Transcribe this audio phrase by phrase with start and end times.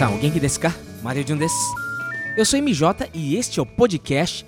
[0.00, 0.74] Minasan, alguém que desu ka?
[1.02, 1.54] Mario Jun desu.
[2.34, 4.46] Eu sou MJ e este é o podcast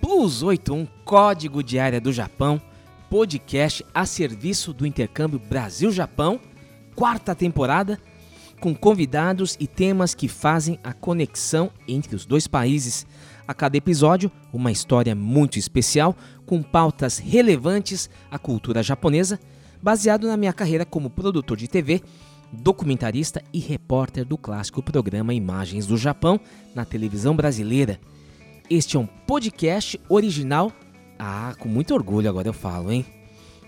[0.00, 2.62] Plus 81 Código de Área do Japão,
[3.10, 6.38] podcast a serviço do intercâmbio Brasil-Japão,
[6.94, 7.98] quarta temporada,
[8.60, 13.04] com convidados e temas que fazem a conexão entre os dois países.
[13.48, 16.16] A cada episódio, uma história muito especial,
[16.46, 19.40] com pautas relevantes à cultura japonesa,
[19.82, 22.02] baseado na minha carreira como produtor de TV,
[22.52, 26.38] documentarista e repórter do clássico programa Imagens do Japão
[26.74, 27.98] na televisão brasileira.
[28.68, 30.70] Este é um podcast original.
[31.18, 33.06] Ah, com muito orgulho agora eu falo, hein?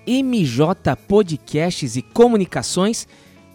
[0.07, 3.09] MJ Podcasts e Comunicações,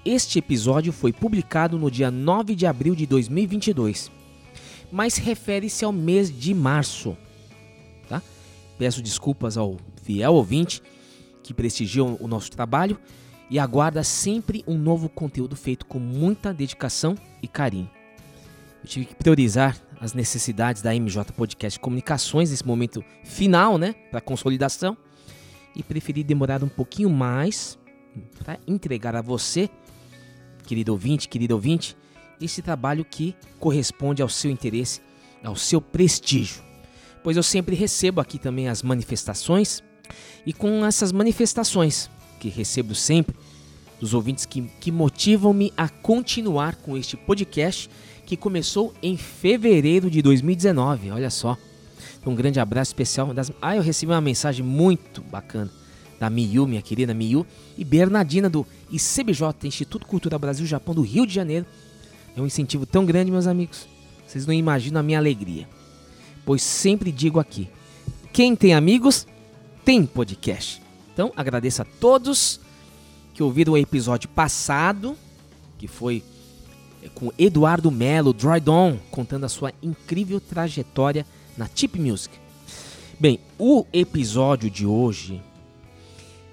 [0.04, 4.10] Este episódio foi publicado no dia 9 de abril de 2022,
[4.92, 7.16] mas refere-se ao mês de março.
[8.10, 8.20] Tá?
[8.80, 10.82] Peço desculpas ao fiel ouvinte
[11.44, 13.00] que prestigiam o nosso trabalho
[13.48, 17.90] e aguarda sempre um novo conteúdo feito com muita dedicação e carinho.
[18.84, 24.20] Eu tive que priorizar as necessidades da MJ Podcast Comunicações nesse momento final, né, para
[24.20, 24.98] consolidação,
[25.76, 27.78] e preferi demorar um pouquinho mais
[28.40, 29.70] para entregar a você,
[30.62, 31.96] querido ouvinte, querido ouvinte,
[32.40, 35.02] esse trabalho que corresponde ao seu interesse,
[35.44, 36.62] ao seu prestígio.
[37.24, 39.84] Pois eu sempre recebo aqui também as manifestações,
[40.46, 43.36] e com essas manifestações que recebo sempre
[44.00, 47.90] dos ouvintes que, que motivam-me a continuar com este podcast
[48.26, 51.12] que começou em fevereiro de 2019.
[51.12, 51.56] Olha só.
[52.26, 53.34] Um grande abraço especial.
[53.34, 53.52] Das...
[53.62, 55.72] Ah, eu recebi uma mensagem muito bacana
[56.22, 61.26] da Miyu, minha querida Miyu, e Bernardina do ICBJ, Instituto Cultural Brasil Japão do Rio
[61.26, 61.66] de Janeiro.
[62.38, 63.88] É um incentivo tão grande, meus amigos.
[64.28, 65.68] Vocês não imaginam a minha alegria.
[66.46, 67.68] Pois sempre digo aqui:
[68.32, 69.26] quem tem amigos,
[69.84, 70.80] tem podcast.
[71.12, 72.60] Então agradeço a todos
[73.34, 75.18] que ouviram o episódio passado,
[75.80, 76.24] que foi
[77.02, 81.26] é, com Eduardo Melo, Drydon, contando a sua incrível trajetória
[81.58, 82.38] na Tip Music.
[83.20, 85.42] Bem, o episódio de hoje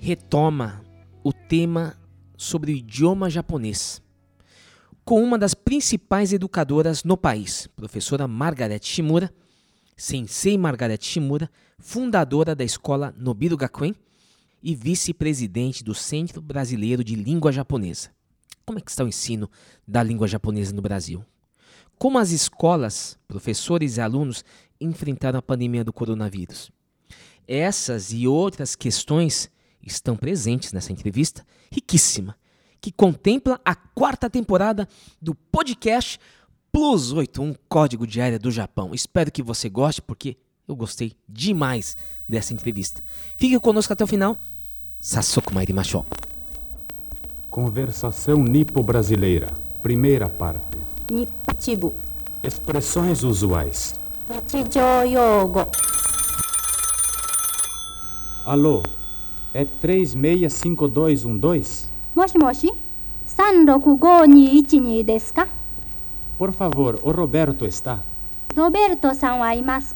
[0.00, 0.84] retoma
[1.22, 1.97] o tema
[2.36, 4.03] sobre o idioma japonês
[5.09, 9.32] com uma das principais educadoras no país, professora Margaret Shimura,
[9.97, 13.94] Sensei Margaret Shimura, fundadora da escola Nobiru Gakuen
[14.62, 18.10] e vice-presidente do Centro Brasileiro de Língua Japonesa.
[18.66, 19.50] Como é que está o ensino
[19.87, 21.25] da língua japonesa no Brasil?
[21.97, 24.44] Como as escolas, professores e alunos
[24.78, 26.70] enfrentaram a pandemia do coronavírus?
[27.47, 29.50] Essas e outras questões
[29.88, 32.37] estão presentes nessa entrevista riquíssima,
[32.81, 34.88] que contempla a quarta temporada
[35.21, 36.19] do podcast
[36.71, 38.94] Plus 81 Código de Área do Japão.
[38.94, 41.97] Espero que você goste, porque eu gostei demais
[42.28, 43.03] dessa entrevista.
[43.37, 44.37] Fique conosco até o final.
[45.00, 46.05] Sassoku Mairimashou.
[47.50, 49.52] Conversação nipo-brasileira,
[49.82, 50.79] primeira parte.
[51.11, 51.94] Nipatibu.
[52.43, 53.99] Expressões usuais.
[54.29, 55.67] Nichijou yogo.
[58.44, 58.82] Alô,
[59.55, 61.89] é 365212?
[62.15, 62.71] Moshi moshi.
[63.25, 65.47] Sanrokugo ni ichi ni desu ka?
[66.39, 68.03] Por favor, o Roberto está?
[68.56, 69.95] Roberto-san wa imasu?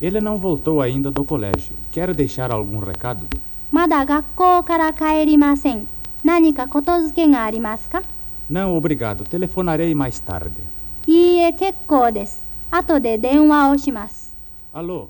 [0.00, 1.76] Ele não voltou ainda do colégio.
[1.90, 3.26] Quer deixar algum recado?
[3.70, 5.86] Mada gakkou kara kaerimasen.
[6.22, 8.02] Nanika kotozuke ga arimasu ka?
[8.48, 9.24] Não, obrigado.
[9.24, 10.62] Telefonarei mais tarde.
[11.06, 12.46] Iie, kekkou desu.
[12.70, 14.27] Ato de denwa o shimasu.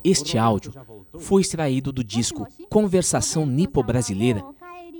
[0.03, 0.73] Este áudio
[1.19, 4.43] foi extraído do disco Conversação Nipo-Brasileira,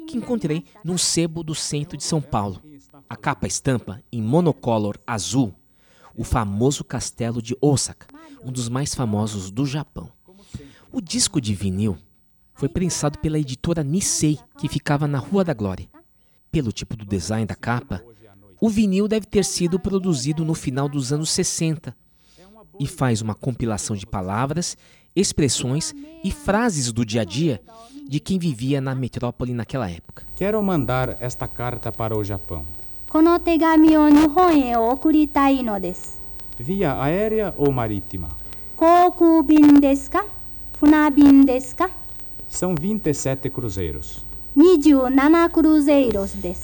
[0.08, 2.62] que encontrei num sebo do centro de São Paulo.
[3.10, 5.54] A capa estampa em monocolor azul
[6.16, 8.08] o famoso castelo de Osaka,
[8.44, 10.12] um dos mais famosos do Japão.
[10.92, 11.98] O disco de vinil
[12.54, 15.88] foi prensado pela editora Nissei, que ficava na Rua da Glória.
[16.52, 18.04] Pelo tipo do design da capa,
[18.60, 21.96] o vinil deve ter sido produzido no final dos anos 60
[22.80, 24.78] e faz uma compilação de palavras,
[25.16, 25.94] expressões
[26.24, 27.62] e frases do dia a dia
[28.08, 30.24] de quem vivia na metrópole naquela época.
[30.36, 32.66] Quero mandar esta carta para o Japão.
[36.58, 38.30] Via aérea ou marítima?
[42.48, 44.26] São 27 cruzeiros.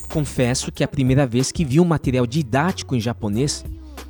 [0.08, 3.64] Confesso que é a primeira vez que vi um material didático em japonês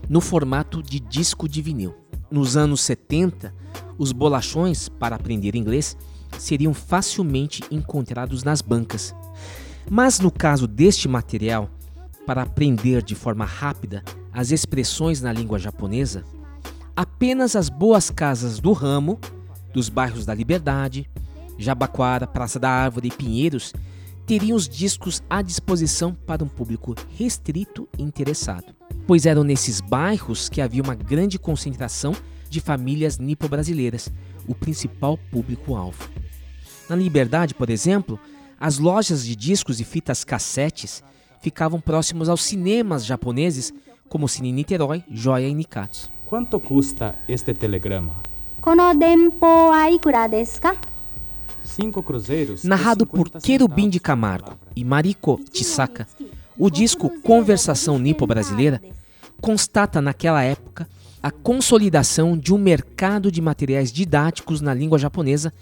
[0.08, 1.94] no formato de disco de vinil.
[2.30, 3.52] Nos anos 70,
[3.98, 5.96] os bolachões para aprender inglês
[6.38, 9.14] seriam facilmente encontrados nas bancas.
[9.88, 11.70] Mas no caso deste material,
[12.26, 16.24] para aprender de forma rápida as expressões na língua japonesa,
[16.94, 19.18] apenas as boas casas do ramo,
[19.72, 21.08] dos bairros da Liberdade,
[21.58, 23.72] Jabaquara, Praça da Árvore e Pinheiros
[24.26, 28.74] teriam os discos à disposição para um público restrito e interessado,
[29.06, 32.14] pois eram nesses bairros que havia uma grande concentração
[32.50, 34.10] de famílias nipo-brasileiras,
[34.46, 36.08] o principal público-alvo.
[36.88, 38.18] Na Liberdade, por exemplo,
[38.58, 41.02] as lojas de discos e fitas cassetes
[41.40, 43.72] ficavam próximos aos cinemas japoneses
[44.08, 46.10] como Cine Niterói, Joia e Nikatsu.
[46.26, 48.16] Quanto custa este telegrama?
[48.60, 50.60] Kono denpo aikura desu
[51.66, 52.64] Cinco cruzeiros.
[52.64, 56.06] Narrado por 50 Querubim de Camargo e Mariko Chisaka,
[56.56, 58.80] o disco Conversação Nipo-Brasileira
[59.40, 60.88] constata naquela época
[61.22, 65.52] a consolidação de um mercado de materiais didáticos na língua japonesa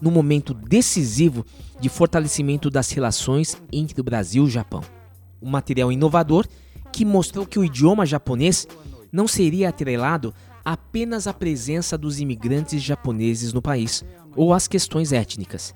[0.00, 1.46] no momento decisivo
[1.80, 4.82] de fortalecimento das relações entre o Brasil e o Japão.
[5.40, 6.46] Um material inovador
[6.92, 8.68] que mostrou que o idioma japonês
[9.10, 10.34] não seria atrelado
[10.64, 14.04] apenas à presença dos imigrantes japoneses no país
[14.36, 15.74] ou às questões étnicas.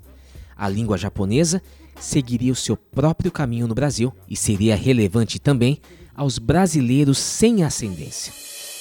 [0.56, 1.62] A língua japonesa
[2.00, 5.81] seguiria o seu próprio caminho no Brasil e seria relevante também
[6.14, 8.32] aos brasileiros sem ascendência.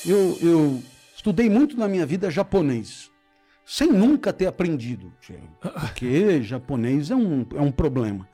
[0.06, 0.84] Eu, eu
[1.16, 3.12] estudei muito na minha vida japonês,
[3.66, 5.12] sem nunca ter aprendido,
[5.80, 8.28] porque japonês é um, é um problema.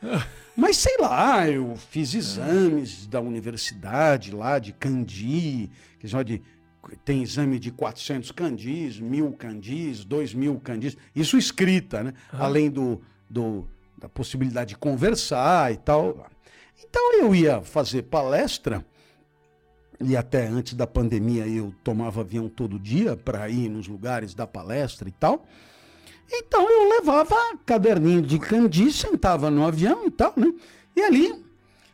[0.56, 6.42] Mas sei lá, eu fiz exames da universidade lá de kanji, que só de
[7.06, 12.14] tem exame de 400 kanjis, mil kanjis, dois mil kanjis, isso escrita, né?
[12.32, 16.28] Além do, do, da possibilidade de conversar e tal.
[16.84, 18.86] Então eu ia fazer palestra
[20.02, 24.46] e até antes da pandemia eu tomava avião todo dia para ir nos lugares da
[24.46, 25.46] palestra e tal.
[26.32, 27.36] Então eu levava
[27.66, 30.54] caderninho de kanji, sentava no avião e tal, né?
[30.96, 31.44] E ali,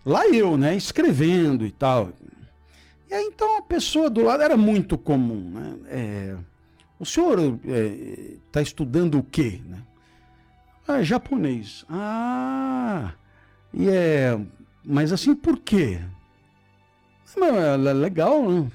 [0.06, 2.12] lá eu, né, escrevendo e tal.
[3.10, 5.76] E aí então a pessoa do lado era muito comum, né?
[5.88, 6.36] É,
[7.00, 7.60] o senhor
[8.46, 9.82] está estudando o quê, né?
[10.88, 11.86] Ah, japonês.
[11.90, 13.14] Ah,
[13.74, 14.40] e é,
[14.84, 16.00] mas assim por quê?
[17.38, 18.72] Mas é legal, né?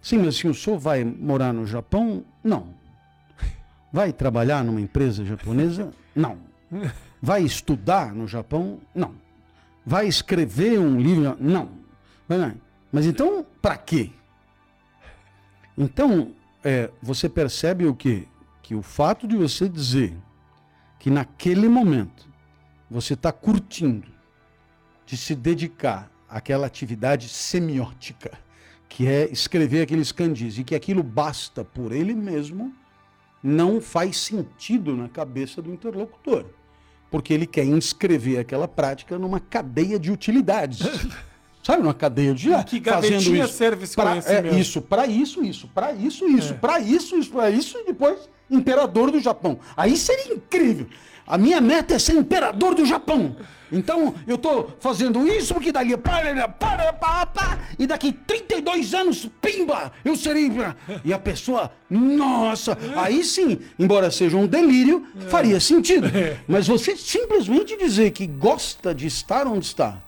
[0.00, 2.24] Sim, mas assim, o senhor vai morar no Japão?
[2.44, 2.74] Não.
[3.92, 5.92] Vai trabalhar numa empresa japonesa?
[6.14, 6.38] Não.
[7.20, 8.78] Vai estudar no Japão?
[8.94, 9.14] Não.
[9.84, 11.36] Vai escrever um livro?
[11.40, 11.70] Não.
[12.92, 14.10] Mas então, para quê?
[15.76, 16.32] Então,
[16.64, 18.26] é, você percebe o quê?
[18.62, 20.16] Que o fato de você dizer
[20.98, 22.28] que naquele momento
[22.90, 24.08] você está curtindo
[25.04, 28.32] de se dedicar àquela atividade semiótica,
[28.88, 32.74] que é escrever aqueles kanjis, e que aquilo basta por ele mesmo,
[33.42, 36.46] não faz sentido na cabeça do interlocutor.
[37.10, 40.80] Porque ele quer inscrever aquela prática numa cadeia de utilidades.
[41.66, 44.54] Sabe, numa cadeia de que gavetinha serve esse pra, conhecimento?
[44.54, 48.28] é, isso, para isso, isso, para isso, isso, para isso, isso, para isso, e depois
[48.48, 49.58] imperador do Japão.
[49.76, 50.86] Aí seria incrível.
[51.26, 53.34] A minha meta é ser imperador do Japão.
[53.72, 59.28] Então, eu tô fazendo isso porque dali para, para, para, para, e daqui 32 anos,
[59.42, 60.48] pimba, eu serei.
[61.04, 66.06] E a pessoa, nossa, aí sim, embora seja um delírio, faria sentido.
[66.46, 70.00] Mas você simplesmente dizer que gosta de estar onde está,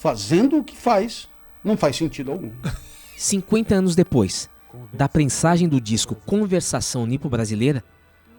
[0.00, 1.28] fazendo o que faz,
[1.62, 2.50] não faz sentido algum.
[3.18, 4.48] 50 anos depois
[4.94, 7.84] da prensagem do disco Conversação Nipo-Brasileira,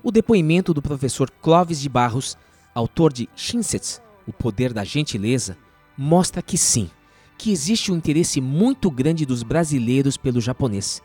[0.02, 2.36] o depoimento do professor Clóvis de Barros,
[2.74, 5.56] autor de Shinsets, O Poder da Gentileza,
[5.96, 6.90] mostra que sim,
[7.38, 11.00] que existe um interesse muito grande dos brasileiros pelo japonês.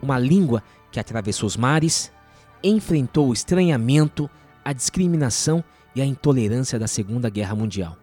[0.00, 2.10] Uma língua que atravessou os mares,
[2.64, 4.30] enfrentou o estranhamento,
[4.64, 5.62] a discriminação
[5.94, 7.98] e a intolerância da Segunda Guerra Mundial.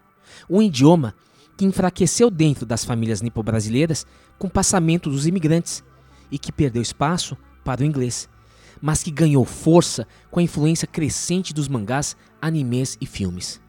[0.47, 1.15] Um idioma
[1.59, 5.83] que enfraqueceu dentro das famílias nipo-brasileiras com o passamento dos imigrantes
[6.31, 7.35] e que perdeu espaço
[7.65, 8.29] para o inglês,
[8.81, 13.59] mas que ganhou força com a influência crescente dos mangás, animes e filmes.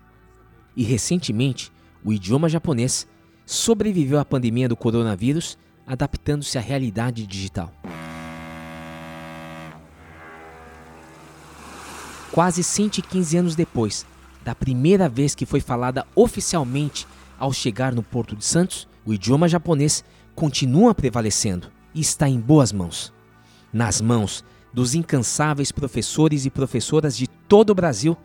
[0.76, 1.72] E recentemente,
[2.04, 3.08] o idioma japonês
[3.44, 7.74] sobreviveu à pandemia do coronavírus, adaptando-se à realidade digital.
[12.30, 14.06] quase 115 anos depois
[14.44, 17.04] da primeira vez que foi falada oficialmente
[17.40, 20.04] ao chegar no Porto de Santos, o idioma japonês
[20.34, 23.12] continua prevalecendo e está em boas mãos.
[23.72, 28.16] Nas mãos dos incansáveis professores e professoras de todo o Brasil,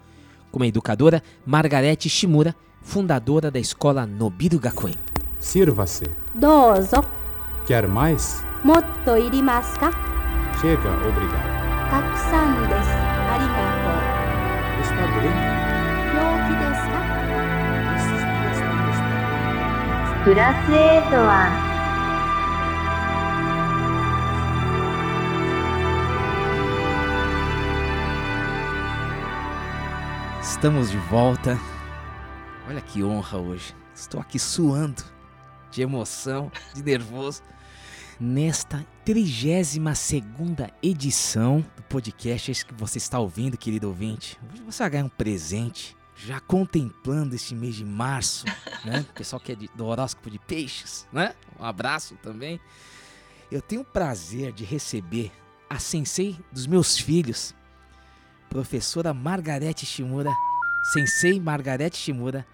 [0.52, 4.94] como a educadora Margarete Shimura, fundadora da escola Nobiru Gakuen.
[5.40, 6.06] Sirva-se.
[6.34, 7.04] Dozo.
[7.66, 8.46] Quer mais?
[8.64, 9.92] Motto irimasu ka?
[10.62, 11.56] Chega, obrigado.
[11.90, 13.16] Takusan desu.
[13.32, 14.16] Arigatou.
[14.82, 15.45] Está bem?
[20.25, 20.25] estão.
[20.25, 21.71] クラス A とは
[30.43, 31.59] Estamos de volta.
[32.69, 33.75] Olha que honra hoje.
[33.95, 35.03] Estou aqui suando
[35.71, 37.43] de emoção, de nervoso.
[38.19, 44.39] Nesta 32 segunda edição do podcast esse que você está ouvindo, querido ouvinte.
[44.53, 45.97] Hoje você vai ganhar um presente.
[46.16, 48.46] já contemplando este mês de março,
[48.86, 49.06] né?
[49.10, 51.36] O pessoal que é de- do horóscopo de peixes, né?
[51.60, 52.60] Um abraço também.
[53.52, 55.32] Eu tenho o prazer de receber
[55.70, 57.54] a sensei dos meus filhos,
[58.50, 60.32] professora Margarete Shimura,
[60.94, 62.46] sensei Margarete Shimura,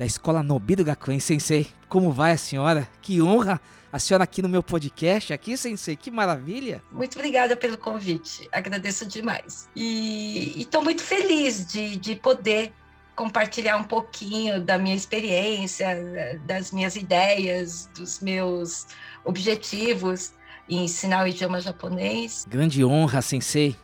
[0.00, 1.20] da Escola Nobido Gakuen.
[1.20, 2.88] Sensei, como vai a senhora?
[3.02, 3.60] Que honra
[3.92, 6.82] a senhora aqui no meu podcast, aqui, sensei, que maravilha.
[6.90, 9.68] Muito obrigada pelo convite, agradeço demais.
[9.76, 12.72] E estou muito feliz de, de poder
[13.14, 18.86] compartilhar um pouquinho da minha experiência, das minhas ideias, dos meus
[19.22, 20.32] objetivos
[20.66, 22.46] em ensinar o idioma japonês.
[22.48, 23.76] Grande honra, sensei.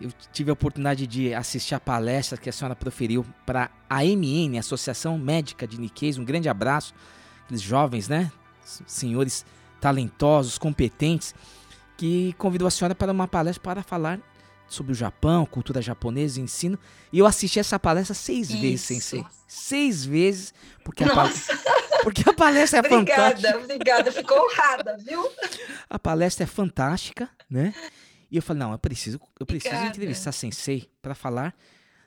[0.00, 4.58] Eu tive a oportunidade de assistir a palestra que a senhora proferiu para a AMN,
[4.58, 6.18] Associação Médica de Nikkeis.
[6.18, 6.94] Um grande abraço,
[7.44, 8.30] aqueles jovens, né?
[8.86, 9.44] Senhores
[9.80, 11.34] talentosos, competentes,
[11.96, 14.20] que convidou a senhora para uma palestra para falar
[14.68, 16.78] sobre o Japão, cultura japonesa, ensino.
[17.12, 18.86] E eu assisti essa palestra seis vezes, Isso.
[18.86, 19.24] sensei.
[19.46, 20.52] Seis vezes,
[20.84, 21.58] porque a, pal- Nossa,
[22.04, 23.30] porque a palestra é fantástica.
[23.56, 25.26] obrigada, obrigada, fico honrada, viu?
[25.88, 27.72] A palestra é fantástica, né?
[28.30, 29.96] E eu falei, não, eu preciso, eu preciso Obrigada.
[29.96, 31.54] entrevistar Sensei para falar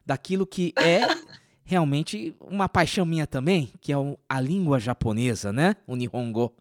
[0.05, 1.01] daquilo que é
[1.63, 3.95] realmente uma paixão minha também, que é
[4.29, 5.75] a língua japonesa, né?
[5.87, 6.53] O Nihongo.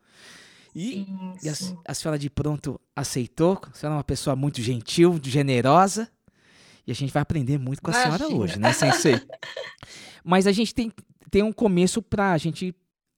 [0.74, 1.78] E, Sim, e a, sim.
[1.84, 3.60] a senhora de pronto aceitou.
[3.70, 6.08] A senhora é uma pessoa muito gentil, generosa.
[6.86, 8.40] E a gente vai aprender muito com a senhora Imagina.
[8.40, 9.20] hoje, né, Sensei?
[10.24, 10.92] Mas a gente tem,
[11.30, 12.74] tem um começo para a gente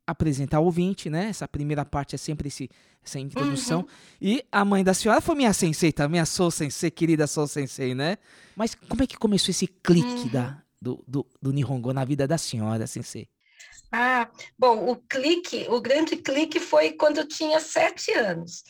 [0.06, 1.26] apresentar o ouvinte, né?
[1.28, 2.68] Essa primeira parte é sempre esse,
[3.04, 3.80] essa introdução.
[3.80, 3.86] Uhum.
[4.20, 7.94] E a mãe da senhora foi minha sensei também, a Sou Sensei, querida Sou Sensei,
[7.94, 8.18] né?
[8.54, 10.28] Mas como é que começou esse clique Uhum.
[10.28, 13.28] da, do, do, do Nihongo na vida da senhora, Sensei?
[13.90, 18.64] Ah, bom, o clique, o grande clique foi quando eu tinha sete anos.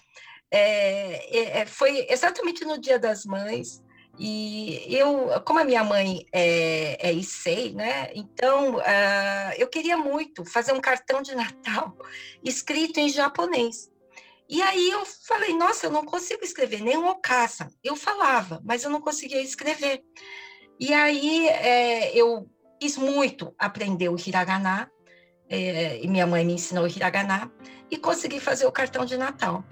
[0.51, 3.83] É, é, é, foi exatamente no Dia das Mães.
[4.19, 8.11] E eu, como a minha mãe é, é né?
[8.15, 11.97] Então, ah, eu queria muito fazer um cartão de Natal
[12.45, 13.92] escrito em japonês.
[14.53, 17.71] E aí eu falei, nossa, eu não consigo escrever nem um okasa.
[17.83, 20.03] Eu falava, mas eu não conseguia escrever.
[20.79, 22.47] E aí é, eu
[22.79, 24.93] quis muito aprender o hiragana,
[25.49, 27.51] é, e minha mãe me ensinou o hiragana,
[27.91, 29.65] e consegui fazer o cartão de Natal.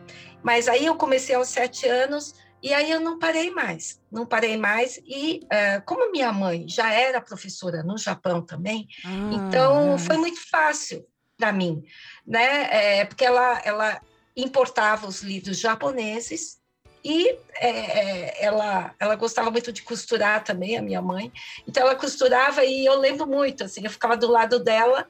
[0.42, 2.32] Mas aí eu comecei aos sete anos,
[2.62, 4.96] e aí eu não parei mais, não parei mais.
[5.04, 8.88] E eh, como minha mãe já era professora no Japão também,
[9.30, 11.06] então foi muito fácil
[11.37, 11.82] para mim,
[12.26, 13.00] né?
[13.00, 14.00] É, porque ela, ela
[14.37, 16.60] importava os livros japoneses
[17.04, 21.32] e é, é, ela, ela gostava muito de costurar também, a minha mãe.
[21.66, 25.06] Então ela costurava e eu lembro muito, assim, eu ficava do lado dela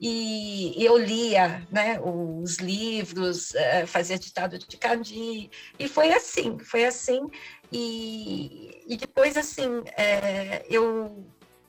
[0.00, 6.84] e eu lia, né, os livros, eh, fazia ditado de kanji e foi assim, foi
[6.84, 7.30] assim
[7.72, 11.26] e, e depois assim eh, eu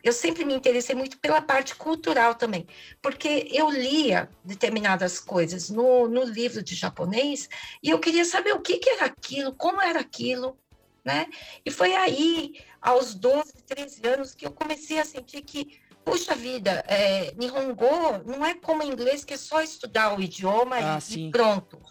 [0.07, 2.65] eu sempre me interessei muito pela parte cultural também,
[3.01, 7.49] porque eu lia determinadas coisas no, no livro de japonês
[7.83, 10.57] e eu queria saber o que, que era aquilo, como era aquilo,
[11.03, 11.27] né?
[11.65, 16.85] E foi aí, aos 12, 13 anos, que eu comecei a sentir que, puxa vida,
[16.87, 21.31] é, Nihongo não é como inglês, que é só estudar o idioma Ah, e- e
[21.31, 21.81] pronto.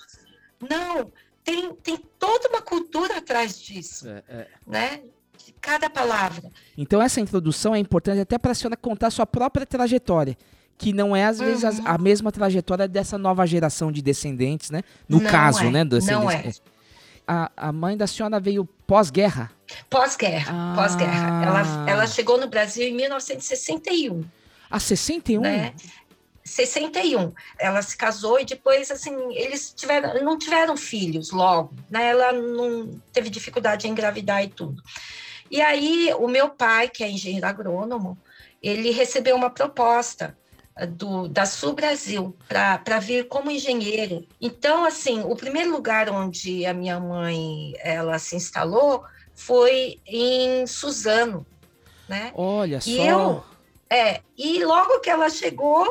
[0.58, 1.12] Não,
[1.44, 4.48] tem, tem toda uma cultura atrás disso, É, é.
[4.66, 5.02] né?
[5.46, 6.50] De cada palavra.
[6.76, 10.36] Então essa introdução é importante até para a senhora contar a sua própria trajetória,
[10.76, 11.84] que não é às vezes Uhum.
[11.86, 14.82] a mesma trajetória dessa nova geração de descendentes, né?
[15.08, 16.60] No Não caso, é, né, não descendentes.
[17.28, 19.50] A, a mãe da senhora veio pós-guerra.
[19.88, 20.74] Pós-guerra, Ah.
[20.76, 21.44] pós-guerra.
[21.44, 24.24] Ela, ela chegou no Brasil em 1961.
[24.68, 25.40] A 61?
[25.42, 25.72] né?
[26.44, 27.32] 61.
[27.58, 32.08] Ela se casou e depois, assim, eles tiveram, não tiveram filhos logo, né?
[32.10, 34.80] Ela não teve dificuldade em engravidar e tudo.
[35.50, 38.18] E aí, o meu pai, que é engenheiro agrônomo,
[38.62, 40.36] ele recebeu uma proposta
[40.76, 44.26] eh, do, da Sul Brasil para vir como engenheiro.
[44.40, 49.02] Então, assim, o primeiro lugar onde a minha mãe ela se instalou
[49.34, 51.46] foi em Suzano,
[52.08, 52.32] né?
[52.34, 53.02] Olha e só.
[53.02, 53.44] Eu,
[53.88, 55.86] é, e logo que ela chegou,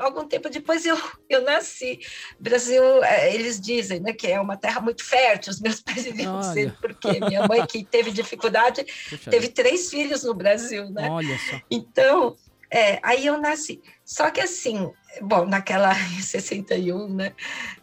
[0.00, 0.98] algum tempo depois eu,
[1.28, 2.00] eu nasci.
[2.38, 6.40] Brasil, é, eles dizem né, que é uma terra muito fértil, os meus pais viviam
[6.40, 11.08] dizendo, porque minha mãe, que teve dificuldade, Puxa teve três filhos no Brasil, né?
[11.08, 11.60] Olha só.
[11.70, 12.36] Então,
[12.68, 13.80] é, aí eu nasci.
[14.04, 17.34] Só que assim, bom, naquela em 61, né,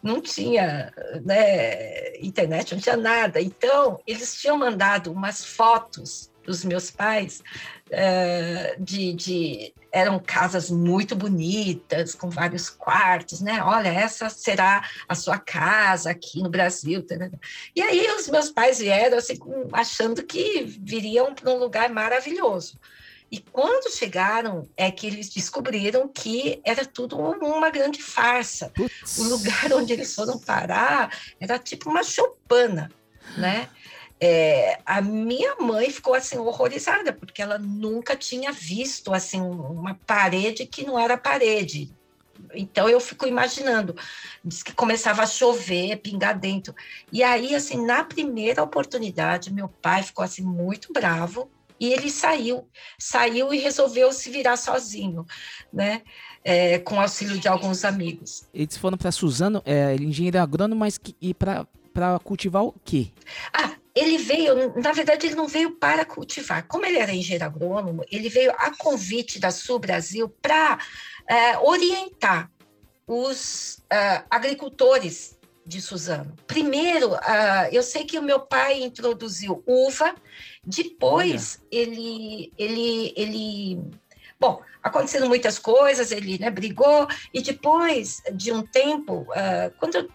[0.02, 0.92] não tinha
[1.24, 3.40] né, internet, não tinha nada.
[3.40, 7.42] Então, eles tinham mandado umas fotos dos meus pais
[7.90, 13.62] eh, de, de, eram casas muito bonitas, com vários quartos, né?
[13.62, 17.04] Olha, essa será a sua casa aqui no Brasil.
[17.74, 19.38] E aí os meus pais vieram assim,
[19.72, 22.78] achando que viriam para um lugar maravilhoso.
[23.30, 28.70] E quando chegaram, é que eles descobriram que era tudo uma grande farsa.
[28.74, 29.18] Putz.
[29.18, 32.90] O lugar onde eles foram parar era tipo uma choupana,
[33.36, 33.68] né?
[34.20, 40.66] É, a minha mãe ficou assim horrorizada porque ela nunca tinha visto assim uma parede
[40.66, 41.90] que não era parede.
[42.54, 43.94] Então eu fico imaginando,
[44.44, 46.74] diz que começava a chover, pingar dentro.
[47.12, 52.68] E aí assim, na primeira oportunidade, meu pai ficou assim muito bravo e ele saiu,
[52.98, 55.24] saiu e resolveu se virar sozinho,
[55.72, 56.02] né?
[56.44, 58.46] É, com auxílio de alguns amigos.
[58.52, 61.66] Eles foram para Suzano, é, engenheiro agrônomo, mas que, e para
[62.22, 63.08] cultivar o quê?
[63.52, 66.66] Ah, ele veio, na verdade, ele não veio para cultivar.
[66.66, 70.78] Como ele era engenheiro agrônomo, ele veio a convite da Sul Brasil para
[71.28, 72.50] é, orientar
[73.06, 75.38] os é, agricultores
[75.70, 76.34] de Suzano.
[76.46, 80.14] Primeiro, uh, eu sei que o meu pai introduziu uva,
[80.64, 83.80] depois ele, ele, ele,
[84.38, 90.08] bom, acontecendo muitas coisas, ele né, brigou, e depois de um tempo, uh, quando eu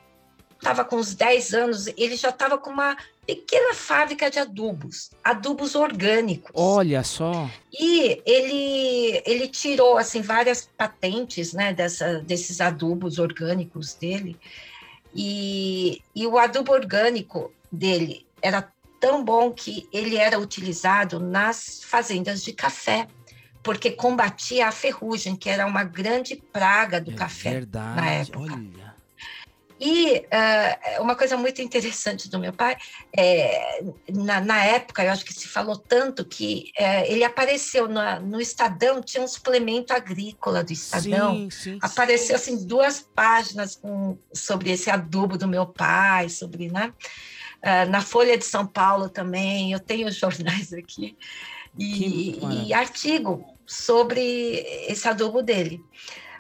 [0.58, 5.76] estava com uns 10 anos, ele já estava com uma pequena fábrica de adubos, adubos
[5.76, 6.52] orgânicos.
[6.54, 7.50] Olha só.
[7.74, 14.38] E ele ele tirou assim várias patentes, né, dessa, desses adubos orgânicos dele.
[15.14, 22.44] E, e o adubo orgânico dele era tão bom que ele era utilizado nas fazendas
[22.44, 23.08] de café,
[23.64, 27.96] porque combatia a ferrugem, que era uma grande praga do é café verdade.
[27.96, 28.54] na época.
[28.54, 28.85] Olha.
[29.80, 32.78] E uh, uma coisa muito interessante do meu pai,
[33.16, 38.20] é, na, na, época, eu acho que se falou tanto que é, ele apareceu na,
[38.20, 42.54] no Estadão, tinha um suplemento agrícola do Estadão, sim, sim, apareceu sim.
[42.54, 46.94] assim duas páginas com, sobre esse adubo do meu pai, sobre, né?
[47.58, 51.18] Uh, na Folha de São Paulo também, eu tenho jornais aqui,
[51.78, 54.22] e, e artigo sobre
[54.88, 55.84] esse adubo dele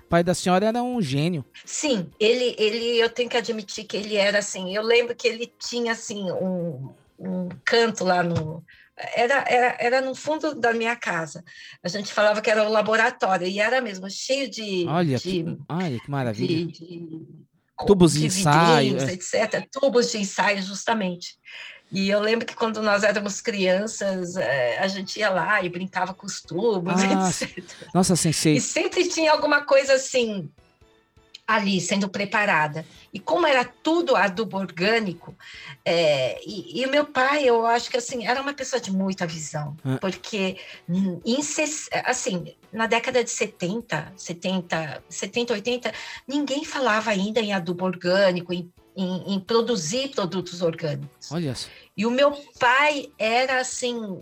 [0.10, 1.44] pai da senhora era um gênio.
[1.66, 4.76] Sim, ele, ele, eu tenho que admitir que ele era assim.
[4.76, 8.64] Eu lembro que ele tinha assim um, um canto lá no,
[8.98, 11.44] era, era, era no fundo da minha casa.
[11.84, 14.86] A gente falava que era o laboratório, e era mesmo, cheio de.
[14.88, 16.66] Olha, de, que, olha que maravilha.
[16.66, 17.46] De, de,
[17.86, 18.98] Tubos de, de ensaio.
[18.98, 19.14] É.
[19.14, 19.68] etc.
[19.70, 21.38] Tubos de ensaio, justamente.
[21.96, 26.14] E eu lembro que quando nós éramos crianças, é, a gente ia lá e brincava
[26.14, 27.64] com os tubos, ah, etc.
[27.94, 28.58] Nossa, sensei.
[28.58, 30.52] E sempre tinha alguma coisa assim
[31.48, 32.86] ali sendo preparada.
[33.14, 35.34] E como era tudo adubo orgânico,
[35.86, 39.78] é, e, o meu pai, eu acho que assim, era uma pessoa de muita visão,
[39.86, 39.98] ah.
[40.02, 40.58] porque
[40.90, 41.40] em,
[42.04, 45.94] assim, na década de 70, 70, 70, 80,
[46.28, 51.32] ninguém falava ainda em adubo orgânico, em em, em produzir produtos orgânicos.
[51.32, 51.70] Olha isso.
[51.96, 54.22] E o meu pai era assim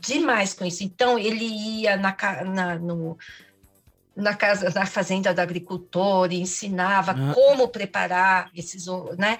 [0.00, 0.84] demais com isso.
[0.84, 3.18] Então ele ia na, na, no,
[4.14, 7.34] na casa, na fazenda do agricultor e ensinava ah.
[7.34, 8.86] como preparar esses,
[9.18, 9.38] né?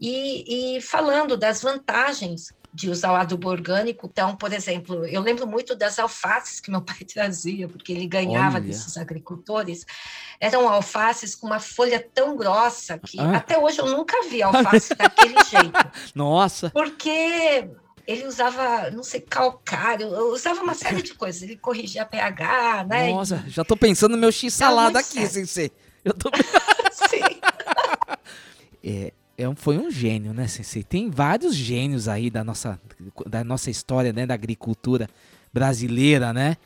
[0.00, 4.08] E, e falando das vantagens de usar o adubo orgânico.
[4.10, 8.56] Então, por exemplo, eu lembro muito das alfaces que meu pai trazia, porque ele ganhava
[8.56, 8.66] Olha.
[8.66, 9.84] desses agricultores.
[10.40, 13.36] Eram alfaces com uma folha tão grossa que ah.
[13.36, 15.90] até hoje eu nunca vi alface daquele jeito.
[16.14, 16.70] Nossa!
[16.70, 17.68] Porque
[18.06, 21.42] ele usava, não sei, calcário, usava uma série de coisas.
[21.42, 23.12] Ele corrigia pH, né?
[23.12, 25.72] Nossa, já tô pensando no meu x-salada aqui, sem ser.
[26.04, 26.30] Eu tô...
[27.10, 27.40] Sim.
[28.82, 30.82] é, é um, foi um gênio, né, Sensei?
[30.82, 32.78] Tem vários gênios aí da nossa,
[33.24, 35.08] da nossa história, né, da agricultura
[35.52, 36.56] brasileira, né?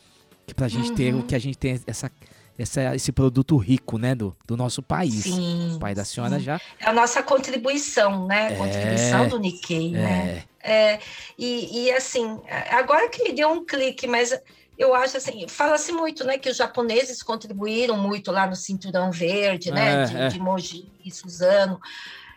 [0.47, 0.97] Que pra gente uhum.
[0.97, 2.11] ter que a gente tem essa,
[2.59, 5.25] essa, esse produto rico, né, do, do nosso país.
[5.25, 6.45] Sim, o pai da senhora sim.
[6.45, 6.61] já.
[6.81, 8.55] É a nossa contribuição, né?
[8.55, 10.45] É, contribuição do Nikkei, é, né?
[10.63, 10.99] É,
[11.39, 14.33] e, e, assim, agora que me deu um clique, mas
[14.79, 19.71] eu acho assim, fala-se muito, né, que os japoneses contribuíram muito lá no Cinturão Verde,
[19.71, 20.29] né, é, de, é.
[20.29, 21.79] de Mogi e Suzano.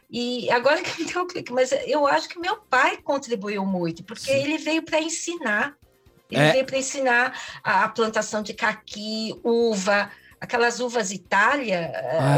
[0.09, 4.03] E agora que me deu um clique, mas eu acho que meu pai contribuiu muito,
[4.03, 4.43] porque Sim.
[4.43, 5.75] ele veio para ensinar.
[6.29, 6.51] Ele é.
[6.53, 11.91] veio para ensinar a, plantação de caqui, uva, aquelas uvas Itália,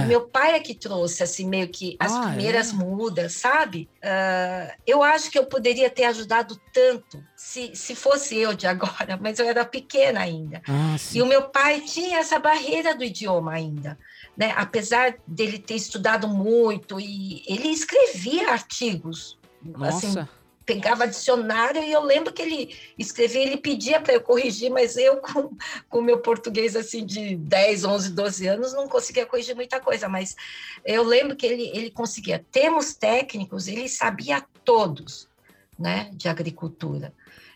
[0.03, 2.73] uh, meu pai é que trouxe, assim, meio que as ah, primeiras é?
[2.73, 3.89] mudas, sabe?
[4.03, 9.17] Uh, eu acho que eu poderia ter ajudado tanto se, se fosse eu de agora,
[9.21, 10.61] mas eu era pequena ainda.
[10.67, 13.97] Ah, e o meu pai tinha essa barreira do idioma ainda.
[14.37, 14.53] Né?
[14.55, 19.37] Apesar dele ter estudado muito e ele escrevia artigos,
[19.81, 20.21] assim, Nossa.
[20.21, 20.29] assim,
[20.67, 25.21] pegava dicionário e eu lembro que ele escrevia, ele pedia para eu corrigir, mas eu,
[25.89, 30.09] com o meu português assim de 10, 11, 12 anos, não conseguia corrigir muita coisa,
[30.09, 30.35] mas
[30.85, 32.45] eu lembro que ele, ele conseguia.
[32.51, 35.29] Termos técnicos, ele sabia todos,
[35.79, 37.13] né, de agricultura.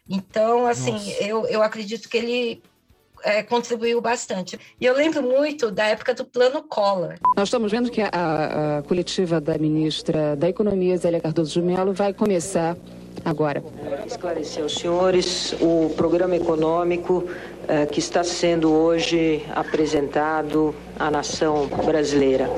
[0.09, 2.63] Então, assim, eu, eu acredito que ele
[3.23, 4.59] é, contribuiu bastante.
[4.79, 7.15] E eu lembro muito da época do Plano Collor.
[7.35, 11.93] Nós estamos vendo que a, a coletiva da ministra da Economia, Zélia Cardoso de Mello,
[11.93, 12.75] vai começar
[13.23, 13.63] agora.
[14.05, 17.25] Esclarecer aos senhores o programa econômico
[17.67, 22.49] eh, que está sendo hoje apresentado à nação brasileira.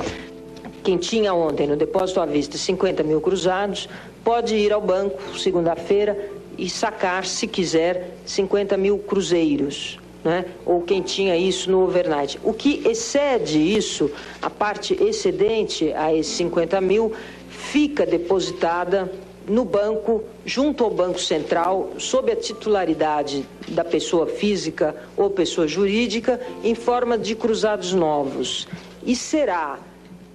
[0.84, 3.88] Quem tinha ontem no depósito à vista 50 mil cruzados
[4.24, 6.18] pode ir ao banco segunda-feira
[6.58, 10.00] e sacar, se quiser, 50 mil cruzeiros.
[10.24, 10.46] Né?
[10.66, 12.40] ou quem tinha isso no overnight.
[12.46, 14.10] O que excede isso,
[14.42, 17.12] a parte excedente a esses 50 mil,
[17.50, 19.12] fica depositada
[19.48, 26.40] no banco, junto ao Banco Central, sob a titularidade da pessoa física ou pessoa jurídica,
[26.64, 28.68] em forma de cruzados novos.
[29.06, 29.80] E será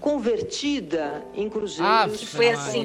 [0.00, 1.92] convertida em cruzeiros.
[1.92, 2.84] Ah, foi assim,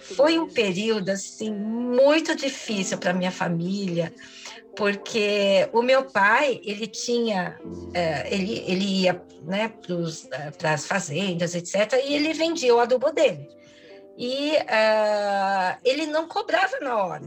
[0.00, 4.12] foi um período assim muito difícil para minha família,
[4.78, 7.58] porque o meu pai ele tinha,
[7.92, 9.72] é, ele, ele ia né,
[10.56, 12.00] para as fazendas, etc.
[12.06, 13.48] E ele vendia o adubo dele
[14.16, 17.24] e uh, ele não cobrava na hora,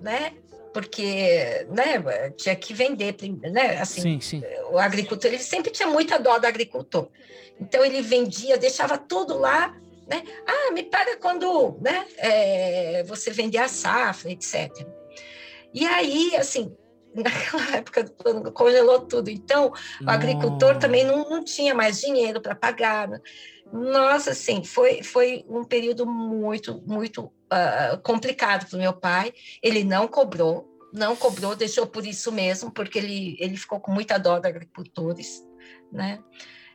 [0.00, 0.32] né?
[0.72, 3.16] Porque né, tinha que vender,
[3.50, 3.80] né?
[3.80, 4.42] Assim, sim, sim.
[4.70, 7.08] o agricultor ele sempre tinha muita dó do agricultor.
[7.60, 10.22] Então ele vendia, deixava tudo lá, né?
[10.46, 14.70] Ah, me paga quando né, é, você vender a safra, etc.
[15.74, 16.76] E aí, assim,
[17.14, 18.04] naquela época
[18.52, 19.30] congelou tudo.
[19.30, 23.08] Então, o agricultor também não, não tinha mais dinheiro para pagar.
[23.08, 23.20] Né?
[23.72, 29.32] Nossa, assim, foi, foi um período muito, muito uh, complicado para o meu pai.
[29.62, 34.18] Ele não cobrou, não cobrou, deixou por isso mesmo, porque ele, ele ficou com muita
[34.18, 35.42] dó dos agricultores,
[35.90, 36.18] né?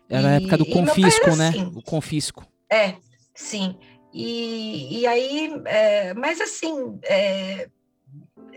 [0.10, 1.50] Era a época do confisco, né?
[1.50, 2.48] Assim, o confisco.
[2.72, 2.96] É,
[3.36, 3.78] sim.
[4.14, 7.68] E, e aí, é, mas assim, é,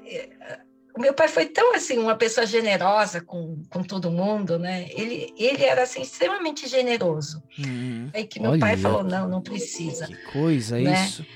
[0.07, 0.61] é,
[1.01, 4.89] meu pai foi tão assim uma pessoa generosa com, com todo mundo, né?
[4.91, 7.43] Ele, ele era assim extremamente generoso.
[7.59, 8.11] Uhum.
[8.15, 10.07] Aí que meu Olha, pai falou não, não precisa.
[10.07, 11.05] Que coisa né?
[11.05, 11.27] isso.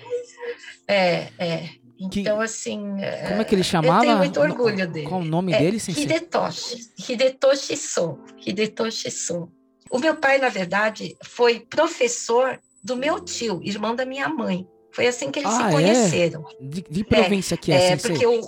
[0.87, 1.69] É, é.
[1.99, 2.81] Então, que, assim.
[3.29, 4.05] Como é que ele chamava?
[4.05, 5.09] Eu tenho muito orgulho dele.
[5.09, 6.05] Qual o nome é, dele, sensei?
[6.05, 6.91] Hidetoshi.
[7.09, 8.19] Hidetoshi So.
[8.45, 9.49] Hidetoshi So.
[9.91, 14.67] O meu pai, na verdade, foi professor do meu tio, irmão da minha mãe.
[14.93, 15.71] Foi assim que eles ah, se é?
[15.71, 16.45] conheceram.
[16.49, 16.65] É?
[16.65, 18.41] De, de província é, que é, é porque o,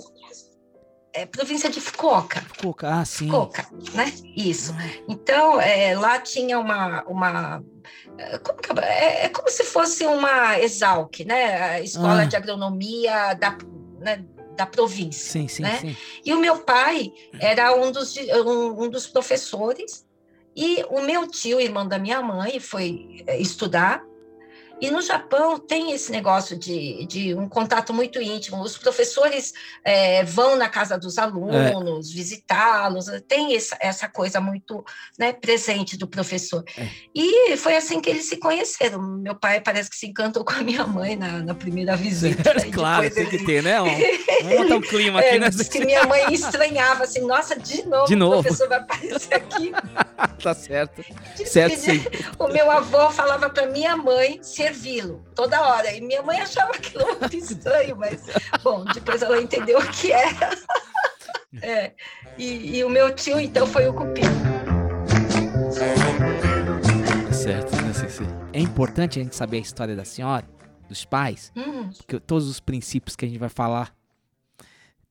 [1.17, 2.41] é, província de Fukuoka.
[2.41, 3.25] Fukuoka, ah, sim.
[3.25, 4.13] Fukuoka, né?
[4.35, 4.75] Isso.
[5.07, 7.03] Então, é, lá tinha uma.
[7.07, 7.63] uma
[8.17, 11.61] é, como que, é, é, como se fosse uma Exalc, né?
[11.61, 12.25] A escola ah.
[12.25, 13.57] de agronomia da,
[13.99, 14.23] né,
[14.55, 15.31] da província.
[15.31, 15.79] Sim, sim, né?
[15.79, 15.97] sim.
[16.23, 20.05] E o meu pai era um dos, um, um dos professores,
[20.55, 24.03] e o meu tio, irmão da minha mãe, foi é, estudar
[24.79, 28.61] e no Japão tem esse negócio de, de um contato muito íntimo.
[28.61, 32.13] Os professores é, vão na casa dos alunos, é.
[32.13, 34.85] visitá-los, tem essa, essa coisa muito
[35.17, 36.63] né, presente do professor.
[36.77, 36.87] É.
[37.13, 39.01] E foi assim que eles se conheceram.
[39.01, 42.53] Meu pai parece que se encantou com a minha mãe na, na primeira visita.
[42.71, 43.37] claro, tem ele...
[43.37, 43.77] que ter, né?
[44.43, 45.49] Vamos botar um clima aqui, é, né?
[45.49, 48.39] que minha mãe estranhava assim, nossa, de novo, de novo.
[48.39, 49.71] o professor vai aparecer aqui.
[50.43, 51.03] tá certo.
[51.45, 52.05] certo, sim.
[52.37, 55.91] O meu avô falava para minha mãe se servi-lo toda hora.
[55.93, 58.25] E minha mãe achava aquilo muito estranho, mas,
[58.63, 60.49] bom, depois ela entendeu o que era.
[61.61, 61.93] é.
[62.37, 64.27] E, e, o meu tio, então, foi o cupido.
[67.31, 70.47] Certo, né, É importante a gente saber a história da senhora,
[70.87, 71.89] dos pais, hum.
[72.07, 73.95] que todos os princípios que a gente vai falar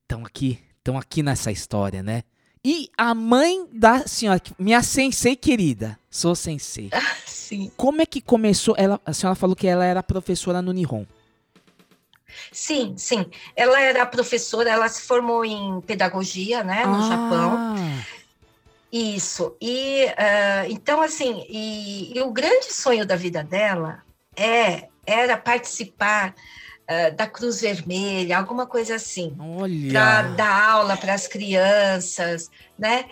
[0.03, 2.23] estão aqui, estão aqui nessa história, né?
[2.63, 6.89] E a mãe da senhora, minha sensei querida, sou sensei.
[7.25, 7.71] Sim.
[7.77, 8.75] Como é que começou?
[8.77, 11.05] Ela, a senhora falou que ela era professora no Nihon.
[12.51, 13.25] Sim, sim.
[13.55, 17.07] Ela era professora, ela se formou em pedagogia, né, no ah.
[17.07, 17.75] Japão.
[18.91, 19.55] Isso.
[19.61, 24.03] E uh, então, assim, e, e, o grande sonho da vida dela
[24.35, 26.35] é era participar
[26.89, 29.35] uh, da Cruz Vermelha, alguma coisa assim.
[29.91, 33.05] Para dar aula para as crianças, né?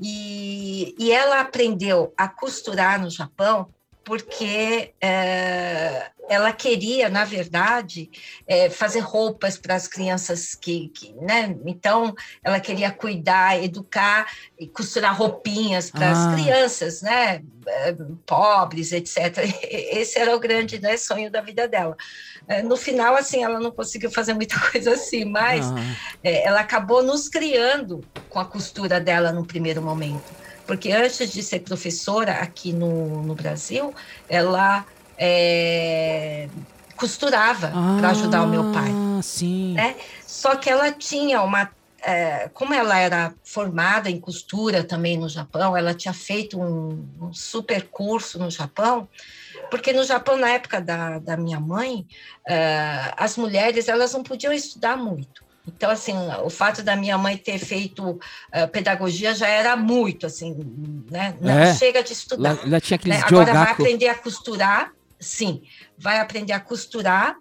[0.00, 3.68] E, e ela aprendeu a costurar no Japão
[4.04, 8.10] porque é, ela queria, na verdade,
[8.46, 11.56] é, fazer roupas para as crianças que, que, né?
[11.64, 16.34] Então, ela queria cuidar, educar e costurar roupinhas para as ah.
[16.34, 17.42] crianças, né?
[18.26, 19.38] Pobres, etc.
[19.70, 21.96] Esse era o grande né, sonho da vida dela.
[22.46, 25.74] É, no final, assim, ela não conseguiu fazer muita coisa assim, mas ah.
[26.22, 31.42] É, ela acabou nos criando com a costura dela no primeiro momento porque antes de
[31.42, 33.94] ser professora aqui no, no Brasil,
[34.28, 34.84] ela
[35.18, 36.48] é,
[36.96, 38.90] costurava ah, para ajudar o meu pai.
[39.22, 39.74] Sim.
[39.74, 39.96] Né?
[40.26, 41.70] Só que ela tinha uma.
[42.06, 47.32] É, como ela era formada em costura também no Japão, ela tinha feito um, um
[47.32, 49.08] super curso no Japão,
[49.70, 52.06] porque no Japão, na época da, da minha mãe,
[52.48, 55.44] é, as mulheres elas não podiam estudar muito.
[55.66, 60.54] Então, assim, o fato da minha mãe ter feito uh, pedagogia já era muito, assim,
[61.10, 61.34] né?
[61.40, 61.74] Não é.
[61.74, 62.58] chega de estudar.
[62.62, 63.22] Ela, tinha né?
[63.24, 65.62] Agora vai aprender a costurar, sim,
[65.96, 67.36] vai aprender a costurar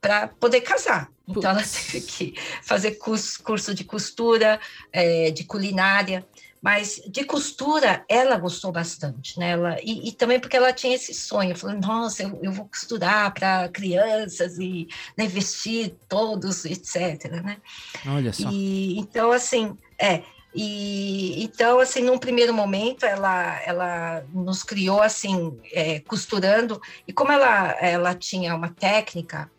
[0.00, 1.08] para poder casar.
[1.28, 4.60] Então, ela teve que fazer curso, curso de costura,
[4.92, 6.26] é, de culinária.
[6.64, 9.50] Mas de costura, ela gostou bastante, né?
[9.50, 13.34] Ela, e, e também porque ela tinha esse sonho, falando, nossa, eu, eu vou costurar
[13.34, 17.30] para crianças e né, vestir todos, etc.
[17.44, 17.58] Né?
[18.06, 18.48] Olha só.
[18.50, 20.22] E, então, assim, é.
[20.54, 27.30] E então, assim, num primeiro momento, ela, ela nos criou assim, é, costurando, e como
[27.30, 29.50] ela, ela tinha uma técnica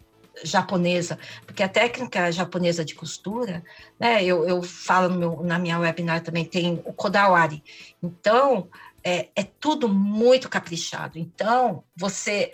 [0.43, 3.63] japonesa, porque a técnica japonesa de costura,
[3.99, 7.63] né, eu, eu falo meu, na minha webinar também, tem o kodawari.
[8.01, 8.67] Então,
[9.03, 11.17] é, é tudo muito caprichado.
[11.19, 12.53] Então, você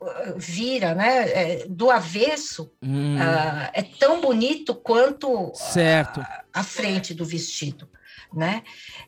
[0.00, 3.16] uh, vira, né, é, do avesso, hum.
[3.16, 6.20] uh, é tão bonito quanto certo.
[6.20, 7.88] A, a frente do vestido
[8.34, 8.62] né?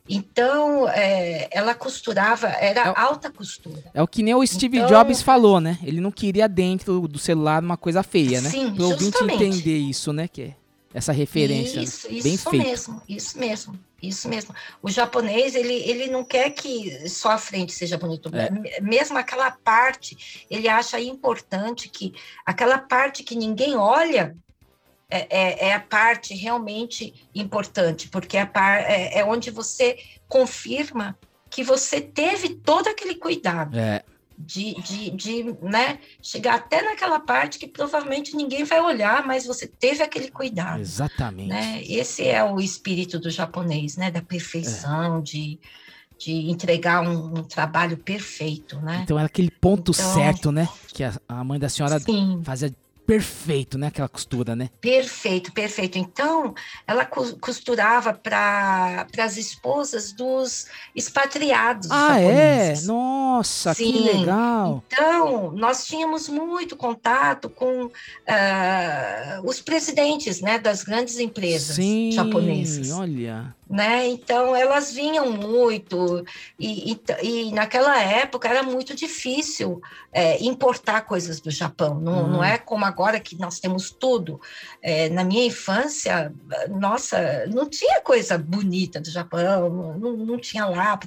[0.07, 3.83] Então, é, ela costurava, era é, alta costura.
[3.93, 5.79] É o que nem o Steve então, Jobs falou, né?
[5.83, 8.49] Ele não queria dentro do celular uma coisa feia, né?
[8.49, 10.27] Sim, Para ouvinte entender isso, né?
[10.27, 10.55] Que é
[10.95, 11.81] essa referência.
[11.81, 12.65] Isso, isso bem feito.
[12.65, 13.79] mesmo, isso mesmo.
[14.01, 14.55] Isso mesmo.
[14.81, 18.29] O japonês, ele, ele não quer que só a frente seja bonito.
[18.33, 18.79] É.
[18.79, 22.13] Mesmo aquela parte, ele acha importante que
[22.45, 24.35] aquela parte que ninguém olha,
[25.09, 29.97] é, é, é, a parte realmente importante, porque é, a par, é, é, onde você
[30.27, 31.17] confirma
[31.49, 33.77] que você teve todo aquele cuidado.
[33.77, 34.03] É.
[34.37, 39.65] De, de, de né, chegar até naquela parte que provavelmente ninguém vai olhar, mas você
[39.65, 40.81] teve aquele cuidado.
[40.81, 41.47] Exatamente.
[41.47, 41.81] Né?
[41.87, 44.11] Esse é o espírito do japonês, né?
[44.11, 45.21] Da perfeição, é.
[45.21, 45.57] de,
[46.17, 49.03] de entregar um, um, trabalho perfeito, né?
[49.03, 50.67] Então era aquele ponto então, certo, né?
[50.89, 52.41] Que a, a mãe da senhora sim.
[52.43, 53.87] fazia perfeito, né?
[53.87, 54.69] Aquela costura, né?
[54.81, 55.97] Perfeito, perfeito.
[55.97, 56.53] Então,
[56.87, 61.89] ela costurava para as esposas dos expatriados.
[61.91, 62.23] Ah, é?
[62.23, 62.83] japoneses.
[62.83, 62.87] é?
[62.87, 63.91] Nossa, Sim.
[63.91, 64.83] que legal.
[64.87, 67.91] Então, nós tínhamos muito contato com uh,
[69.43, 72.91] os presidentes né, das grandes empresas Sim, japonesas.
[72.91, 74.07] Olha né?
[74.07, 76.23] Então elas vinham muito
[76.59, 79.81] e, e, e, naquela época era muito difícil
[80.13, 81.99] é, importar coisas do Japão.
[81.99, 82.27] Não, uhum.
[82.27, 84.39] não é como agora que nós temos tudo.
[84.81, 86.31] É, na minha infância,
[86.69, 90.99] nossa, não tinha coisa bonita do Japão, não, não tinha lá.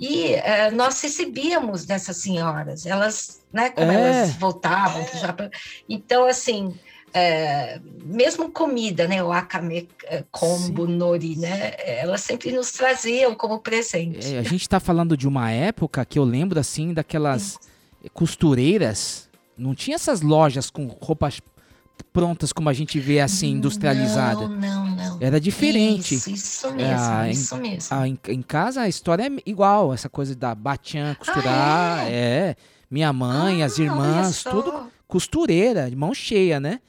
[0.00, 3.70] E é, nós recebíamos dessas senhoras, elas, né?
[3.70, 3.94] Como é.
[3.94, 5.50] elas voltavam para o Japão.
[5.88, 6.74] Então assim
[7.14, 10.96] é, mesmo comida, né, o akame é, kombu Sim.
[10.96, 14.34] nori, né, elas sempre nos traziam como presente.
[14.34, 18.08] É, a gente está falando de uma época que eu lembro assim daquelas Sim.
[18.14, 21.40] costureiras, não tinha essas lojas com roupas
[22.12, 24.48] prontas como a gente vê assim industrializada.
[24.48, 25.18] Não, não, não.
[25.20, 26.14] Era diferente.
[26.14, 27.96] Isso, isso mesmo, é, isso mesmo.
[27.96, 32.10] A, em, em, casa a história é igual, essa coisa da batian costurar, ah, é?
[32.10, 32.56] é?
[32.90, 36.80] Minha mãe, ah, as irmãs, tudo costureira, de mão cheia, né?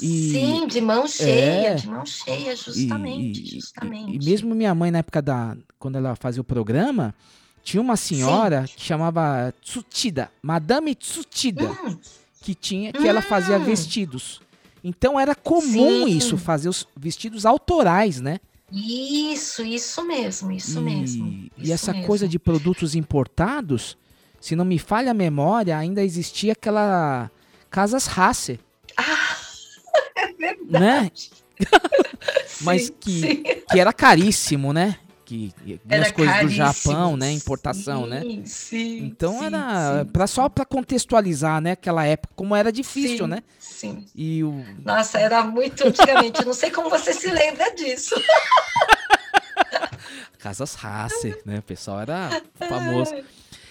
[0.00, 4.12] E, Sim, de mão cheia, é, de mão cheia, justamente, e, justamente.
[4.12, 5.56] E, e, mesmo minha mãe, na época da.
[5.78, 7.14] Quando ela fazia o programa,
[7.62, 8.74] tinha uma senhora Sim.
[8.76, 11.96] que chamava Tsutida, Madame Tsutida, hum.
[12.42, 13.06] que tinha, que hum.
[13.06, 13.64] ela fazia hum.
[13.64, 14.40] vestidos.
[14.82, 16.16] Então era comum Sim.
[16.16, 18.38] isso, fazer os vestidos autorais, né?
[18.70, 21.48] Isso, isso mesmo, isso mesmo.
[21.56, 22.06] Isso e essa mesmo.
[22.06, 23.96] coisa de produtos importados,
[24.40, 27.30] se não me falha a memória, ainda existia aquela
[27.70, 28.58] Casas Hasser.
[28.96, 29.33] Ah!
[30.68, 31.10] né?
[32.62, 34.98] Mas que, que era caríssimo, né?
[35.24, 35.54] Que
[35.88, 37.32] as coisas do Japão, né?
[37.32, 38.42] Importação, sim, né?
[38.44, 41.72] Sim, então sim, era para só para contextualizar, né?
[41.72, 43.42] Aquela época como era difícil, sim, né?
[43.58, 44.06] Sim.
[44.14, 46.44] E o Nossa, era muito antigamente.
[46.44, 48.14] não sei como você se lembra disso.
[50.38, 51.60] Casas Hasser, né?
[51.60, 53.14] O pessoal era famoso.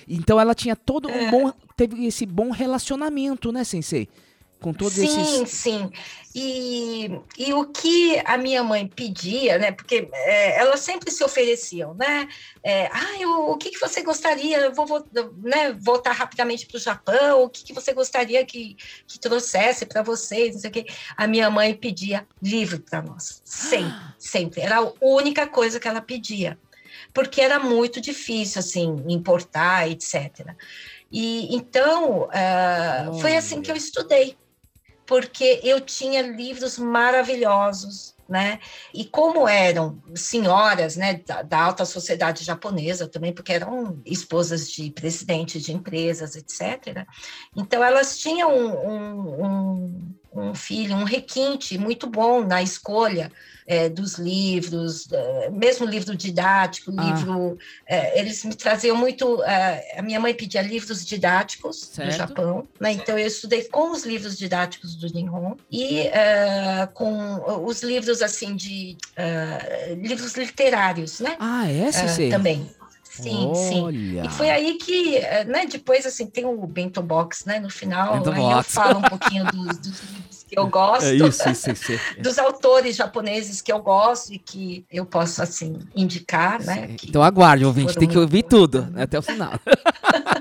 [0.08, 1.54] Então ela tinha todo um bom.
[1.76, 4.10] Teve esse bom relacionamento, né, Sensei?
[4.64, 5.28] Com todos sim, esses.
[5.28, 5.92] Sim, sim.
[6.34, 9.74] E, e o que a minha mãe pedia, né?
[9.74, 12.30] Porque é, elas sempre se ofereciam, né?
[12.64, 14.58] É, ah, eu, o que, que você gostaria?
[14.58, 15.06] Eu vou, vou
[15.42, 17.44] né, voltar rapidamente para o Japão.
[17.44, 20.54] O que, que você gostaria que, que trouxesse para vocês?
[20.54, 20.86] Não sei o quê.
[21.18, 23.42] A minha mãe pedia livro para nós.
[23.44, 24.62] Sempre, sempre.
[24.62, 26.58] Era a única coisa que ela pedia
[27.14, 30.56] porque era muito difícil assim importar, etc.
[31.12, 34.36] E então uh, foi assim que eu estudei,
[35.06, 38.60] porque eu tinha livros maravilhosos, né?
[38.94, 44.90] E como eram senhoras, né, da, da alta sociedade japonesa também, porque eram esposas de
[44.92, 47.06] presidentes de empresas, etc.
[47.56, 53.32] Então elas tinham um, um, um, um filho, um requinte muito bom na escolha
[53.66, 55.08] é, dos livros,
[55.52, 57.04] mesmo livro didático, ah.
[57.04, 57.58] livro.
[57.88, 59.42] É, eles me traziam muito.
[59.44, 62.10] É, a minha mãe pedia livros didáticos certo.
[62.10, 62.92] do Japão, né?
[62.92, 68.56] então eu estudei com os livros didáticos do Nihon e é, com os livros assim
[68.56, 71.36] de é, livros literários, né?
[71.40, 72.30] Ah, é, sim.
[72.30, 72.70] também.
[73.14, 74.24] Sim, Olha.
[74.24, 74.26] sim.
[74.26, 78.32] E foi aí que, né, depois, assim, tem o Bento Box, né, no final, Bento
[78.32, 78.58] aí Box.
[78.58, 82.40] eu falo um pouquinho dos, dos livros que eu gosto, é isso, isso, isso, dos
[82.40, 86.96] autores japoneses que eu gosto e que eu posso, assim, indicar, né?
[87.08, 89.54] Então aguarde, ouvinte, tem que ouvir tudo né, até o final.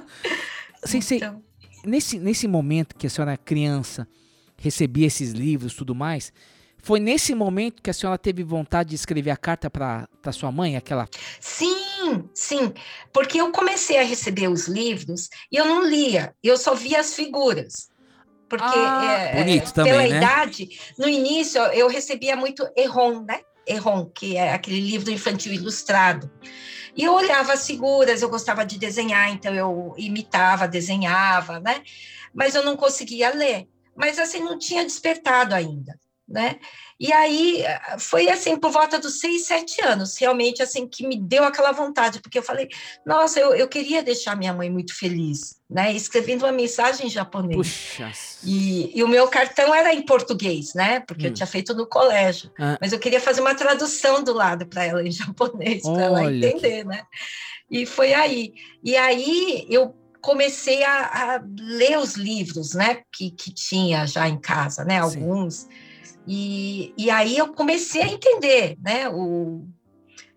[0.85, 1.43] Sensei, então...
[1.85, 4.09] nesse, nesse momento que a senhora é criança,
[4.57, 6.33] recebia esses livros e tudo mais,
[6.83, 10.77] foi nesse momento que a senhora teve vontade de escrever a carta para sua mãe,
[10.77, 11.09] aquela?
[11.41, 12.75] Sim, sim,
[13.13, 17.15] porque eu comecei a receber os livros e eu não lia, eu só via as
[17.15, 17.93] figuras
[18.53, 20.17] porque ah, é, bonito também, pela né?
[20.19, 23.41] idade, no início eu recebia muito Erron, né?
[23.67, 26.31] Erron, que é aquele livro infantil ilustrado.
[26.95, 31.83] E eu olhava as figuras, eu gostava de desenhar, então eu imitava, desenhava, né?
[32.35, 33.67] Mas eu não conseguia ler.
[33.97, 35.99] Mas assim, não tinha despertado ainda,
[36.33, 36.57] né?
[36.99, 37.65] E aí
[37.99, 42.21] foi assim, por volta dos seis, sete anos, realmente assim, que me deu aquela vontade,
[42.21, 42.69] porque eu falei,
[43.05, 45.93] nossa, eu, eu queria deixar minha mãe muito feliz, né?
[45.93, 47.57] Escrevendo uma mensagem em japonês.
[47.57, 48.13] Puxa.
[48.45, 51.01] E, e o meu cartão era em português, né?
[51.01, 51.29] Porque hum.
[51.29, 52.51] eu tinha feito no colégio.
[52.59, 52.79] Ah.
[52.81, 56.83] Mas eu queria fazer uma tradução do lado para ela em japonês, para ela entender,
[56.83, 56.85] que...
[56.85, 57.03] né?
[57.71, 58.55] E foi aí.
[58.83, 63.03] E aí eu comecei a, a, ler os livros, né?
[63.13, 65.01] Que, que tinha já em casa, né?
[65.01, 65.55] Alguns.
[65.55, 65.82] Sim
[66.27, 69.67] e, e aí eu comecei a entender, né, o,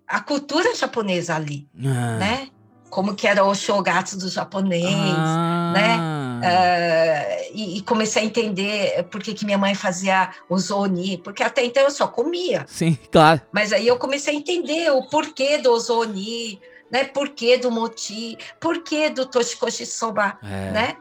[0.08, 2.18] a cultura japonesa ali, ah.
[2.18, 2.48] né?
[2.90, 5.74] Como que era o shogatsu do japonês, ah.
[5.76, 5.98] né?
[6.36, 11.42] Uh, e, e, comecei a entender por que, que minha mãe fazia o zoni, porque
[11.42, 12.66] até então eu só comia.
[12.68, 13.42] Sim, claro.
[13.52, 16.60] Mas aí eu comecei a entender o porquê do zoni,
[16.92, 17.06] né?
[17.06, 20.72] Porquê do moti, porquê do toshikoshi soba, é.
[20.72, 20.98] né?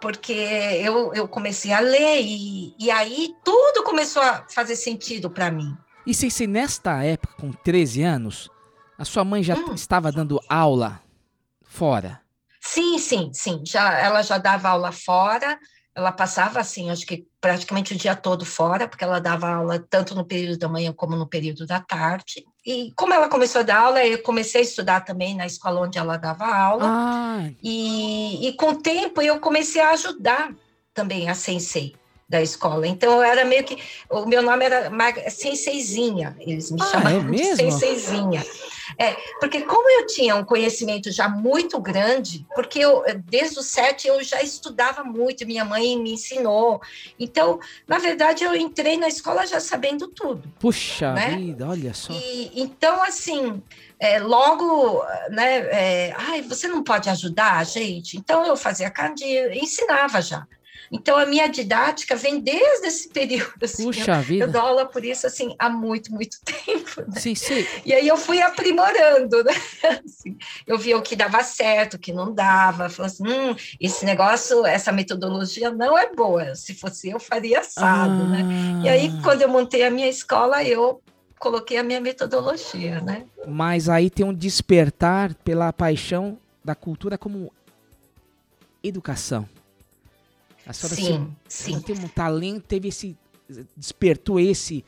[0.00, 5.50] Porque eu, eu comecei a ler e, e aí tudo começou a fazer sentido para
[5.50, 5.76] mim.
[6.06, 8.50] E se, se nesta época, com 13 anos,
[8.98, 9.74] a sua mãe já hum.
[9.74, 11.00] estava dando aula
[11.62, 12.20] fora?
[12.60, 13.62] Sim, sim, sim.
[13.64, 15.58] Já, ela já dava aula fora.
[15.94, 20.14] Ela passava, assim, acho que praticamente o dia todo fora, porque ela dava aula tanto
[20.14, 22.44] no período da manhã como no período da tarde.
[22.64, 25.98] E como ela começou a dar aula, eu comecei a estudar também na escola onde
[25.98, 26.84] ela dava aula.
[26.86, 27.50] Ah.
[27.62, 30.54] E, e com o tempo eu comecei a ajudar
[30.94, 31.94] também a sensei
[32.30, 32.86] da escola.
[32.86, 33.76] Então eu era meio que
[34.08, 35.12] o meu nome era Mar...
[35.28, 38.46] Senseizinha, eles me ah, chamavam é de Senseizinha.
[38.96, 44.06] É, porque como eu tinha um conhecimento já muito grande, porque eu desde os sete
[44.06, 46.80] eu já estudava muito, minha mãe me ensinou.
[47.18, 50.48] Então, na verdade, eu entrei na escola já sabendo tudo.
[50.60, 51.36] Puxa né?
[51.36, 52.12] vida, olha só.
[52.12, 53.60] E, então, assim,
[53.98, 55.56] é, logo, né?
[55.70, 58.16] É, Ai, você não pode ajudar a gente?
[58.16, 58.92] Então eu fazia
[59.52, 60.46] ensinava já.
[60.92, 63.62] Então, a minha didática vem desde esse período.
[63.62, 64.44] Assim, Puxa eu, vida.
[64.44, 67.02] Eu dou aula por isso, assim, há muito, muito tempo.
[67.02, 67.20] Né?
[67.20, 67.64] Sim, sim.
[67.84, 69.52] E aí eu fui aprimorando, né?
[70.04, 70.36] Assim,
[70.66, 72.88] eu via o que dava certo, o que não dava.
[72.88, 76.54] Falei assim, hum, esse negócio, essa metodologia não é boa.
[76.54, 78.28] Se fosse eu, faria assado, ah.
[78.28, 78.82] né?
[78.84, 79.22] E aí, ah.
[79.22, 81.00] quando eu montei a minha escola, eu
[81.38, 83.24] coloquei a minha metodologia, né?
[83.46, 87.52] Mas aí tem um despertar pela paixão da cultura como
[88.82, 89.48] educação.
[90.70, 91.80] A senhora sim, sim.
[91.80, 93.16] tem um talento, teve esse
[93.76, 94.84] despertou esse,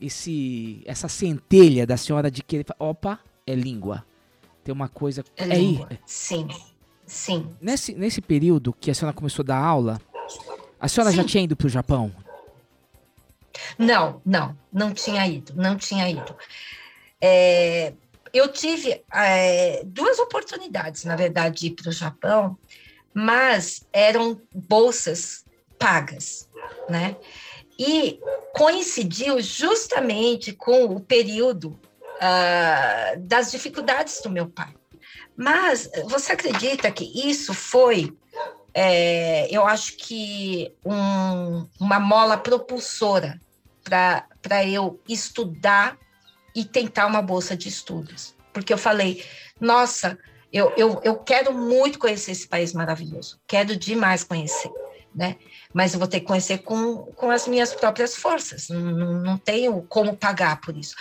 [0.00, 4.06] esse, essa centelha da senhora de querer, opa, é língua.
[4.62, 5.24] Tem uma coisa.
[5.36, 5.88] É, é língua.
[6.06, 6.46] Sim,
[7.04, 7.48] sim.
[7.60, 10.00] Nesse, nesse período que a senhora começou a dar aula,
[10.78, 11.16] a senhora sim.
[11.16, 12.14] já tinha ido para o Japão?
[13.76, 16.32] Não, não, não tinha ido, não tinha ido.
[17.20, 17.92] É,
[18.32, 22.56] eu tive é, duas oportunidades, na verdade, de ir para o Japão,
[23.18, 25.44] mas eram bolsas
[25.76, 26.48] pagas,
[26.88, 27.16] né?
[27.76, 28.20] E
[28.52, 34.72] coincidiu justamente com o período uh, das dificuldades do meu pai.
[35.36, 38.16] Mas você acredita que isso foi,
[38.72, 43.40] é, eu acho que um, uma mola propulsora
[43.82, 45.98] para eu estudar
[46.54, 48.36] e tentar uma bolsa de estudos.
[48.52, 49.24] Porque eu falei,
[49.60, 50.16] nossa,
[50.52, 54.70] eu, eu, eu quero muito conhecer esse país maravilhoso, quero demais conhecer,
[55.14, 55.36] né?
[55.72, 59.82] Mas eu vou ter que conhecer com, com as minhas próprias forças, não, não tenho
[59.82, 60.94] como pagar por isso.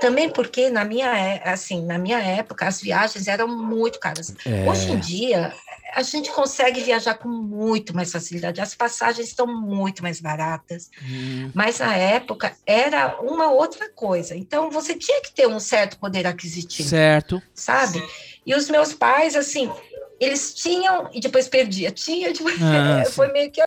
[0.00, 4.34] Também porque na minha, é, assim, na minha época as viagens eram muito caras.
[4.46, 4.68] É.
[4.68, 5.52] Hoje em dia
[5.92, 8.60] a gente consegue viajar com muito mais facilidade.
[8.60, 10.90] As passagens estão muito mais baratas.
[11.02, 11.50] Hum.
[11.54, 14.36] Mas na época era uma outra coisa.
[14.36, 16.88] Então você tinha que ter um certo poder aquisitivo.
[16.88, 17.42] Certo.
[17.54, 18.02] Sabe?
[18.48, 19.70] E os meus pais, assim,
[20.18, 21.90] eles tinham e depois perdia.
[21.90, 23.62] Tinha, depois, ah, foi meio que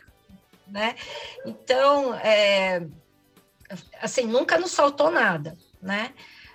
[0.66, 0.96] né?
[1.46, 2.82] Então, é,
[4.00, 6.12] assim, nunca nos faltou nada, né?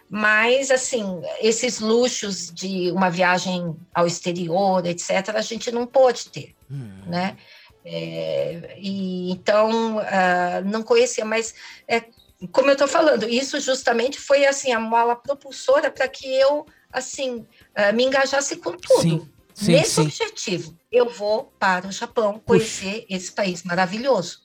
[0.09, 6.55] Mas, assim, esses luxos de uma viagem ao exterior, etc., a gente não pôde ter,
[6.69, 7.03] hum.
[7.05, 7.37] né?
[7.85, 11.55] É, e então uh, não conhecia, mas
[11.87, 12.03] é,
[12.51, 17.47] como eu estou falando, isso justamente foi assim a mola propulsora para que eu assim
[17.77, 19.01] uh, me engajasse com tudo.
[19.01, 20.01] Sim, sim, Nesse sim.
[20.01, 24.41] objetivo, eu vou para o Japão conhecer esse país maravilhoso.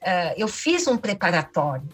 [0.00, 1.88] Uh, eu fiz um preparatório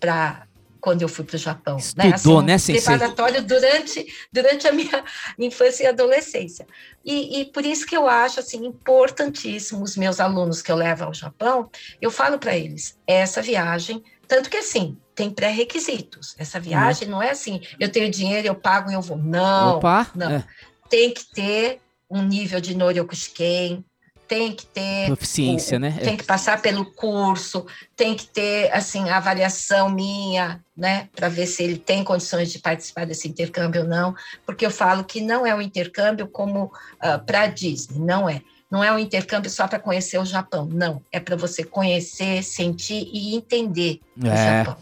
[0.00, 0.46] para
[0.84, 1.78] quando eu fui para o Japão.
[1.96, 2.08] Né?
[2.08, 5.02] Estudou, né, assim, um né, Preparatório durante, durante a minha
[5.38, 6.66] infância e adolescência.
[7.02, 11.04] E, e, por isso que eu acho, assim, importantíssimo os meus alunos que eu levo
[11.04, 11.70] ao Japão,
[12.02, 16.34] eu falo para eles, essa viagem, tanto que assim, tem pré-requisitos.
[16.38, 17.14] Essa viagem uhum.
[17.14, 19.16] não é assim, eu tenho dinheiro, eu pago e eu vou.
[19.16, 20.30] Não, Opa, não.
[20.30, 20.44] É.
[20.88, 23.84] Tem que ter um nível de Noryokushiken,
[24.26, 25.98] tem que ter proficiência, né?
[26.02, 31.46] Tem que passar pelo curso, tem que ter assim a avaliação minha, né, para ver
[31.46, 34.14] se ele tem condições de participar desse intercâmbio ou não,
[34.44, 36.70] porque eu falo que não é um intercâmbio como uh,
[37.00, 38.40] ah, para Disney, não é.
[38.74, 41.00] Não é um intercâmbio só para conhecer o Japão, não.
[41.12, 44.26] É para você conhecer, sentir e entender é.
[44.26, 44.76] o Japão.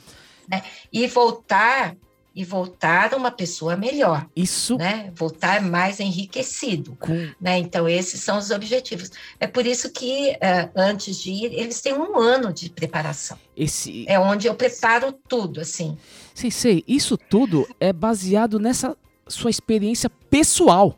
[0.48, 0.62] Né?
[0.90, 1.94] E voltar
[2.34, 4.26] e voltar uma pessoa melhor.
[4.34, 4.78] Isso.
[4.78, 5.12] Né?
[5.14, 6.96] Voltar mais enriquecido.
[6.98, 7.12] Com...
[7.38, 7.58] Né?
[7.58, 9.10] Então, esses são os objetivos.
[9.38, 13.36] É por isso que, uh, antes de ir, eles têm um ano de preparação.
[13.54, 14.06] Esse...
[14.08, 15.98] É onde eu preparo tudo, assim.
[16.34, 16.82] Sei, sei.
[16.88, 18.96] Isso tudo é baseado nessa
[19.28, 20.96] sua experiência pessoal.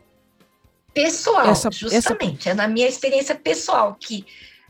[0.95, 2.49] Pessoal, essa, justamente.
[2.49, 2.51] Essa...
[2.51, 4.25] É na minha experiência pessoal que,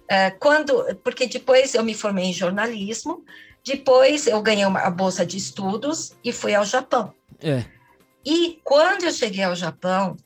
[0.05, 0.97] uh, quando...
[1.05, 3.25] Porque depois eu me formei em jornalismo,
[3.65, 7.15] depois eu ganhei uma bolsa de estudos e fui ao Japão.
[7.41, 7.65] É.
[8.25, 10.17] E quando eu cheguei ao Japão,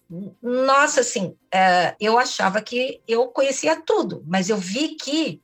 [0.41, 5.43] nossa, assim, é, eu achava que eu conhecia tudo, mas eu vi que,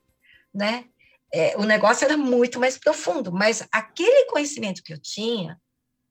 [0.55, 0.85] né,
[1.33, 3.33] é, o negócio era muito mais profundo.
[3.33, 5.61] Mas aquele conhecimento que eu tinha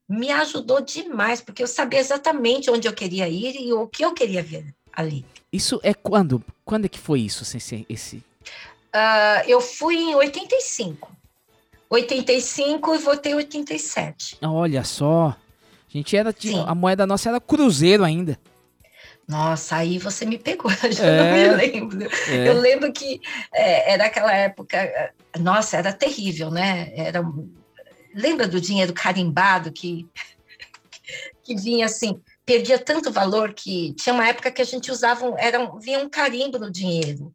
[0.07, 4.13] me ajudou demais, porque eu sabia exatamente onde eu queria ir e o que eu
[4.13, 5.25] queria ver ali.
[5.51, 6.43] Isso é quando?
[6.65, 7.85] Quando é que foi isso, esse?
[7.89, 8.17] esse...
[8.17, 11.11] Uh, eu fui em 85.
[11.89, 14.37] 85 e votei 87.
[14.41, 15.35] Olha só.
[15.87, 16.33] A gente era.
[16.65, 18.37] A moeda nossa era cruzeiro ainda.
[19.27, 22.09] Nossa, aí você me pegou, eu já é, não me lembro.
[22.27, 22.49] É.
[22.49, 23.21] Eu lembro que
[23.53, 26.91] é, era aquela época, nossa, era terrível, né?
[26.95, 27.23] Era,
[28.13, 30.07] lembra do dinheiro carimbado que,
[31.43, 35.65] que vinha assim, perdia tanto valor que tinha uma época que a gente usava, era,
[35.79, 37.33] vinha um carimbo no dinheiro.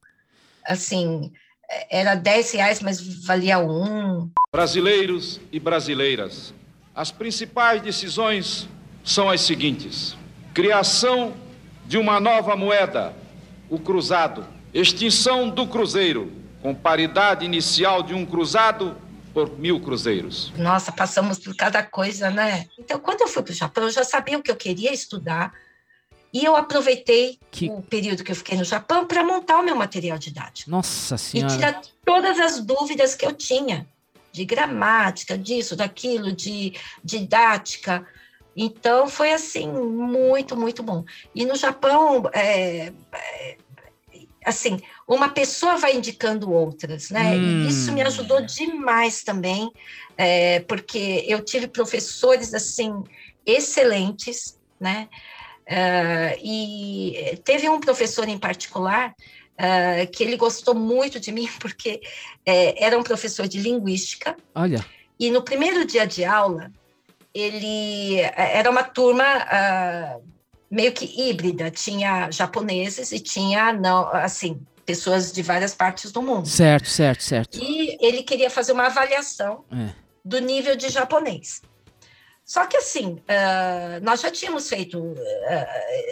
[0.64, 1.32] Assim,
[1.90, 4.30] era 10 reais, mas valia um.
[4.52, 6.54] Brasileiros e brasileiras,
[6.94, 8.68] as principais decisões
[9.04, 10.16] são as seguintes:
[10.54, 11.34] criação
[11.86, 13.14] de uma nova moeda,
[13.68, 18.96] o cruzado, extinção do cruzeiro, com paridade inicial de um cruzado
[19.46, 20.52] por mil cruzeiros.
[20.56, 22.66] Nossa, passamos por cada coisa, né?
[22.76, 25.52] Então, quando eu fui para o Japão, eu já sabia o que eu queria estudar
[26.32, 27.70] e eu aproveitei que...
[27.70, 30.70] o período que eu fiquei no Japão para montar o meu material didático.
[30.70, 31.52] Nossa Senhora!
[31.52, 33.86] E tirar todas as dúvidas que eu tinha
[34.32, 38.06] de gramática, disso, daquilo, de didática.
[38.56, 41.04] Então, foi assim, muito, muito bom.
[41.32, 43.56] E no Japão, é, é,
[44.44, 47.34] assim, uma pessoa vai indicando outras, né?
[47.34, 47.64] Hum.
[47.64, 49.72] E isso me ajudou demais também,
[50.18, 53.02] é, porque eu tive professores assim
[53.46, 55.08] excelentes, né?
[55.66, 62.00] Uh, e teve um professor em particular uh, que ele gostou muito de mim porque
[62.44, 64.36] é, era um professor de linguística.
[64.54, 64.84] Olha.
[65.18, 66.70] E no primeiro dia de aula
[67.34, 70.22] ele era uma turma uh,
[70.70, 76.48] meio que híbrida, tinha japoneses e tinha não assim pessoas de várias partes do mundo.
[76.48, 77.58] Certo, certo, certo.
[77.62, 79.90] E ele queria fazer uma avaliação é.
[80.24, 81.60] do nível de japonês.
[82.42, 84.98] Só que assim, uh, nós já tínhamos feito.
[84.98, 85.14] Uh,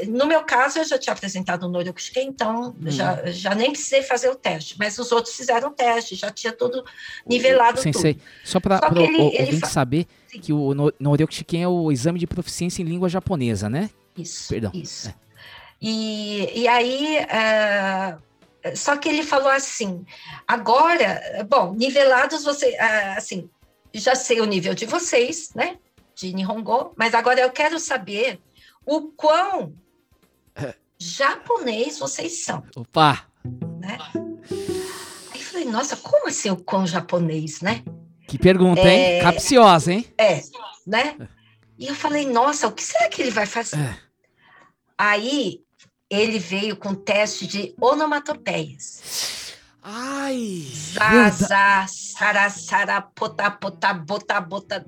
[0.09, 2.91] no meu caso, eu já tinha apresentado o Noryokushike, então uhum.
[2.91, 6.53] já, já nem precisei fazer o teste, mas os outros fizeram o teste, já tinha
[6.53, 6.85] tudo
[7.27, 7.81] nivelado.
[7.81, 8.25] Sensei, tudo.
[8.45, 9.67] só para o ouvinte fa...
[9.69, 10.41] saber Sim.
[10.41, 13.89] que o Noryokushike é o exame de proficiência em língua japonesa, né?
[14.15, 14.51] Isso.
[14.51, 14.71] Perdão.
[14.75, 15.09] Isso.
[15.09, 15.15] É.
[15.81, 17.21] E, e aí.
[17.25, 18.27] Uh,
[18.75, 20.05] só que ele falou assim:
[20.47, 22.77] agora, bom, nivelados, você,
[23.17, 23.49] assim,
[23.93, 25.79] já sei o nível de vocês, né?
[26.17, 28.41] de Nihongo, mas agora eu quero saber
[28.87, 29.75] o quão
[30.99, 32.65] japonês vocês são.
[32.75, 33.27] Opa!
[33.79, 33.99] Né?
[35.31, 37.85] Aí eu falei, nossa, como assim o quão japonês, né?
[38.27, 39.19] Que pergunta, é...
[39.19, 39.23] hein?
[39.23, 40.07] Capciosa, hein?
[40.17, 40.43] É,
[40.87, 41.17] né?
[41.79, 43.79] E eu falei, nossa, o que será que ele vai fazer?
[43.79, 43.99] É.
[44.97, 45.63] Aí
[46.11, 49.55] ele veio com teste de onomatopeias.
[49.83, 50.67] Ai!
[50.95, 54.87] Zaza, sara, sara, pota, pota, bota, bota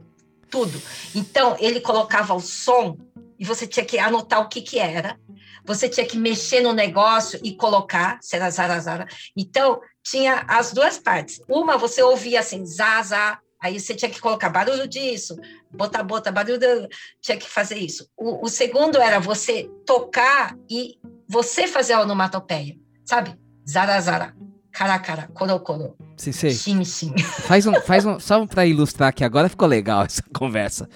[0.50, 0.80] tudo.
[1.14, 2.96] Então, ele colocava o som
[3.38, 5.18] e você tinha que anotar o que que era.
[5.64, 9.06] Você tinha que mexer no negócio e colocar, será zara, zara.
[9.36, 11.40] Então, tinha as duas partes.
[11.48, 15.36] Uma, você ouvia assim, zaza, aí você tinha que colocar barulho disso,
[15.72, 16.88] bota, bota, barulho,
[17.20, 18.08] tinha que fazer isso.
[18.16, 20.98] O, o segundo era você tocar e
[21.28, 23.34] você fazer a onomatopeia, sabe?
[23.68, 24.34] Zara, zara,
[24.72, 25.96] cara, cara, coro, coro.
[26.16, 26.50] Sim, sei.
[26.50, 27.18] Sim, sim.
[27.18, 30.88] Faz um, faz um, só para ilustrar aqui, agora ficou legal essa conversa.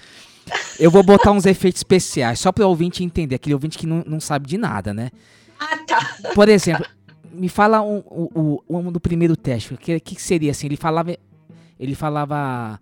[0.79, 4.03] Eu vou botar uns efeitos especiais, só para o ouvinte entender, aquele ouvinte que não,
[4.07, 5.11] não sabe de nada, né?
[5.59, 6.17] Ah, tá.
[6.35, 6.85] Por exemplo,
[7.33, 9.75] me fala um, um, um, um do primeiro teste.
[9.75, 10.67] O que, que seria assim?
[10.67, 11.17] Ele falava.
[11.79, 12.81] Ele falava.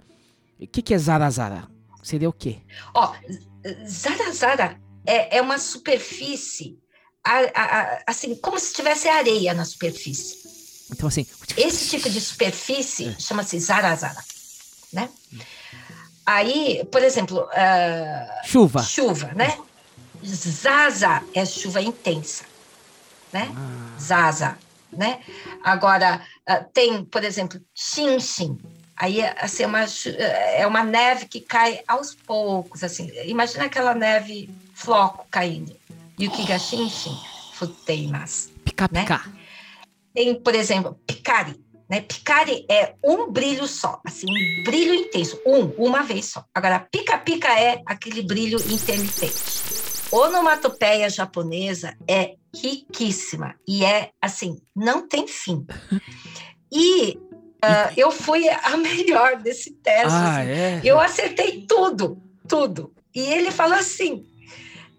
[0.58, 1.68] O que, que é Zarazara?
[2.02, 2.62] Seria o quê?
[2.94, 3.14] Ó,
[3.86, 6.78] Zarazara é, é uma superfície,
[7.24, 10.38] a, a, a, assim, como se tivesse areia na superfície.
[10.90, 11.26] Então, assim.
[11.56, 13.20] Esse tipo de superfície é.
[13.20, 14.22] chama-se zarazara,
[14.92, 15.08] né?
[16.26, 17.40] Aí, por exemplo.
[17.40, 18.82] Uh, chuva.
[18.82, 19.58] Chuva, né?
[20.24, 22.44] Zaza é chuva intensa,
[23.32, 23.50] né?
[23.56, 23.98] Ah.
[23.98, 24.58] Zaza,
[24.92, 25.20] né?
[25.64, 28.58] Agora, uh, tem, por exemplo, xinxin.
[29.00, 29.84] Aí, assim, é uma,
[30.18, 33.10] é uma neve que cai aos poucos, assim.
[33.24, 35.74] Imagina aquela neve floco caindo.
[36.20, 37.16] Yuki xinxin,
[37.54, 38.50] futeimas.
[38.62, 39.16] Pica-pica.
[39.16, 39.40] Né?
[40.12, 41.58] Tem, por exemplo, picari.
[41.88, 42.02] Né?
[42.02, 46.44] Picari é um brilho só, assim, um brilho intenso, um, uma vez só.
[46.54, 49.34] Agora, pica-pica é aquele brilho intermitente.
[50.12, 55.64] Onomatopeia japonesa é riquíssima e é assim, não tem fim.
[56.70, 57.18] E
[57.64, 60.08] uh, eu fui a melhor desse teste.
[60.10, 60.50] Ah, assim.
[60.50, 60.80] é?
[60.84, 62.92] Eu acertei tudo, tudo.
[63.14, 64.26] E ele falou assim: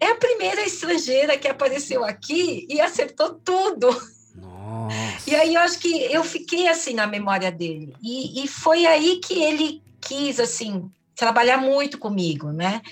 [0.00, 3.88] é a primeira estrangeira que apareceu aqui e acertou tudo.
[4.34, 5.30] Nossa.
[5.30, 7.94] E aí eu acho que eu fiquei assim na memória dele.
[8.02, 12.82] E, e foi aí que ele quis, assim, trabalhar muito comigo, né?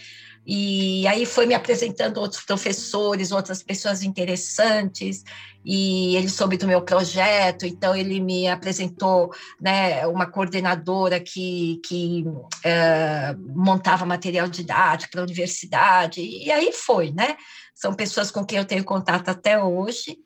[0.46, 5.22] E aí foi me apresentando outros professores, outras pessoas interessantes,
[5.64, 9.30] e ele soube do meu projeto, então ele me apresentou
[9.60, 17.12] né, uma coordenadora que, que uh, montava material didático para a universidade, e aí foi,
[17.12, 17.36] né?
[17.74, 20.18] São pessoas com quem eu tenho contato até hoje,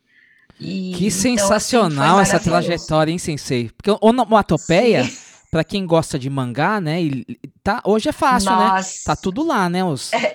[0.61, 3.71] e, que então, sensacional assim, essa trajetória, hein, Sensei?
[3.77, 5.11] Porque onomatopeia,
[5.55, 6.99] para quem gosta de mangá, né?
[7.63, 8.57] Tá, hoje é fácil, né?
[8.57, 8.89] Nossa.
[8.89, 9.03] né?
[9.05, 9.85] Tá tudo lá, né?
[9.85, 10.35] Os, é.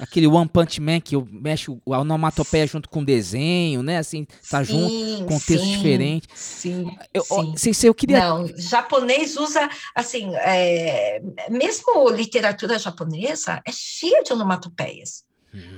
[0.00, 3.98] Aquele One Punch Man que mexe a onomatopeia junto com o desenho, né?
[3.98, 6.26] Assim, tá sim, junto, contexto sim, diferente.
[6.34, 7.56] Sim, eu, sim.
[7.56, 8.18] Sensei, eu queria...
[8.18, 15.24] Não, japonês usa, assim, é, mesmo literatura japonesa é cheia de onomatopeias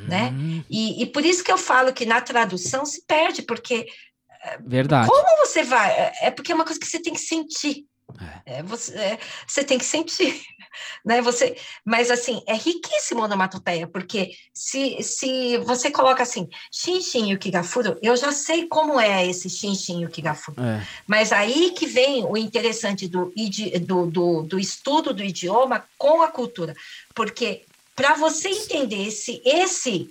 [0.09, 0.31] né?
[0.35, 0.65] Hum.
[0.69, 3.87] E, e por isso que eu falo que na tradução se perde, porque
[4.67, 5.09] Verdade.
[5.09, 5.91] Como você vai?
[5.91, 7.85] É, é porque é uma coisa que você tem que sentir.
[8.47, 8.59] É.
[8.59, 10.43] É, você, é, você tem que sentir,
[11.05, 11.21] né?
[11.21, 18.17] Você, mas assim é riquíssimo onomatopeia, porque se, se você coloca assim Shinshin Yukigafuro, eu
[18.17, 20.61] já sei como é esse Shinshin Yukigafuro.
[20.61, 20.87] É.
[21.07, 23.33] Mas aí que vem o interessante do,
[23.83, 26.75] do, do, do estudo do idioma com a cultura,
[27.15, 30.11] porque para você entender esse, esse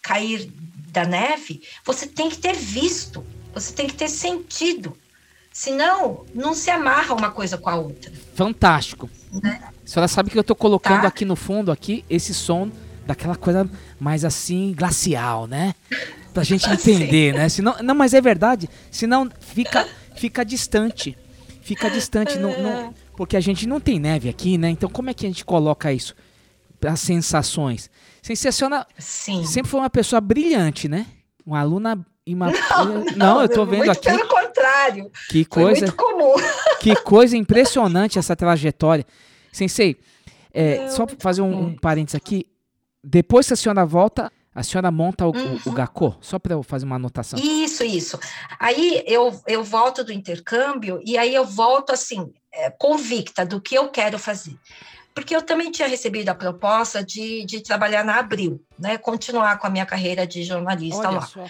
[0.00, 0.50] cair
[0.88, 4.96] da neve, você tem que ter visto Você tem que ter sentido.
[5.56, 8.12] Senão, não se amarra uma coisa com a outra.
[8.34, 9.08] Fantástico.
[9.42, 9.58] Né?
[9.64, 11.08] A senhora sabe que eu estou colocando tá.
[11.08, 12.70] aqui no fundo aqui esse som
[13.06, 13.66] daquela coisa
[13.98, 15.74] mais assim glacial, né?
[16.34, 17.48] Pra gente entender, né?
[17.48, 18.68] Senão, não, mas é verdade.
[18.90, 21.16] Senão fica fica distante.
[21.62, 22.50] Fica distante no,
[23.16, 24.68] porque a gente não tem neve aqui, né?
[24.68, 26.14] Então como é que a gente coloca isso?
[26.86, 27.90] As sensações.
[28.20, 28.86] Sensaciona.
[28.98, 29.42] Sim.
[29.46, 31.06] Sempre foi uma pessoa brilhante, né?
[31.46, 32.04] Uma aluna
[32.34, 32.50] uma...
[32.50, 34.08] Não, não, eu tô vendo aqui.
[34.08, 35.10] Pelo contrário.
[35.28, 35.86] Que coisa.
[35.86, 36.34] muito comum.
[36.80, 39.04] Que coisa impressionante essa trajetória.
[39.52, 39.96] Sensei,
[40.52, 42.46] é, só fazer um, um parênteses aqui.
[43.02, 45.60] Depois que a senhora volta, a senhora monta o, uhum.
[45.66, 46.16] o, o GACO?
[46.20, 47.38] Só para eu fazer uma anotação.
[47.38, 48.18] Isso, isso.
[48.58, 53.74] Aí eu, eu volto do intercâmbio e aí eu volto assim, é, convicta do que
[53.74, 54.56] eu quero fazer.
[55.14, 58.98] Porque eu também tinha recebido a proposta de, de trabalhar na Abril, né?
[58.98, 61.22] Continuar com a minha carreira de jornalista Olha lá.
[61.22, 61.46] Só.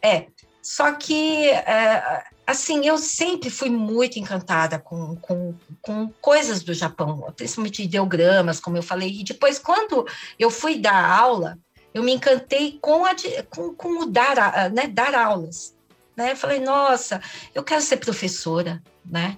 [0.00, 0.26] É,
[0.62, 7.32] só que, é, assim, eu sempre fui muito encantada com, com, com coisas do Japão,
[7.36, 9.20] principalmente ideogramas, como eu falei.
[9.20, 10.06] E depois, quando
[10.38, 11.58] eu fui dar aula,
[11.92, 13.14] eu me encantei com, a,
[13.50, 15.74] com, com o dar, né, dar aulas.
[16.16, 16.32] Né?
[16.32, 17.20] Eu falei, nossa,
[17.54, 19.36] eu quero ser professora, né?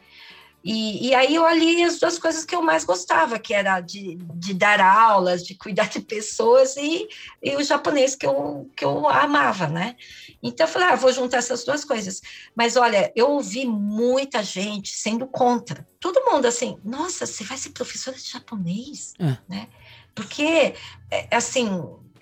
[0.65, 4.17] E, e, aí eu ali as duas coisas que eu mais gostava, que era de,
[4.35, 7.07] de dar aulas, de cuidar de pessoas e,
[7.43, 9.95] e o japonês que eu, que eu amava, né?
[10.43, 12.23] Então eu falei, ah, vou juntar essas duas coisas.
[12.57, 15.87] Mas olha, eu ouvi muita gente sendo contra.
[16.01, 19.37] Todo mundo assim, nossa, você vai ser professora de japonês, é.
[19.47, 19.69] né?
[20.15, 20.75] Porque,
[21.11, 21.69] é, assim,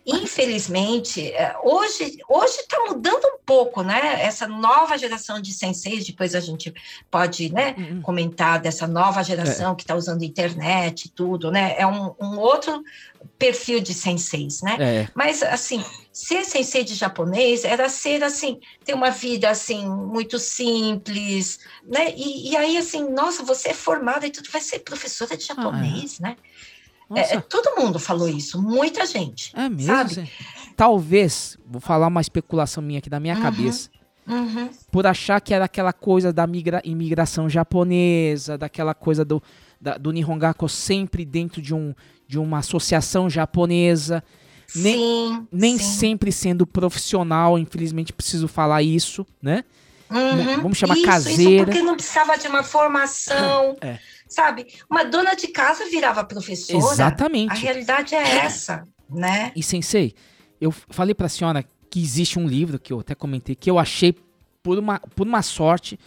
[0.07, 4.23] infelizmente, é, hoje hoje está mudando um pouco, né?
[4.23, 6.73] Essa nova geração de senseis, depois a gente
[7.11, 8.03] pode né, uhum.
[8.03, 9.75] comentar dessa nova geração é.
[9.77, 11.75] que está usando internet e tudo, né?
[11.79, 12.83] É um, um outro
[13.39, 14.77] perfil de senseis, né?
[14.81, 15.09] É.
[15.15, 21.61] Mas, assim, ser sensei de japonês era ser, assim, ter uma vida, assim, muito simples,
[21.85, 22.13] né?
[22.17, 26.19] E, e aí, assim, nossa, você é formada e tudo, vai ser professora de japonês,
[26.23, 26.31] ah, é.
[26.31, 26.37] né?
[27.17, 29.53] É, todo mundo falou isso, muita gente.
[29.57, 29.87] É mesmo?
[29.87, 30.31] Sabe?
[30.77, 33.91] Talvez, vou falar uma especulação minha aqui da minha uhum, cabeça.
[34.27, 34.71] Uhum.
[34.91, 39.43] Por achar que era aquela coisa da migra imigração japonesa, daquela coisa do,
[39.81, 41.95] da, do Nihongaku sempre dentro de, um,
[42.27, 44.23] de uma associação japonesa.
[44.75, 45.85] Nem, sim, nem sim.
[45.85, 49.65] sempre sendo profissional, infelizmente preciso falar isso, né?
[50.11, 51.51] Uhum, Vamos chamar isso, caseira.
[51.51, 53.77] Isso porque não precisava de uma formação.
[53.81, 53.99] É
[54.33, 54.67] sabe?
[54.91, 56.79] Uma dona de casa virava professora.
[56.79, 57.51] Exatamente.
[57.51, 59.53] A realidade é essa, né?
[59.55, 60.15] E sensei,
[60.61, 63.79] eu falei para a senhora que existe um livro que eu até comentei que eu
[63.79, 64.15] achei
[64.63, 65.99] por uma, por uma sorte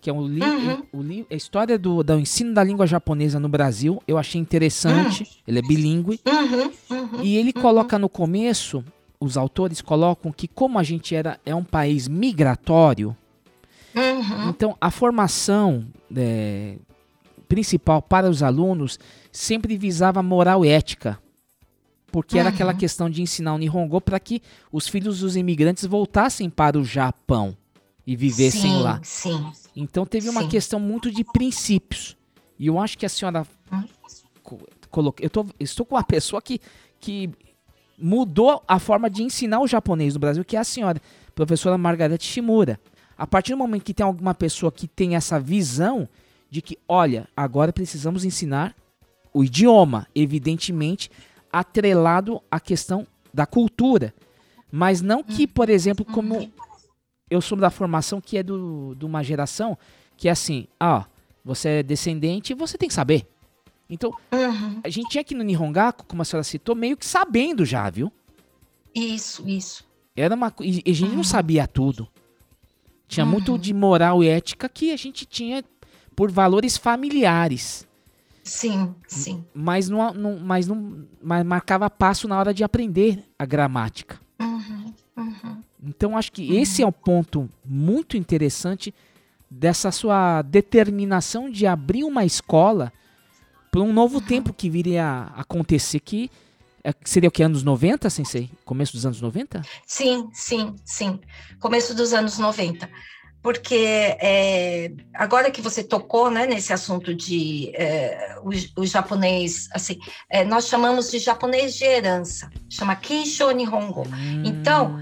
[0.00, 0.82] que é um li uhum.
[0.92, 4.00] o, li a história do, do ensino da língua japonesa no Brasil.
[4.06, 5.24] Eu achei interessante.
[5.24, 5.28] Uhum.
[5.48, 6.20] Ele é bilíngue.
[6.24, 6.72] Uhum.
[6.90, 7.22] uhum.
[7.24, 7.60] E ele uhum.
[7.60, 8.84] coloca no começo,
[9.18, 13.16] os autores colocam que como a gente era é um país migratório,
[13.96, 14.50] uhum.
[14.50, 16.76] então a formação é,
[17.48, 18.98] principal para os alunos
[19.32, 21.18] sempre visava moral e ética.
[22.10, 22.40] Porque uhum.
[22.40, 24.40] era aquela questão de ensinar o Nihongo para que
[24.72, 27.56] os filhos dos imigrantes voltassem para o Japão
[28.06, 29.00] e vivessem sim, lá.
[29.02, 29.52] Sim.
[29.74, 30.48] Então teve uma sim.
[30.48, 32.16] questão muito de princípios.
[32.58, 33.82] E eu acho que a senhora hum?
[34.90, 35.24] colocou.
[35.24, 36.60] Eu tô, estou com uma pessoa que,
[37.00, 37.30] que
[37.98, 41.00] mudou a forma de ensinar o japonês no Brasil, que é a senhora,
[41.34, 42.80] professora Margarete Shimura.
[43.18, 46.08] A partir do momento que tem alguma pessoa que tem essa visão,
[46.50, 48.74] de que, olha, agora precisamos ensinar
[49.32, 51.10] o idioma, evidentemente
[51.52, 54.14] atrelado à questão da cultura,
[54.70, 55.48] mas não que, uhum.
[55.48, 56.50] por exemplo, como
[57.30, 59.76] eu sou da formação que é do, de uma geração
[60.16, 61.06] que é assim, ah,
[61.44, 63.26] você é descendente, você tem que saber.
[63.88, 64.80] Então, uhum.
[64.82, 68.10] a gente tinha aqui no Nihongaku, como a senhora citou, meio que sabendo já, viu?
[68.94, 69.84] Isso, isso.
[70.16, 71.16] Era uma e a gente uhum.
[71.16, 72.08] não sabia tudo.
[73.06, 73.32] Tinha uhum.
[73.32, 75.62] muito de moral e ética que a gente tinha
[76.16, 77.86] por valores familiares.
[78.42, 79.44] Sim, sim.
[79.52, 84.18] Mas não, não, mas não mas marcava passo na hora de aprender a gramática.
[84.40, 85.60] Uhum, uhum.
[85.82, 86.60] Então acho que uhum.
[86.60, 88.94] esse é um ponto muito interessante
[89.50, 92.92] dessa sua determinação de abrir uma escola
[93.70, 94.24] para um novo uhum.
[94.24, 96.30] tempo que viria a acontecer que
[96.84, 98.48] é, seria o que anos 90, sensei?
[98.64, 99.62] Começo dos anos 90?
[99.84, 101.18] Sim, sim, sim.
[101.58, 102.88] Começo dos anos 90
[103.46, 103.76] porque
[104.20, 110.44] é, agora que você tocou né, nesse assunto de é, o, o, japonês, assim, é,
[110.44, 114.02] nós chamamos de japonês de herança, chama Keisho Nihongo.
[114.02, 114.42] Hum.
[114.44, 115.00] Então,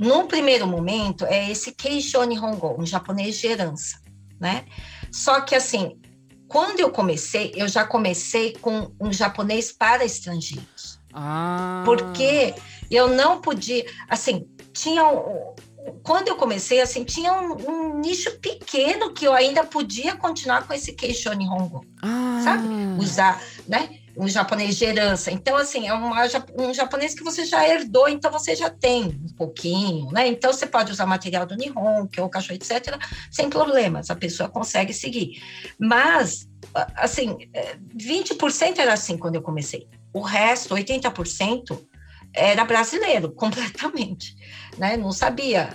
[0.00, 4.00] num primeiro momento, é esse Keisho Nihongo, um japonês de herança,
[4.40, 4.64] né?
[5.12, 5.96] Só que, assim,
[6.48, 10.98] quando eu comecei, eu já comecei com um japonês para estrangeiros.
[11.12, 11.84] Ah.
[11.84, 12.56] Porque
[12.90, 15.04] eu não podia, assim, tinha
[16.02, 20.72] quando eu comecei, assim, tinha um, um, nicho pequeno que eu ainda podia continuar com
[20.72, 22.40] esse Keisho Nihongo, ah.
[22.42, 22.66] sabe?
[22.98, 23.98] Usar, né?
[24.16, 25.30] Um japonês de herança.
[25.30, 26.24] Então, assim, é uma,
[26.58, 30.28] um japonês que você já herdou, então você já tem um pouquinho, né?
[30.28, 32.96] Então, você pode usar material do Nihon, que é o cachorro, etc.,
[33.30, 35.42] sem problemas, a pessoa consegue seguir.
[35.78, 36.48] Mas,
[36.96, 37.36] assim,
[37.96, 39.88] 20% é, era assim quando eu comecei.
[40.12, 41.76] O resto, 80%,
[42.34, 44.36] era brasileiro, completamente.
[44.76, 44.96] Né?
[44.96, 45.70] Não sabia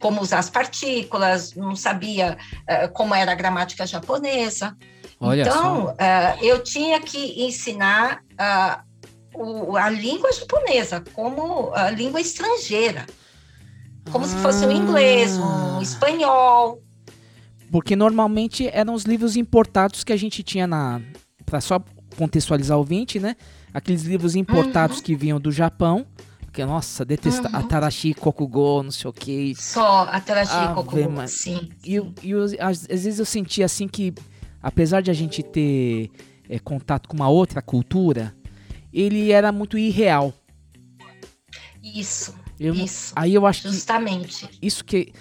[0.00, 4.76] como usar as partículas, não sabia uh, como era a gramática japonesa.
[5.18, 8.86] Olha então, uh, eu tinha que ensinar uh,
[9.34, 13.06] o, a língua japonesa como a língua estrangeira,
[14.10, 14.28] como ah.
[14.28, 15.82] se fosse o um inglês, um ah.
[15.82, 16.82] espanhol.
[17.70, 21.00] Porque normalmente eram os livros importados que a gente tinha na.
[21.44, 21.80] Para só
[22.16, 23.36] contextualizar o ouvinte, né?
[23.76, 25.02] aqueles livros importados uhum.
[25.02, 26.06] que vinham do Japão.
[26.50, 27.56] Que, nossa, detesta uhum.
[27.56, 29.54] Atarashi Kokugo, não sei o que.
[29.54, 31.32] Só Atarashi ah, Kokugo, mas...
[31.32, 31.68] sim.
[31.84, 34.14] E, e às, vezes eu sentia assim que,
[34.62, 36.10] apesar de a gente ter
[36.48, 38.34] é, contato com uma outra cultura,
[38.90, 40.32] ele era muito irreal.
[41.82, 43.12] Isso, eu, isso.
[43.14, 44.46] Aí eu acho Justamente.
[44.46, 45.12] que isso que,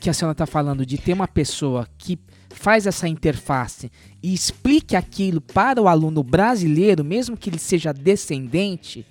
[0.00, 2.18] que a senhora está falando, de ter uma pessoa que
[2.60, 3.90] faz essa interface
[4.22, 9.06] e explique aquilo para o aluno brasileiro, mesmo que ele seja descendente,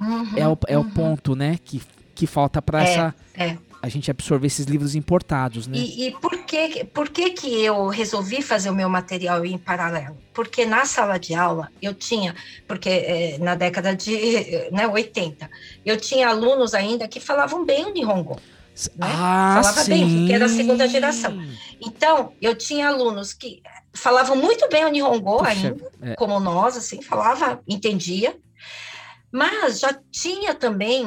[0.00, 0.84] uhum, é, o, é uhum.
[0.84, 1.80] o ponto, né, que,
[2.12, 3.56] que falta para é, essa é.
[3.80, 5.78] a gente absorver esses livros importados, né?
[5.78, 10.16] E, e, por que por que que eu resolvi fazer o meu material em paralelo?
[10.34, 12.34] Porque na sala de aula eu tinha,
[12.66, 15.48] porque é, na década de né, 80,
[15.86, 18.40] eu tinha alunos ainda que falavam bem o Nihongo.
[18.86, 19.06] Né?
[19.06, 19.90] Ah, Falava sim.
[19.90, 21.36] bem, porque era a segunda geração.
[21.80, 23.62] Então, eu tinha alunos que
[23.92, 26.14] falavam muito bem o Nihongo Puxa, ainda, é.
[26.14, 28.36] como nós, assim, falava, entendia,
[29.32, 31.06] mas já tinha também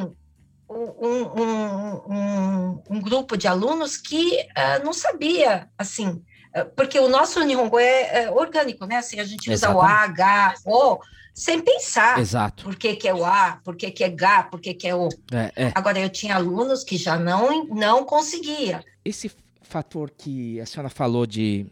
[0.68, 6.22] um, um, um, um grupo de alunos que uh, não sabia, assim,
[6.54, 8.96] uh, porque o nosso Nihongo é, é, orgânico, né?
[8.96, 9.78] Assim, a gente usa Exatamente.
[9.78, 10.98] o A, H, O,
[11.34, 12.18] sem pensar.
[12.18, 12.64] Exato.
[12.64, 14.94] Por que, que é o A, por que, que é H, por que, que é
[14.94, 15.08] O.
[15.32, 15.72] É, é.
[15.74, 18.84] Agora, eu tinha alunos que já não, não conseguia.
[19.04, 19.30] Esse
[19.62, 21.66] fator que a senhora falou de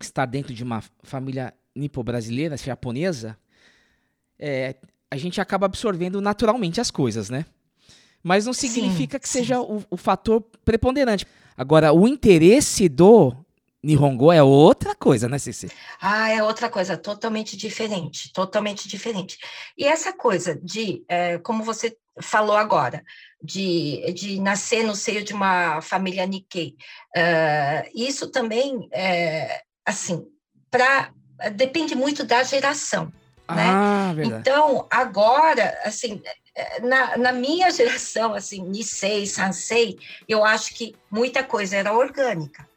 [0.00, 3.36] estar dentro de uma família nipo-brasileira, japonesa,
[4.38, 4.76] é,
[5.10, 7.44] a gente acaba absorvendo naturalmente as coisas, né?
[8.22, 11.26] Mas não significa sim, que seja o, o, fator preponderante.
[11.56, 13.34] Agora, o interesse do
[13.82, 15.70] Nihongo é outra coisa, né, Cici?
[16.00, 19.38] Ah, é outra coisa, totalmente diferente, totalmente diferente.
[19.76, 23.02] E essa coisa de, é, como você falou agora,
[23.42, 26.76] de, de nascer no seio de uma família Nikkei,
[27.16, 30.26] uh, isso também, é, assim,
[30.70, 31.10] pra,
[31.54, 33.10] depende muito da geração,
[33.48, 34.24] ah, né?
[34.24, 36.22] Então, agora, assim,
[36.82, 42.68] na, na, minha geração, assim, Nisei, Sansei, eu acho que muita coisa era orgânica.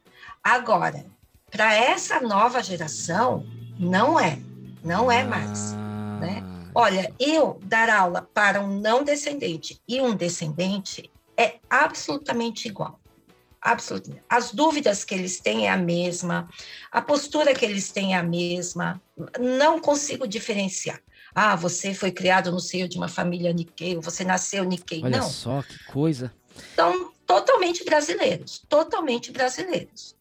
[0.43, 1.05] Agora,
[1.49, 3.45] para essa nova geração,
[3.79, 4.39] não é,
[4.83, 6.17] não é mais, ah.
[6.19, 6.43] né?
[6.75, 12.99] Olha, eu dar aula para um não descendente e um descendente é absolutamente igual.
[13.61, 14.23] Absolutamente.
[14.27, 16.49] As dúvidas que eles têm é a mesma,
[16.91, 19.01] a postura que eles têm é a mesma.
[19.39, 20.99] Não consigo diferenciar.
[21.33, 25.01] Ah, você foi criado no seio de uma família Nikkei, você nasceu Nikkei.
[25.03, 25.29] Olha não.
[25.29, 26.33] só que coisa.
[26.75, 30.15] São totalmente brasileiros, totalmente brasileiros.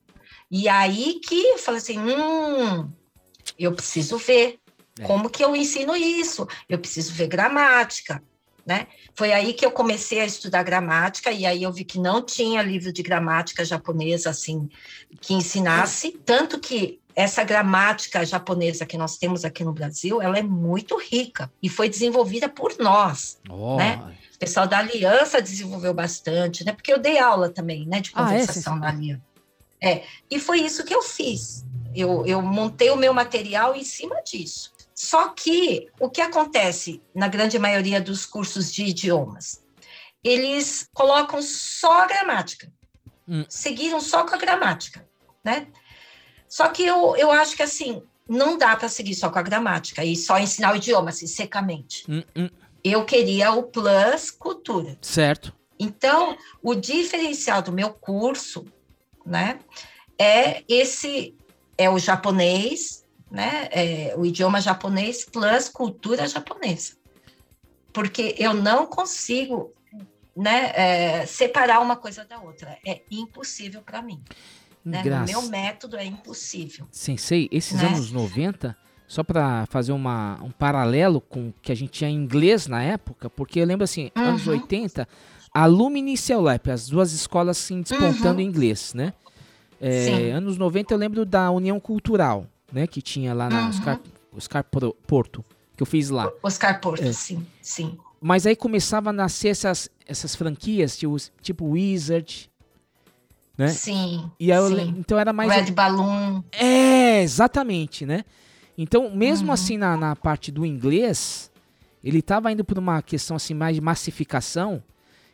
[0.52, 2.92] E aí que eu falei assim, hum,
[3.58, 4.58] eu preciso ver
[5.00, 5.04] é.
[5.04, 8.22] como que eu ensino isso, eu preciso ver gramática,
[8.66, 8.86] né?
[9.14, 12.62] Foi aí que eu comecei a estudar gramática e aí eu vi que não tinha
[12.62, 14.68] livro de gramática japonesa assim
[15.22, 20.42] que ensinasse, tanto que essa gramática japonesa que nós temos aqui no Brasil, ela é
[20.42, 23.76] muito rica e foi desenvolvida por nós, oh.
[23.76, 24.16] né?
[24.34, 26.72] O pessoal da Aliança desenvolveu bastante, né?
[26.72, 28.80] Porque eu dei aula também, né, de conversação ah, é?
[28.80, 29.31] na Aliança.
[29.82, 31.64] É, e foi isso que eu fiz.
[31.94, 34.72] Eu, eu montei o meu material em cima disso.
[34.94, 39.60] Só que o que acontece na grande maioria dos cursos de idiomas?
[40.22, 42.72] Eles colocam só a gramática,
[43.26, 43.44] hum.
[43.48, 45.04] seguiram só com a gramática,
[45.44, 45.66] né?
[46.46, 50.04] Só que eu, eu acho que assim, não dá para seguir só com a gramática
[50.04, 52.04] e só ensinar o idioma assim, secamente.
[52.08, 52.48] Hum, hum.
[52.84, 54.96] Eu queria o plus cultura.
[55.00, 55.52] Certo.
[55.78, 58.64] Então, o diferencial do meu curso
[59.24, 59.58] né?
[60.18, 61.34] É esse
[61.76, 63.68] é o japonês, né?
[63.70, 66.94] É o idioma japonês plus cultura japonesa,
[67.92, 69.72] porque eu não consigo,
[70.36, 70.72] né?
[70.74, 72.78] É, separar uma coisa da outra.
[72.86, 74.22] É impossível para mim.
[74.84, 75.02] Né?
[75.26, 76.86] Meu método é impossível.
[76.90, 77.86] Sensei, esses né?
[77.86, 82.14] anos 90, só para fazer uma, um paralelo com o que a gente tinha em
[82.14, 84.22] inglês na época, porque eu lembro assim, uhum.
[84.24, 85.06] anos 80,
[85.54, 88.40] a Lumini e Ceolep, as duas escolas assim, despontando uhum.
[88.40, 89.12] em inglês, né?
[89.80, 92.86] É, anos 90 eu lembro da União Cultural, né?
[92.86, 93.68] Que tinha lá na uhum.
[93.68, 94.00] Oscar,
[94.34, 95.44] Oscar Porto,
[95.76, 96.30] que eu fiz lá.
[96.42, 97.12] Oscar Porto, é.
[97.12, 97.98] sim, sim.
[98.20, 102.48] Mas aí começava a nascer essas, essas franquias, tipo, tipo Wizard,
[103.58, 103.68] né?
[103.68, 104.30] Sim.
[104.38, 104.94] E aí sim.
[104.98, 105.52] então era mais.
[105.52, 106.42] Red Balloon.
[106.52, 108.24] É, exatamente, né?
[108.78, 109.52] Então, mesmo uhum.
[109.52, 111.50] assim, na, na parte do inglês,
[112.02, 114.82] ele estava indo por uma questão assim mais de massificação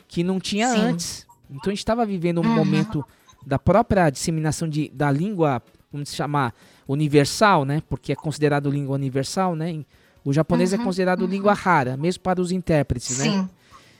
[0.08, 0.80] que não tinha sim.
[0.80, 1.26] antes.
[1.50, 2.54] Então a gente estava vivendo um uhum.
[2.54, 3.04] momento
[3.46, 6.54] da própria disseminação de, da língua, vamos chamar,
[6.86, 7.82] universal, né?
[7.88, 9.84] Porque é considerado língua universal, né?
[10.24, 10.82] O japonês é uhum.
[10.82, 11.28] é considerado uhum.
[11.28, 13.30] língua rara, mesmo para os intérpretes, sim.
[13.30, 13.48] né?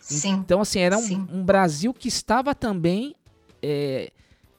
[0.01, 0.33] Sim.
[0.33, 3.15] Então, assim, era um, um Brasil que estava também
[3.63, 4.11] é,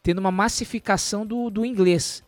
[0.03, 2.23] tendo uma massificação do, do inglês.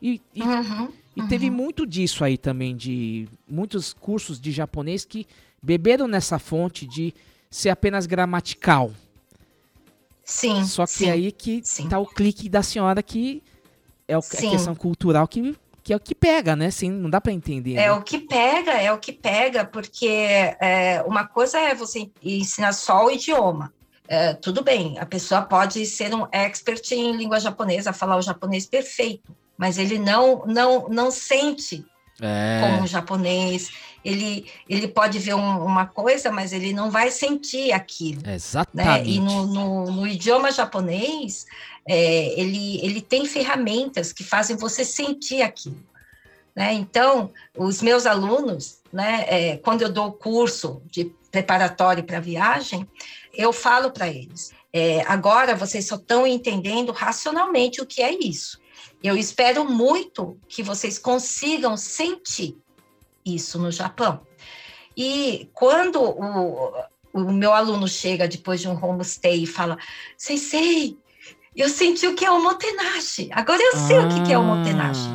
[0.00, 0.88] E, e, uhum.
[1.16, 5.26] e teve muito disso aí também, de muitos cursos de japonês que
[5.62, 7.14] beberam nessa fonte de
[7.56, 8.92] ser apenas gramatical.
[10.22, 10.64] Sim.
[10.66, 11.88] Só que sim, aí que sim.
[11.88, 13.42] tá o clique da senhora que
[14.06, 16.70] é o, a questão cultural que, que é o que pega, né?
[16.70, 17.74] Sim, não dá para entender.
[17.74, 17.92] É né?
[17.92, 23.06] o que pega, é o que pega, porque é, uma coisa é você ensinar só
[23.06, 23.72] o idioma.
[24.06, 28.66] É, tudo bem, a pessoa pode ser um expert em língua japonesa, falar o japonês
[28.66, 31.84] perfeito, mas ele não não não sente
[32.20, 32.60] é.
[32.60, 33.70] como japonês.
[34.06, 38.22] Ele, ele pode ver um, uma coisa, mas ele não vai sentir aquilo.
[38.24, 38.88] Exatamente.
[38.88, 39.04] Né?
[39.04, 41.44] E no, no, no, idioma japonês,
[41.84, 45.82] é, ele, ele tem ferramentas que fazem você sentir aquilo.
[46.54, 46.72] Né?
[46.72, 52.88] Então, os meus alunos, né, é, quando eu dou o curso de preparatório para viagem,
[53.34, 58.60] eu falo para eles: é, agora vocês só estão entendendo racionalmente o que é isso.
[59.02, 62.56] Eu espero muito que vocês consigam sentir
[63.26, 64.20] isso no Japão.
[64.96, 66.72] E quando o,
[67.12, 69.76] o meu aluno chega depois de um homestay e fala:
[70.16, 70.96] Sensei,
[71.54, 73.28] eu senti o que é o motenashi.
[73.32, 74.06] Agora eu sei ah.
[74.06, 75.08] o que é o motenashi.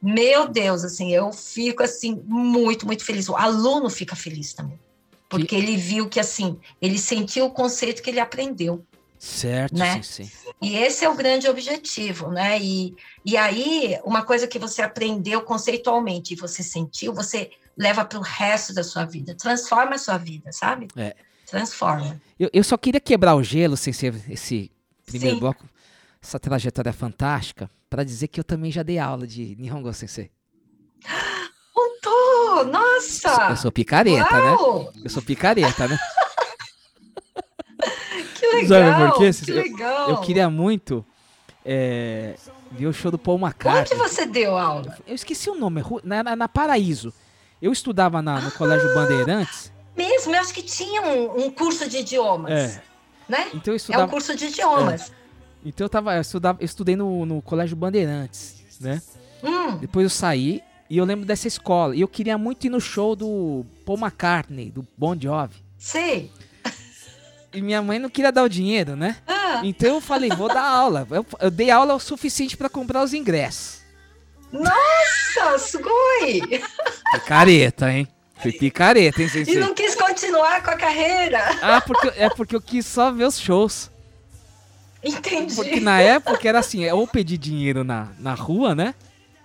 [0.00, 3.28] Meu Deus, assim, eu fico assim muito, muito feliz.
[3.28, 4.78] O aluno fica feliz também.
[5.28, 5.56] Porque que...
[5.56, 8.84] ele viu que assim, ele sentiu o conceito que ele aprendeu.
[9.18, 10.02] Certo, né?
[10.02, 10.30] sim, sim.
[10.60, 12.60] E esse é o grande objetivo, né?
[12.60, 12.94] E,
[13.24, 18.22] e aí, uma coisa que você aprendeu conceitualmente e você sentiu, você leva para o
[18.22, 20.88] resto da sua vida, transforma a sua vida, sabe?
[20.96, 21.14] É.
[21.46, 22.20] Transforma.
[22.38, 24.70] Eu, eu só queria quebrar o gelo, sem ser esse
[25.04, 25.40] primeiro sim.
[25.40, 25.64] bloco,
[26.22, 30.30] essa trajetória fantástica, para dizer que eu também já dei aula de Nihongo Sensei.
[31.72, 32.64] Contou!
[32.72, 33.50] Nossa!
[33.50, 34.34] Eu sou, picareta?
[34.34, 34.84] Uau!
[34.94, 35.02] né?
[35.04, 35.98] Eu sou picareta, né?
[38.38, 38.68] Que legal!
[38.68, 39.44] Sabe por quê?
[39.44, 40.10] Que eu, legal!
[40.10, 41.04] Eu queria muito
[41.64, 42.34] é,
[42.70, 43.98] ver o show do Paul McCartney.
[43.98, 44.96] Onde você deu aula?
[45.06, 47.12] Eu esqueci o nome, na, na, na Paraíso.
[47.60, 49.72] Eu estudava na, no ah, Colégio Bandeirantes.
[49.96, 52.52] Mesmo, eu acho que tinha um, um curso de idiomas.
[52.52, 52.82] É.
[53.28, 53.48] Né?
[53.54, 55.10] Então eu estudava, é um curso de idiomas.
[55.10, 55.14] É.
[55.64, 59.02] Então eu, tava, eu, estudava, eu estudei no, no Colégio Bandeirantes, né?
[59.42, 59.78] Hum.
[59.78, 61.96] Depois eu saí e eu lembro dessa escola.
[61.96, 65.56] E eu queria muito ir no show do Paul McCartney, do Bon Jovi.
[65.78, 66.30] Sei
[67.56, 69.16] e minha mãe não queria dar o dinheiro, né?
[69.26, 69.60] Ah.
[69.64, 71.06] Então eu falei, vou dar aula.
[71.10, 73.80] Eu, eu dei aula o suficiente para comprar os ingressos.
[74.52, 76.40] Nossa, sugoi!
[77.12, 78.06] Picareta, hein?
[78.38, 79.54] Fui picareta, hein, sensei?
[79.54, 81.40] E não quis continuar com a carreira.
[81.62, 83.90] Ah, porque, é porque eu quis só ver os shows.
[85.02, 85.54] Entendi.
[85.54, 88.94] Porque na época era assim, é ou pedir dinheiro na, na rua, né?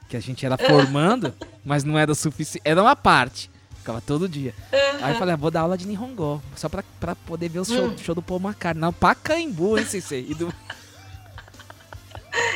[0.10, 1.34] Que a gente era formando,
[1.64, 2.62] mas não era o suficiente.
[2.66, 3.51] Era uma parte.
[3.82, 4.54] Ficava todo dia.
[4.72, 5.04] Uhum.
[5.04, 6.42] Aí eu falei, ah, vou dar aula de Nihongo.
[6.56, 7.98] Só pra, pra poder ver o show, uhum.
[7.98, 8.80] show do Paul McCartney.
[8.80, 10.28] Não, Pacaembu, hein, Sensei?
[10.30, 10.54] E, do...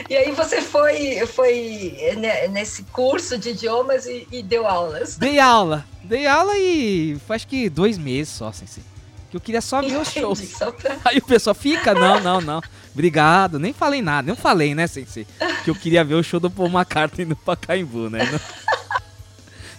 [0.07, 2.15] e aí você foi, foi
[2.51, 5.17] nesse curso de idiomas e, e, deu aulas?
[5.17, 5.84] Dei aula.
[6.03, 8.84] Dei aula e foi acho que dois meses só, Sensei.
[9.32, 10.39] Que eu queria só ver os shows.
[10.80, 10.97] Pra...
[11.05, 12.61] Aí o pessoal fica, não, não, não.
[12.93, 13.57] Obrigado.
[13.57, 14.28] Nem falei nada.
[14.28, 15.26] Nem falei, né, Sensei?
[15.63, 18.19] Que eu queria ver o show do Paul McCartney no Pacaembu, né?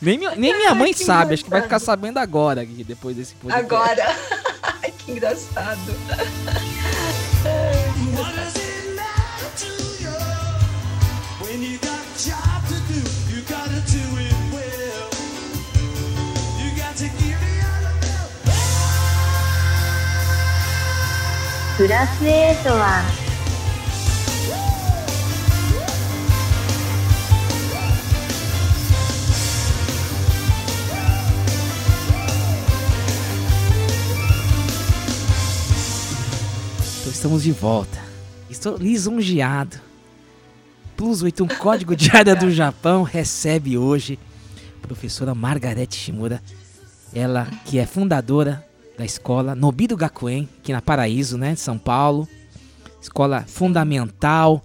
[0.01, 3.65] Nem, nem minha mãe sabe, acho que vai ficar sabendo agora, aqui, depois desse podcast.
[3.65, 4.17] Agora.
[5.07, 5.81] que engraçado.
[21.77, 23.26] Plus
[37.17, 37.99] estamos de volta.
[38.51, 39.81] Estou lisonjeado.
[40.99, 44.19] Plus 8, um código de área do Japão, recebe hoje
[44.77, 46.43] a professora Margarete Shimura.
[47.15, 48.63] Ela que é fundadora
[48.99, 52.29] da escola Nobido Gakuen, aqui na Paraíso, né, de São Paulo.
[53.01, 54.63] Escola fundamental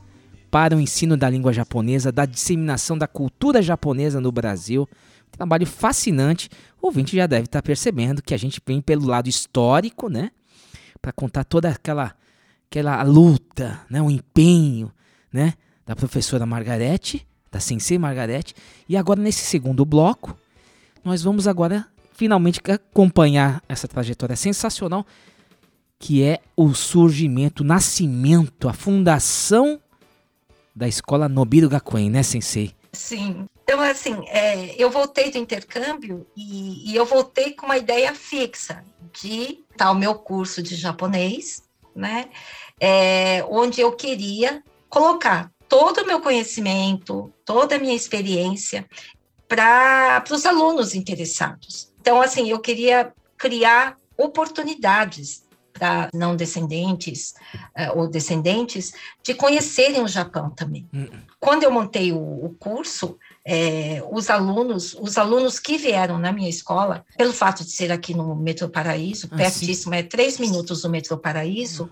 [0.51, 4.89] para o ensino da língua japonesa, da disseminação da cultura japonesa no Brasil.
[5.31, 6.49] Trabalho fascinante.
[6.81, 10.31] O ouvinte já deve estar percebendo que a gente vem pelo lado histórico, né?
[11.01, 12.13] Para contar toda aquela
[12.71, 14.89] aquela luta, né, o empenho,
[15.31, 15.55] né,
[15.85, 18.55] da professora Margarete, da Sensei Margarete.
[18.87, 20.37] E agora nesse segundo bloco,
[21.03, 25.05] nós vamos agora finalmente acompanhar essa trajetória sensacional
[25.99, 29.79] que é o surgimento, o nascimento, a fundação
[30.73, 32.73] da escola Nobiro Gakuen, né, Sensei?
[32.93, 33.47] Sim.
[33.63, 38.83] Então, assim, é, eu voltei do intercâmbio e, e, eu voltei com uma ideia fixa
[39.13, 41.63] de tal meu curso de japonês,
[41.95, 42.29] né?
[42.83, 48.85] É, onde eu queria colocar todo o meu conhecimento, toda a minha experiência
[49.47, 51.93] para os alunos interessados.
[52.01, 60.07] Então, assim, eu queria criar oportunidades para não descendentes uh, ou descendentes de conhecerem o
[60.07, 60.87] Japão também.
[60.93, 61.09] Uhum.
[61.39, 66.49] Quando eu montei o, o curso, é, os alunos, os alunos que vieram na minha
[66.49, 69.99] escola, pelo fato de ser aqui no Metro Paraíso, ah, pertíssimo, sim.
[69.99, 71.89] é três minutos do Metro Paraíso,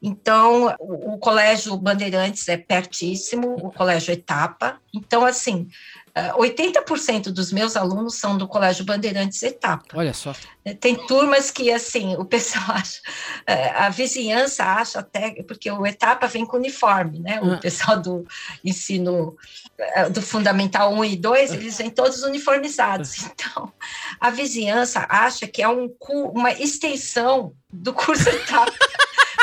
[0.00, 5.68] então o, o Colégio Bandeirantes é pertíssimo, o Colégio Etapa, então assim,
[6.14, 9.84] 80% dos meus alunos são do Colégio Bandeirantes Etapa.
[9.94, 10.32] Olha só.
[10.64, 13.00] É, tem turmas que, assim, o pessoal acha,
[13.46, 17.40] é, a vizinhança acha até, porque o Etapa vem com uniforme, né?
[17.42, 17.56] O ah.
[17.56, 18.24] pessoal do
[18.64, 19.63] ensino, é,
[20.12, 23.24] do Fundamental 1 e 2, eles vêm todos uniformizados.
[23.34, 23.72] Então,
[24.20, 25.90] a vizinhança acha que é um,
[26.32, 28.72] uma extensão do curso Etapa.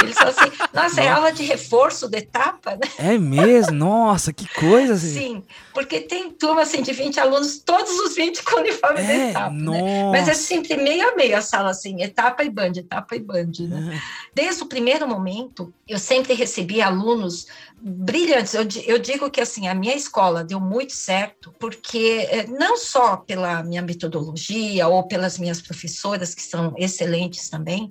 [0.01, 2.89] Eles falam assim, nossa, é aula de reforço de etapa, né?
[2.97, 3.73] É mesmo?
[3.73, 4.93] Nossa, que coisa!
[4.93, 5.13] Assim.
[5.13, 5.43] Sim,
[5.73, 9.51] porque tem turma assim de 20 alunos, todos os 20 com uniforme é, de etapa,
[9.51, 10.11] né?
[10.11, 13.51] Mas é sempre meio a meio a sala assim, etapa e band, etapa e band,
[13.61, 13.95] né?
[13.95, 14.01] É.
[14.33, 17.47] Desde o primeiro momento, eu sempre recebi alunos
[17.81, 18.53] brilhantes.
[18.53, 23.17] Eu, eu, digo que assim a minha escola deu muito certo, porque é, não só
[23.17, 27.89] pela minha metodologia ou pelas minhas professoras que são excelentes também,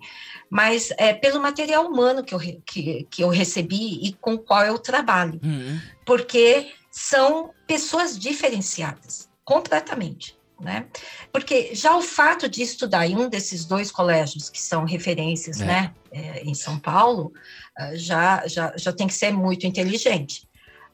[0.49, 4.64] mas é, pelo material humano que eu, que, que eu recebi e com o qual
[4.64, 5.81] eu trabalho, uhum.
[6.05, 10.38] porque são pessoas diferenciadas, completamente.
[10.61, 10.86] Né?
[11.32, 15.64] Porque já o fato de estudar em um desses dois colégios que são referências, é.
[15.64, 17.32] né, é, em São Paulo,
[17.78, 20.47] ah, já, já, já tem que ser muito inteligente.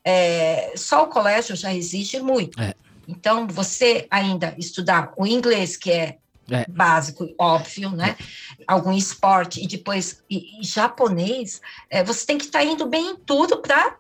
[0.05, 2.63] É, só o colégio já exige muito.
[2.63, 2.75] É.
[3.09, 6.19] Então, você ainda estudar o inglês, que é
[6.51, 6.65] é.
[6.69, 8.17] básico, óbvio, né?
[8.61, 8.65] É.
[8.69, 13.11] Algum esporte e depois e, e japonês, é, você tem que estar tá indo bem
[13.11, 13.97] em tudo para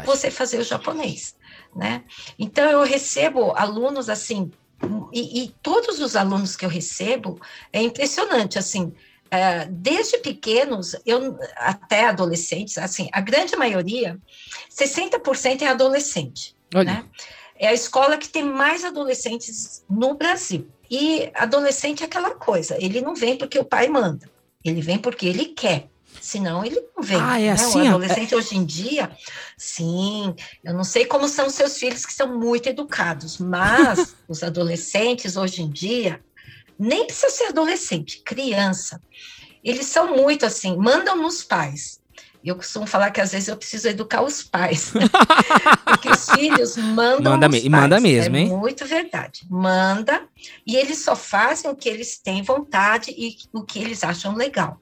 [0.00, 1.36] é você fazer o japonês,
[1.74, 2.04] né?
[2.38, 4.50] Então eu recebo alunos assim
[5.12, 7.40] e, e, todos os alunos que eu recebo
[7.72, 8.92] é impressionante assim.
[9.30, 14.18] É, desde pequenos eu até adolescentes, assim, a grande maioria,
[14.68, 16.84] 60% é adolescente, Olha.
[16.84, 17.04] né?
[17.56, 20.66] É a escola que tem mais adolescentes no Brasil.
[20.90, 24.28] E adolescente é aquela coisa, ele não vem porque o pai manda,
[24.64, 25.88] ele vem porque ele quer.
[26.20, 27.20] Senão ele não vem.
[27.20, 27.52] Ah, é né?
[27.52, 27.82] assim?
[27.82, 28.36] O adolescente é...
[28.36, 29.10] hoje em dia,
[29.56, 35.36] sim, eu não sei como são seus filhos que são muito educados, mas os adolescentes
[35.36, 36.20] hoje em dia,
[36.78, 39.00] nem precisa ser adolescente, criança,
[39.64, 42.00] eles são muito assim, mandam nos pais.
[42.42, 44.92] Eu costumo falar que às vezes eu preciso educar os pais,
[45.84, 48.48] porque os filhos mandam manda, me, manda mesmo, é hein?
[48.48, 49.46] Muito verdade.
[49.50, 50.26] Manda
[50.66, 54.79] e eles só fazem o que eles têm vontade e o que eles acham legal.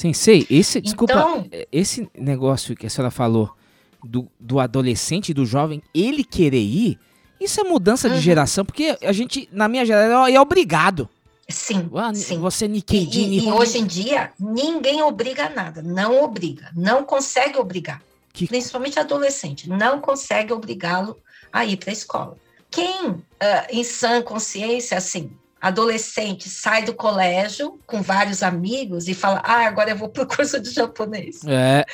[0.00, 3.54] Sensei, esse, desculpa, então, esse negócio que a senhora falou
[4.02, 6.98] do, do adolescente, do jovem, ele querer ir,
[7.38, 8.14] isso é mudança uhum.
[8.14, 11.06] de geração, porque a gente, na minha geração, é obrigado.
[11.50, 12.38] Sim, ah, sim.
[12.38, 15.82] Você Nikkei E, e, hoje em dia, ninguém obriga nada.
[15.82, 16.70] Não obriga.
[16.74, 18.02] Não consegue obrigar.
[18.32, 18.46] Que...
[18.46, 19.68] Principalmente adolescente.
[19.68, 21.14] Não consegue obrigá-lo
[21.52, 22.38] a ir para a escola.
[22.70, 23.20] Quem, uh,
[23.68, 25.30] em sã consciência, assim,
[25.60, 30.26] adolescente, sai do colégio com vários amigos e fala, ah, agora eu vou para o
[30.28, 31.42] curso de japonês.
[31.46, 31.84] É.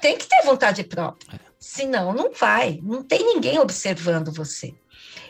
[0.00, 1.36] Tem que ter vontade própria.
[1.36, 1.40] É.
[1.58, 2.80] Senão, não vai.
[2.82, 4.74] Não tem ninguém observando você.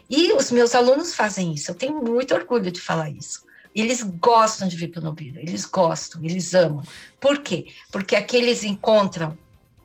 [0.09, 3.45] E os meus alunos fazem isso, eu tenho muito orgulho de falar isso.
[3.73, 6.83] Eles gostam de vir para o Nobira, eles gostam, eles amam.
[7.21, 7.67] Por quê?
[7.93, 9.39] Porque aqui eles encontram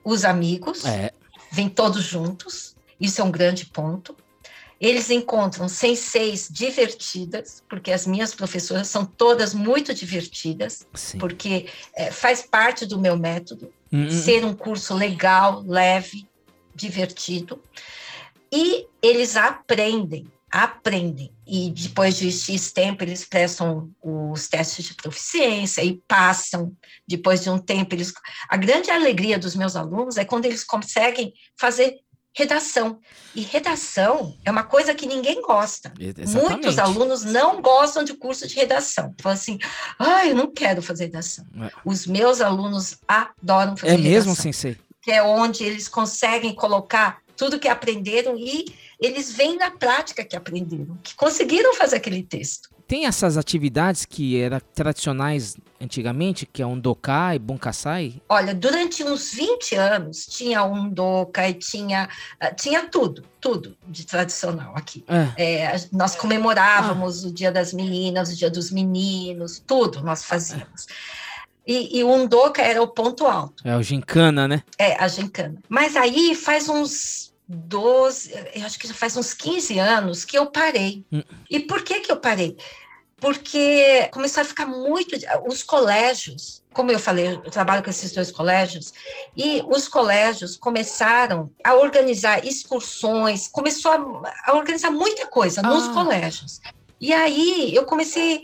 [0.03, 1.11] os amigos, é.
[1.51, 4.15] vêm todos juntos, isso é um grande ponto.
[4.79, 11.17] Eles encontram senseis divertidas, porque as minhas professoras são todas muito divertidas, Sim.
[11.17, 14.09] porque é, faz parte do meu método uhum.
[14.11, 16.27] ser um curso legal, leve,
[16.75, 17.61] divertido
[18.51, 20.27] e eles aprendem.
[20.51, 21.31] aprendem.
[21.45, 26.73] E depois de X tempo, eles prestam os testes de proficiência e passam.
[27.05, 28.13] Depois de um tempo, eles.
[28.47, 31.99] A grande alegria dos meus alunos é quando eles conseguem fazer
[32.35, 32.99] redação.
[33.33, 35.93] E redação é uma coisa que ninguém gosta.
[35.97, 36.51] Exatamente.
[36.51, 39.15] Muitos alunos não gostam de curso de redação.
[39.21, 39.57] Falam assim,
[39.97, 41.45] ah, eu não quero fazer redação.
[41.61, 41.71] É.
[41.85, 44.11] Os meus alunos adoram fazer é redação.
[44.11, 44.77] É mesmo, Sensei?
[45.01, 48.65] Que é onde eles conseguem colocar tudo que aprenderam e
[48.99, 52.74] eles veem na prática que aprenderam, que conseguiram fazer aquele texto.
[52.87, 58.21] Tem essas atividades que eram tradicionais antigamente, que é um dokai, bunkassai?
[58.29, 62.07] Olha, durante uns 20 anos tinha um dokai, tinha,
[62.39, 65.03] ah, tinha tudo, tudo de tradicional aqui.
[65.07, 65.71] É.
[65.71, 67.27] É, nós comemorávamos ah.
[67.27, 70.85] o Dia das Meninas, o Dia dos Meninos, tudo nós fazíamos.
[71.67, 73.67] E, e o Undoka era o ponto alto.
[73.67, 74.61] É o gincana, né?
[74.77, 75.55] É, a gincana.
[75.67, 80.47] Mas aí faz uns 12, eu acho que já faz uns 15 anos que eu
[80.47, 81.05] parei.
[81.11, 81.21] Hum.
[81.49, 82.57] E por que que eu parei?
[83.17, 85.15] Porque começou a ficar muito.
[85.47, 88.93] Os colégios, como eu falei, eu trabalho com esses dois colégios,
[89.35, 95.69] e os colégios começaram a organizar excursões, começou a, a organizar muita coisa ah.
[95.69, 96.59] nos colégios.
[96.99, 98.41] E aí eu comecei.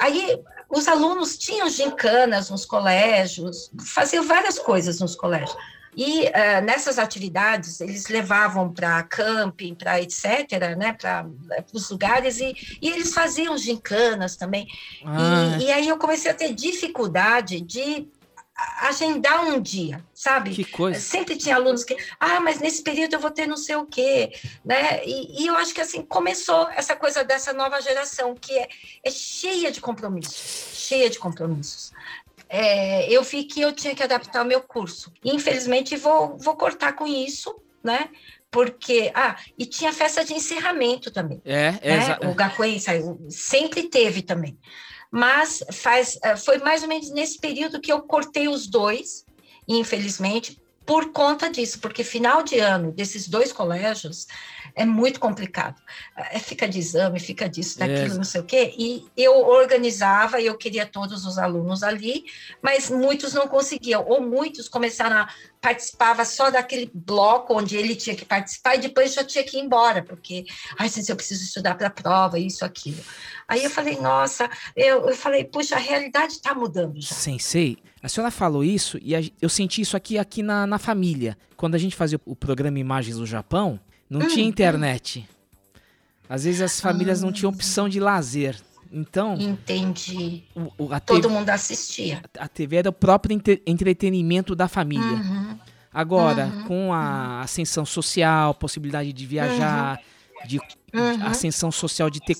[0.00, 5.56] Aí os alunos tinham gincanas nos colégios, faziam várias coisas nos colégios.
[5.96, 11.26] E uh, nessas atividades, eles levavam para camping, para etc., né, para
[11.72, 14.68] os lugares, e, e, eles faziam gincanas também.
[15.02, 15.56] Ah.
[15.58, 18.06] E, e, aí eu comecei a ter dificuldade de
[18.80, 20.54] agendar um dia, sabe?
[20.54, 20.98] Que coisa.
[20.98, 24.32] Sempre tinha alunos que, ah, mas nesse período eu vou ter não sei o quê,
[24.64, 25.04] né?
[25.04, 28.68] E, e eu acho que assim começou essa coisa dessa nova geração que é,
[29.04, 31.92] é cheia de compromissos, cheia de compromissos
[32.48, 35.12] é, eu vi que eu tinha que adaptar o meu curso.
[35.24, 38.08] Infelizmente, vou, vou cortar com isso, né?
[38.50, 41.40] Porque, ah, e tinha festa de encerramento também.
[41.44, 42.18] É, é né?
[42.30, 42.78] O Gakuen
[43.28, 44.56] sempre teve também.
[45.10, 49.24] Mas faz, eh, foi mais ou menos nesse período que eu cortei os dois,
[49.66, 54.26] infelizmente, por conta disso, porque final de ano desses dois colégios
[54.76, 55.80] é muito complicado.
[56.14, 58.16] É, fica de exame, fica disso, daquilo, é.
[58.16, 58.74] não sei o quê.
[58.76, 62.26] E eu organizava, eu queria todos os alunos ali,
[62.60, 68.14] mas muitos não conseguiam, ou muitos começaram a participava só daquele bloco onde ele tinha
[68.14, 70.44] que participar e depois já tinha que ir embora, porque,
[70.78, 73.02] ai, se eu preciso estudar para a prova, isso, aquilo.
[73.48, 77.12] Aí eu falei, nossa, eu, eu falei, puxa, a realidade está mudando já.
[77.12, 81.36] Sensei, a senhora falou isso e a, eu senti isso aqui, aqui na, na família.
[81.56, 85.28] Quando a gente fazia o programa Imagens do Japão, não hum, tinha internet.
[86.28, 88.56] Às vezes as famílias não tinham opção de lazer.
[88.92, 89.34] Então.
[89.38, 90.44] Entendi.
[90.54, 92.22] O, o, Todo TV, mundo assistia.
[92.38, 95.04] A TV era o próprio entre, entretenimento da família.
[95.04, 95.58] Uhum.
[95.92, 96.64] Agora, uhum.
[96.64, 99.98] com a ascensão social, possibilidade de viajar,
[100.42, 100.46] uhum.
[100.48, 101.26] de uhum.
[101.26, 102.36] ascensão social, de ter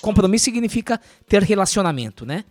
[0.00, 2.44] compromisso, significa ter relacionamento, né?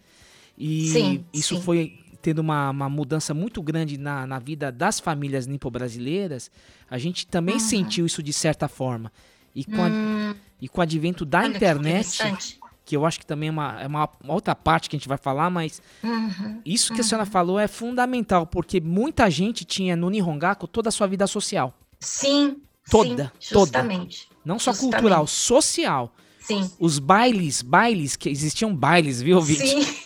[0.57, 1.61] E sim, isso sim.
[1.61, 6.49] foi tendo uma, uma mudança muito grande na, na vida das famílias nipo-brasileiras,
[6.89, 7.60] a gente também uhum.
[7.60, 9.11] sentiu isso de certa forma.
[9.53, 10.31] E com, hum.
[10.31, 13.52] a, e com o advento da Olha internet, que, que, eu acho que também é,
[13.52, 16.61] uma, é uma, outra parte que a gente vai falar, mas uhum.
[16.65, 17.31] isso que a senhora uhum.
[17.31, 21.77] falou é fundamental, porque muita gente tinha no Nihongaku toda a sua vida social.
[21.99, 22.57] Sim.
[22.89, 24.27] Toda, sim, justamente.
[24.30, 24.39] Toda.
[24.43, 24.93] Não só justamente.
[24.93, 26.11] cultural, social.
[26.39, 26.72] Sim.
[26.80, 29.68] Os bailes, bailes, que existiam bailes, viu, Vinte?
[29.68, 29.95] Sim.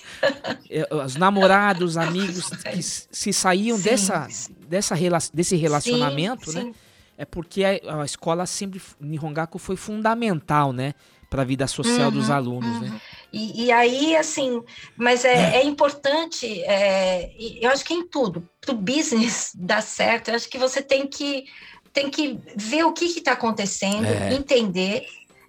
[0.69, 3.83] É, os namorados, amigos que se saíam sim.
[3.83, 4.27] dessa,
[4.67, 4.95] dessa
[5.33, 6.63] desse relacionamento, sim, né?
[6.63, 6.75] Sim.
[7.17, 10.93] É porque a, a, escola sempre, Nihongaku foi fundamental, né?
[11.29, 12.79] Para a vida social uhum, dos alunos, uhum.
[12.79, 13.01] né?
[13.31, 14.63] E, e, aí, assim,
[14.95, 15.57] mas é, é.
[15.57, 17.31] é importante, é,
[17.61, 21.05] eu acho que em tudo, para o business dar certo, eu acho que você tem
[21.05, 21.45] que,
[21.91, 24.33] tem que ver o que está acontecendo, é.
[24.33, 25.05] entender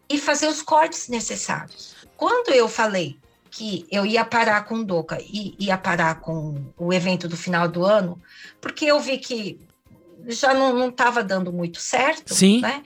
[0.09, 1.94] e fazer os cortes necessários.
[2.16, 3.16] Quando eu falei
[3.51, 7.68] que eu ia parar com o Doca e ia parar com o evento do final
[7.68, 8.20] do ano,
[8.60, 9.60] porque eu vi que
[10.28, 12.60] já não estava dando muito certo, Sim.
[12.60, 12.82] né?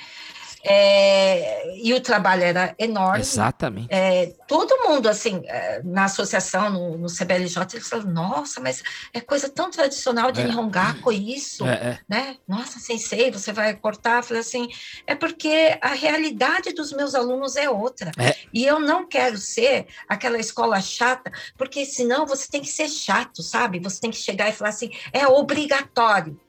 [0.67, 3.21] É, e o trabalho era enorme.
[3.21, 3.89] Exatamente.
[3.91, 8.83] É, todo mundo, assim, é, na associação, no, no CBLJ, eles falaram, nossa, mas
[9.13, 10.45] é coisa tão tradicional de é.
[10.45, 11.99] Nihongaku isso, é, é.
[12.09, 12.37] né?
[12.49, 14.19] Nossa, sensei, você vai cortar?
[14.19, 14.69] Eu falei assim,
[15.07, 18.11] é porque a realidade dos meus alunos é outra.
[18.19, 18.35] É.
[18.53, 23.43] E eu não quero ser aquela escola chata, porque senão você tem que ser chato,
[23.43, 23.79] sabe?
[23.81, 26.41] Você tem que chegar e falar assim, é obrigatório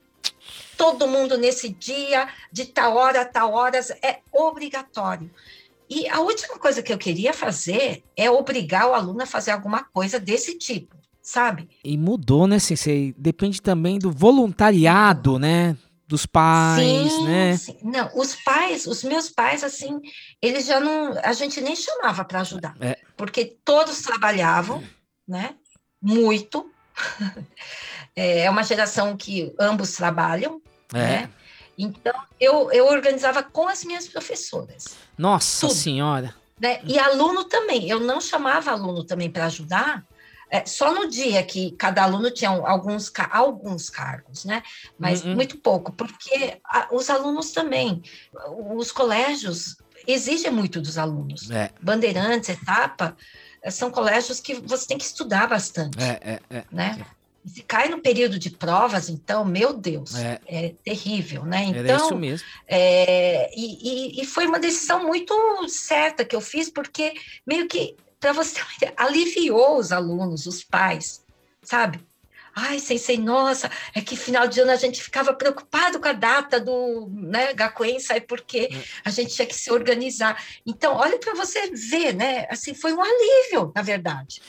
[0.77, 5.29] todo mundo nesse dia, de tal hora a tal horas, é obrigatório.
[5.89, 9.83] E a última coisa que eu queria fazer é obrigar o aluno a fazer alguma
[9.83, 11.69] coisa desse tipo, sabe?
[11.83, 13.13] E mudou, né, Sensei?
[13.17, 15.77] Depende também do voluntariado, né?
[16.07, 17.57] dos pais, sim, né?
[17.57, 17.77] Sim.
[17.81, 19.99] Não, os pais, os meus pais, assim,
[20.41, 22.97] eles já não, a gente nem chamava para ajudar, é.
[23.17, 24.83] porque todos trabalhavam,
[25.27, 25.55] né?
[25.99, 26.69] Muito.
[28.15, 30.61] é uma geração que ambos trabalham,
[30.93, 30.97] é.
[30.97, 31.29] né?
[31.77, 34.95] Então, eu, eu organizava com as minhas professoras.
[35.17, 36.33] Nossa tudo, Senhora!
[36.59, 36.79] Né?
[36.85, 37.89] E aluno também.
[37.89, 40.05] Eu não chamava aluno também para ajudar,
[40.49, 44.61] é, só no dia que cada aluno tinha alguns, alguns cargos, né?
[44.97, 45.35] Mas uhum.
[45.35, 48.01] muito pouco, porque a, os alunos também,
[48.75, 51.49] os colégios exigem muito dos alunos.
[51.49, 51.71] É.
[51.81, 53.17] Bandeirantes, etapa,
[53.71, 56.63] são colégios que você tem que estudar bastante, é, é, é.
[56.71, 57.05] né?
[57.45, 61.65] Se cai no período de provas, então, meu Deus, é, é terrível, né?
[61.65, 62.47] Então, Era isso mesmo.
[62.67, 65.33] É, e, e, foi uma decisão muito
[65.69, 67.13] certa que eu fiz, porque
[67.45, 68.59] meio que para você
[68.97, 71.23] aliviou os alunos, os pais,
[71.61, 71.99] sabe?
[72.57, 76.57] Ai, sensei, nossa, é que final de ano a gente ficava preocupado com a data
[76.57, 78.83] do né, Gakuen, sabe porque é.
[79.03, 80.41] a gente tinha que se organizar.
[80.65, 82.47] Então, olha para você ver, né?
[82.49, 84.41] Assim, foi um alívio, na verdade,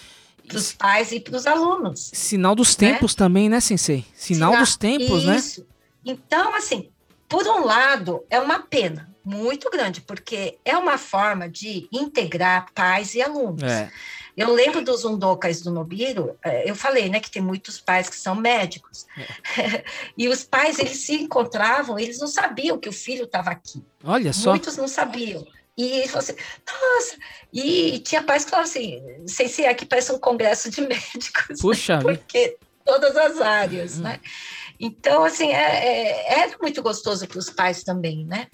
[0.46, 2.10] para os pais e para os alunos.
[2.12, 2.92] Sinal dos né?
[2.92, 3.18] tempos né?
[3.18, 4.04] também, né, sensei?
[4.14, 5.26] Sinal, Sinal dos tempos, isso.
[5.26, 5.36] né?
[5.36, 5.66] Isso.
[6.04, 6.88] Então, assim,
[7.28, 13.14] por um lado, é uma pena, muito grande, porque é uma forma de integrar pais
[13.14, 13.64] e alunos.
[13.64, 13.90] É.
[14.36, 18.16] Eu lembro dos undocas do Nobiro, é, eu falei, né, que tem muitos pais que
[18.16, 19.06] são médicos.
[19.58, 19.82] É.
[20.16, 23.82] e os pais, eles se encontravam, eles não sabiam que o filho estava aqui.
[24.04, 24.50] Olha só.
[24.50, 25.44] Muitos não sabiam.
[25.76, 26.36] E você, assim,
[26.66, 27.16] nossa,
[27.52, 31.60] e tinha pais que falavam assim, sei se aqui parece um congresso de médicos.
[31.60, 34.02] Puxa, porque todas as áreas, hum.
[34.02, 34.20] né?
[34.78, 38.48] Então, assim, é, é, era muito gostoso para os pais também, né?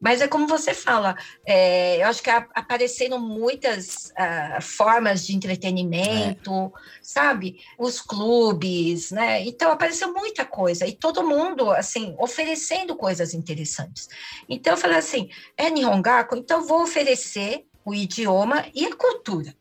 [0.00, 6.52] Mas é como você fala, é, eu acho que apareceram muitas uh, formas de entretenimento,
[6.52, 6.80] é.
[7.02, 7.60] sabe?
[7.78, 9.42] Os clubes, né?
[9.42, 14.08] Então, apareceu muita coisa e todo mundo, assim, oferecendo coisas interessantes.
[14.48, 19.54] Então, eu falei assim, é Nihongaku, então vou oferecer o idioma e a cultura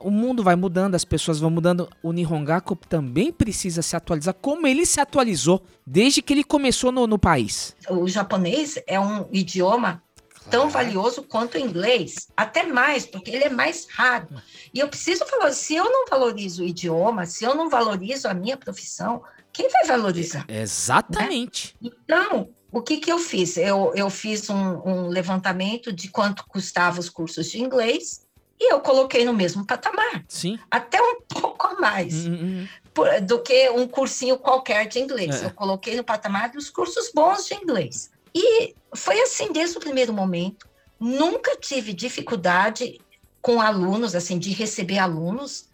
[0.00, 1.88] o mundo vai mudando, as pessoas vão mudando.
[2.02, 7.06] O Nihongaku também precisa se atualizar, como ele se atualizou desde que ele começou no,
[7.06, 7.74] no país.
[7.88, 10.02] O japonês é um idioma
[10.50, 14.28] tão valioso quanto o inglês, até mais, porque ele é mais raro.
[14.74, 18.34] E eu preciso falar, se eu não valorizo o idioma, se eu não valorizo a
[18.34, 19.22] minha profissão,
[19.52, 20.44] quem vai valorizar?
[20.48, 21.76] Exatamente.
[21.80, 21.90] Né?
[22.04, 23.56] Então, o que, que eu fiz?
[23.56, 28.21] Eu, eu fiz um, um levantamento de quanto custavam os cursos de inglês
[28.62, 30.24] e eu coloquei no mesmo patamar.
[30.28, 30.56] Sim.
[30.70, 32.32] Até um pouco a mais uhum.
[32.32, 32.68] uhum.
[32.94, 35.42] por, do que um cursinho qualquer de inglês.
[35.42, 35.46] É.
[35.46, 38.12] Eu coloquei no patamar dos cursos bons de inglês.
[38.32, 40.68] E foi assim desde o primeiro momento.
[40.98, 43.00] Nunca tive dificuldade
[43.40, 45.68] com alunos, assim, de receber alunos.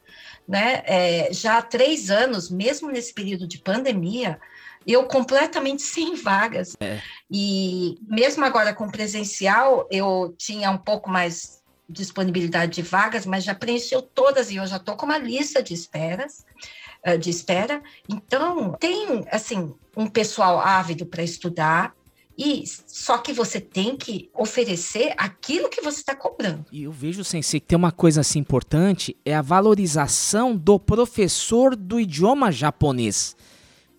[0.48, 0.82] Né?
[0.86, 4.40] É, já há três anos, mesmo nesse período de pandemia,
[4.86, 6.74] eu completamente sem vagas.
[6.80, 7.02] É.
[7.30, 11.57] E mesmo agora com presencial, eu tinha um pouco mais
[11.88, 15.72] disponibilidade de vagas, mas já preencheu todas e eu já estou com uma lista de
[15.72, 16.44] esperas
[17.02, 17.82] eh, de espera.
[18.08, 21.96] Então, tem assim um pessoal ávido para estudar.
[22.36, 26.64] E só que você tem que oferecer aquilo que você está cobrando.
[26.70, 31.74] E eu vejo, Sensei, que tem uma coisa assim importante, é a valorização do professor
[31.74, 33.34] do idioma japonês.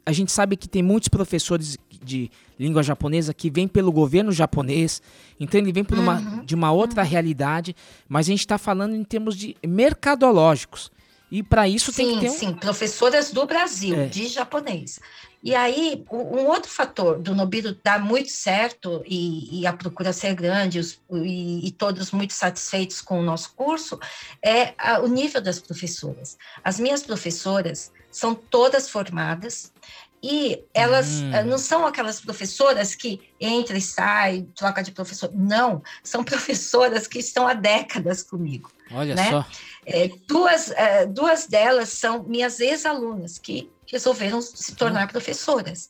[0.10, 5.04] A gente sabe que tem muitos professores de língua japonesa que vem pelo governo japonês,
[5.40, 6.44] então ele vem por uma, uhum.
[6.44, 7.08] de uma outra uhum.
[7.08, 7.76] realidade,
[8.08, 10.92] mas a gente está falando em termos de mercadológicos.
[11.30, 12.34] E para isso sim, tem que ter um...
[12.34, 14.08] Sim, professoras do Brasil, é.
[14.08, 15.00] de japonês.
[15.44, 20.34] E aí, um outro fator do Nobiro dar muito certo e, e a procura ser
[20.34, 24.00] grande os, e, e, todos muito satisfeitos com o nosso curso
[24.44, 26.36] é a, o nível das professoras.
[26.64, 29.72] As minhas professoras são todas formadas,
[30.22, 31.32] e elas hum.
[31.46, 35.32] não são aquelas professoras que entra e sai, troca de professor.
[35.34, 38.72] Não, são professoras que estão há décadas comigo.
[38.92, 39.30] Olha né?
[39.30, 39.46] só.
[39.86, 45.90] É, duas, é, duas delas são minhas ex-alunas que resolveram se tornar professoras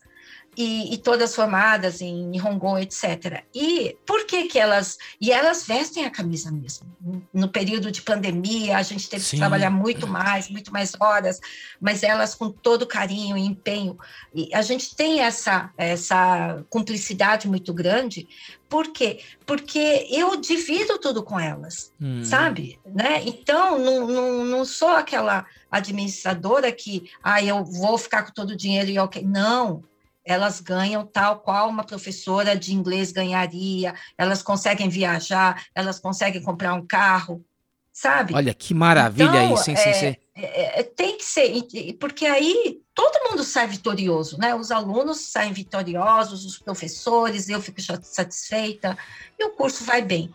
[0.62, 3.46] e, e, todas formadas em Nihongo, etc.
[3.56, 4.98] E por que que elas...
[5.22, 6.86] E elas vestem a camisa mesmo.
[7.34, 9.32] No período de pandemia, a gente teve Sim.
[9.32, 11.40] que trabalhar muito mais, muito mais horas,
[11.80, 13.98] mas elas com todo carinho e empenho.
[14.36, 18.28] E a gente tem essa, essa cumplicidade muito grande,
[18.68, 19.22] por quê?
[19.46, 22.24] Porque eu divido tudo com elas, hum.
[22.24, 22.80] sabe?
[22.86, 23.24] Né?
[23.26, 28.58] Então, não, não, não sou aquela administradora que, ah, eu vou ficar com todo o
[28.58, 29.24] dinheiro e ok.
[29.24, 29.84] Não,
[30.32, 36.74] elas ganham tal qual uma professora de inglês ganharia, elas conseguem viajar, elas conseguem comprar
[36.74, 37.44] um carro,
[37.92, 38.34] sabe?
[38.34, 40.18] Olha que maravilha então, isso, hein, é, Sensei?
[40.36, 41.52] É, é, tem que ser,
[42.00, 44.56] porque aí todo mundo sai vitorioso, né?
[44.56, 48.98] Os alunos saem vitoriosos, os professores, eu fico satisfeita
[49.38, 50.34] e o curso vai bem,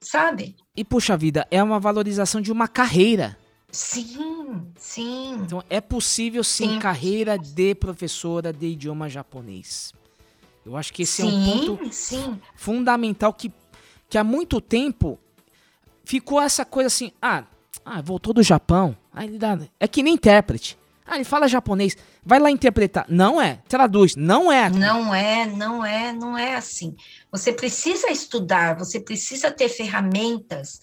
[0.00, 0.56] sabe?
[0.76, 3.38] E puxa vida, é uma valorização de uma carreira.
[3.70, 4.35] Sim,
[4.76, 5.34] sim.
[5.44, 6.78] Então é possível sim, sim.
[6.78, 9.92] carreira de professora de idioma japonês.
[10.64, 12.40] Eu acho que esse sim, é um ponto sim.
[12.56, 13.52] fundamental que,
[14.08, 15.18] que há muito tempo
[16.04, 17.44] ficou essa coisa assim, ah,
[17.84, 20.76] ah voltou do Japão, aí dá, é que nem intérprete.
[21.06, 23.06] Ah, ele fala japonês, vai lá interpretar.
[23.08, 24.68] Não é, traduz, não é.
[24.68, 26.96] Não é, não é, não é assim.
[27.30, 30.80] Você precisa estudar, você precisa ter ferramentas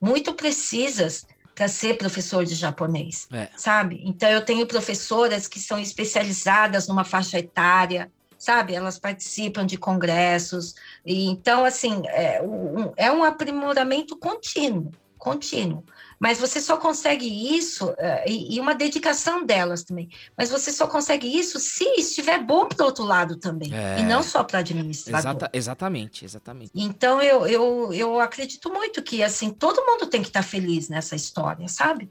[0.00, 1.26] muito precisas
[1.56, 3.48] para ser professor de japonês, é.
[3.56, 4.02] sabe?
[4.04, 8.74] Então eu tenho professoras que são especializadas numa faixa etária, sabe?
[8.74, 10.74] Elas participam de congressos,
[11.04, 15.82] e então assim é um, é um aprimoramento contínuo, contínuo.
[16.18, 17.26] Mas você só consegue
[17.56, 20.08] isso, uh, e, e, uma dedicação delas também.
[20.36, 23.74] Mas você só consegue isso se estiver bom para o outro lado também.
[23.74, 24.00] É.
[24.00, 25.20] E não só para administrador.
[25.20, 26.70] Exata, exatamente, exatamente.
[26.74, 30.88] Então eu, eu, eu acredito muito que assim todo mundo tem que estar tá feliz
[30.88, 32.10] nessa história, sabe?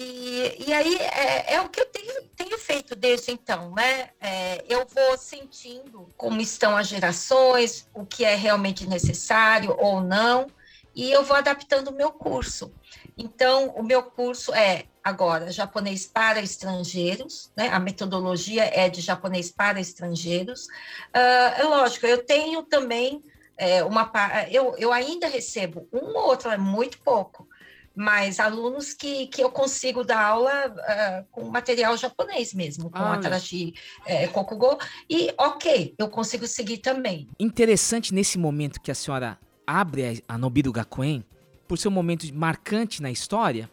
[0.00, 4.10] E, e aí é, é, o que eu tenho, tenho feito desde então, né?
[4.20, 10.46] É, eu vou sentindo como estão as gerações, o que é realmente necessário ou não,
[10.94, 12.72] e eu vou adaptando o meu curso.
[13.18, 17.68] Então, o meu curso é agora japonês para estrangeiros, né?
[17.68, 20.66] A metodologia é de japonês para estrangeiros.
[21.14, 23.22] Uh, é lógico, eu tenho também
[23.56, 24.10] é, uma.
[24.50, 27.48] Eu, eu ainda recebo um ou outro, é muito pouco,
[27.94, 33.14] mas alunos que, que eu consigo dar aula uh, com material japonês mesmo, com ah,
[33.14, 33.74] Atarashi
[34.06, 34.78] é, Kokugo,
[35.10, 37.28] e ok, eu consigo seguir também.
[37.40, 39.36] Interessante nesse momento que a senhora
[39.66, 41.24] abre a Nobiru Gakuen,
[41.68, 43.70] por ser um momento marcante na história,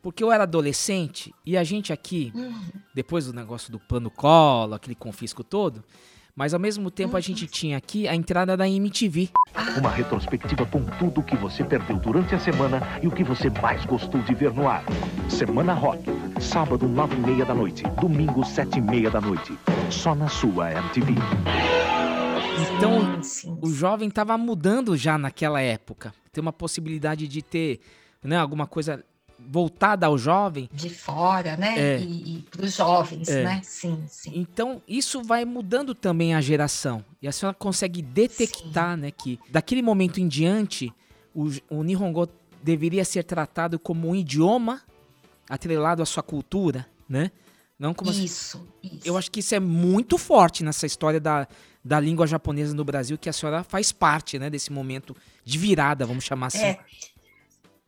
[0.00, 2.62] porque eu era adolescente e a gente aqui, uhum.
[2.94, 5.82] depois do negócio do plano colo, aquele confisco todo,
[6.36, 7.22] mas ao mesmo tempo a uhum.
[7.22, 9.30] gente tinha aqui a entrada da MTV.
[9.78, 13.50] Uma retrospectiva com tudo o que você perdeu durante a semana e o que você
[13.50, 14.84] mais gostou de ver no ar.
[15.28, 16.04] Semana Rock,
[16.40, 19.58] sábado nove e meia da noite, domingo sete e meia da noite,
[19.90, 21.14] só na sua MTV.
[22.76, 23.20] Então,
[23.60, 26.12] o jovem estava mudando já naquela época.
[26.34, 27.80] Ter uma possibilidade de ter
[28.22, 29.02] né, alguma coisa
[29.38, 30.68] voltada ao jovem.
[30.72, 31.74] De fora, né?
[31.78, 32.00] É.
[32.00, 33.44] E, e para os jovens, é.
[33.44, 33.60] né?
[33.62, 34.32] Sim, sim.
[34.34, 37.04] Então, isso vai mudando também a geração.
[37.22, 39.02] E a senhora consegue detectar, sim.
[39.02, 40.92] né, que daquele momento em diante,
[41.34, 42.28] o, o Nihongo
[42.62, 44.82] deveria ser tratado como um idioma
[45.48, 47.30] atrelado à sua cultura, né?
[47.78, 49.00] Não como isso, isso.
[49.04, 51.46] Eu acho que isso é muito forte nessa história da,
[51.84, 56.06] da língua japonesa no Brasil, que a senhora faz parte, né, desse momento de virada,
[56.06, 56.64] vamos chamar assim.
[56.64, 56.78] É.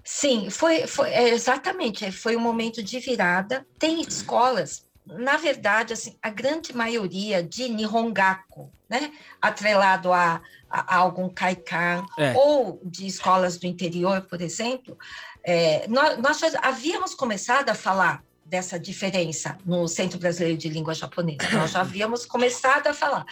[0.05, 3.67] Sim, foi, foi é, exatamente, é, foi um momento de virada.
[3.79, 9.11] Tem escolas, na verdade, assim, a grande maioria de Nihongaku, né,
[9.41, 10.41] atrelado a,
[10.71, 12.35] a, a algum kaikan, é.
[12.37, 14.97] ou de escolas do interior, por exemplo,
[15.43, 21.49] é, nós, nós havíamos começado a falar dessa diferença no Centro Brasileiro de Língua Japonesa.
[21.53, 23.27] Nós já havíamos começado a falar.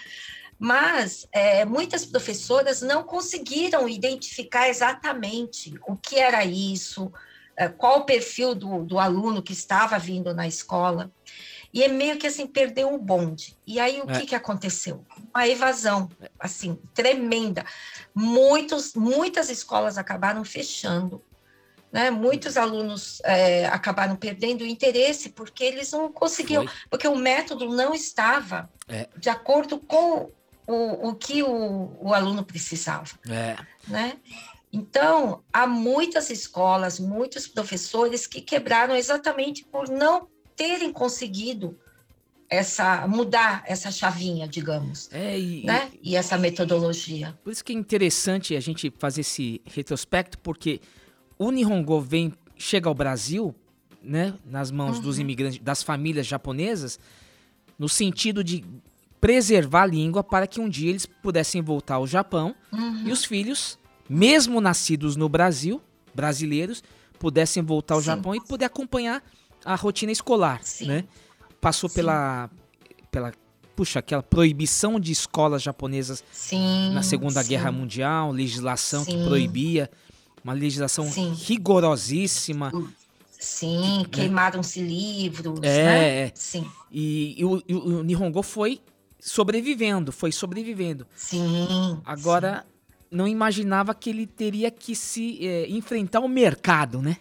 [0.64, 7.12] Mas é, muitas professoras não conseguiram identificar exatamente o que era isso,
[7.54, 11.12] é, qual o perfil do, do aluno que estava vindo na escola.
[11.70, 13.54] E é meio que assim, perdeu o bonde.
[13.66, 14.20] E aí o é.
[14.20, 15.04] que, que aconteceu?
[15.34, 16.08] Uma evasão,
[16.40, 17.66] assim, tremenda.
[18.14, 21.22] Muitos, muitas escolas acabaram fechando
[21.92, 22.10] né?
[22.10, 26.74] Muitos alunos é, acabaram perdendo o interesse porque eles não conseguiam, Foi.
[26.90, 29.06] porque o método não estava é.
[29.16, 30.32] de acordo com
[30.66, 33.10] o, o que o, o aluno precisava.
[33.28, 33.56] É.
[33.86, 34.16] Né?
[34.72, 40.26] Então, há muitas escolas, muitos professores que quebraram exatamente por não
[40.56, 41.78] terem conseguido
[42.48, 45.90] essa mudar essa chavinha, digamos, é, e, né?
[46.02, 47.38] E, e essa metodologia.
[47.42, 50.80] Por isso que é interessante a gente fazer esse retrospecto, porque
[51.38, 53.54] o Nihongo vem, chega ao Brasil,
[54.02, 55.02] né, nas mãos uhum.
[55.02, 56.98] dos imigrantes, das famílias japonesas,
[57.78, 58.64] no sentido de
[59.24, 63.04] preservar a língua para que um dia eles pudessem voltar ao Japão uhum.
[63.06, 65.80] e os filhos, mesmo nascidos no Brasil,
[66.14, 66.84] brasileiros,
[67.18, 68.06] pudessem voltar ao Sim.
[68.06, 69.22] Japão e poder acompanhar
[69.64, 70.88] a rotina escolar, Sim.
[70.88, 71.04] né?
[71.58, 71.94] Passou Sim.
[71.94, 72.50] pela
[73.10, 73.32] pela
[73.74, 77.48] puxa, aquela proibição de escolas japonesas Sim, na Segunda sim.
[77.48, 79.12] Guerra Mundial, legislação sim.
[79.12, 79.90] que proibia
[80.44, 81.32] uma legislação Sim.
[81.32, 82.70] rigorosíssima.
[83.30, 84.04] Sim, né?
[84.12, 86.18] queimaram-se livros, é, né?
[86.26, 86.32] É.
[86.34, 86.70] Sim.
[86.92, 88.82] E, e, o, e, o, Nihongo foi
[89.24, 91.06] sobrevivendo, foi sobrevivendo.
[91.16, 91.98] Sim.
[92.04, 93.06] Agora, sim.
[93.10, 97.16] não imaginava que ele teria que se é, enfrentar o mercado, né?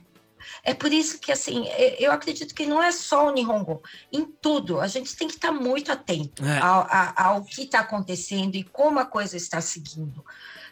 [0.66, 3.82] É por isso que, assim, é, eu acredito que não é só o Nihongo.
[4.12, 6.60] Em tudo, a gente tem que estar muito atento é.
[6.60, 6.86] ao,
[7.16, 10.26] ao, que está acontecendo e como a coisa está seguindo,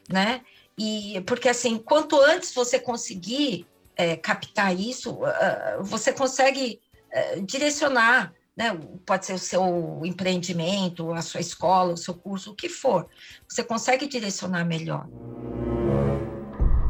[0.10, 0.41] né?
[0.78, 6.82] E, porque, assim, quanto antes você conseguir é, captar isso, uh, você consegue
[7.14, 8.80] uh, direcionar, né?
[9.06, 13.08] Pode ser o seu empreendimento, a sua escola, o seu curso, o que for.
[13.50, 15.08] Você consegue direcionar melhor.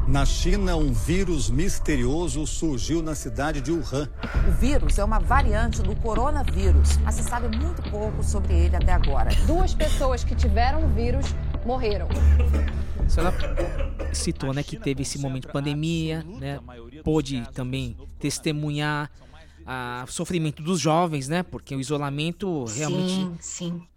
[0.06, 4.10] Na China, um vírus misterioso surgiu na cidade de Wuhan.
[4.46, 8.92] O vírus é uma variante do coronavírus, mas se sabe muito pouco sobre ele até
[8.92, 9.34] agora.
[9.48, 11.26] Duas pessoas que tiveram o vírus
[11.66, 12.10] morreram.
[13.06, 13.34] A senhora
[14.12, 16.60] citou, né, que teve esse momento de pandemia, né,
[17.06, 19.10] pôde também testemunhar
[20.04, 23.88] o sofrimento dos jovens, né, porque o isolamento realmente sim, sim.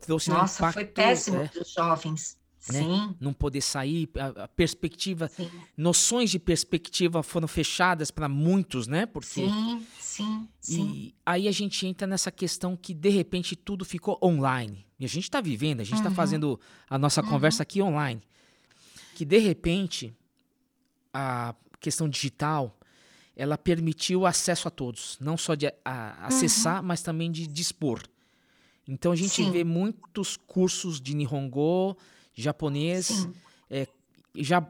[0.00, 1.48] trouxe Nossa, um impacto, foi péssimo né?
[1.52, 2.36] para os jovens.
[2.72, 2.82] Né?
[2.82, 3.16] Sim.
[3.20, 5.48] Não poder sair, a, a perspectiva, sim.
[5.76, 9.06] noções de perspectiva foram fechadas para muitos, né?
[9.06, 10.82] Porque sim, sim, sim.
[10.82, 14.84] E aí a gente entra nessa questão que de repente tudo ficou online.
[14.98, 16.14] E a gente está vivendo, a gente está uhum.
[16.16, 17.28] fazendo a nossa uhum.
[17.28, 18.20] conversa aqui online.
[19.14, 20.12] Que de repente
[21.14, 22.75] a questão digital
[23.36, 26.88] ela permitiu acesso a todos, não só de a, acessar, uhum.
[26.88, 28.02] mas também de dispor.
[28.88, 29.50] Então a gente Sim.
[29.50, 31.96] vê muitos cursos de Nihongo,
[32.34, 33.28] japonês,
[33.68, 33.86] é,
[34.34, 34.66] já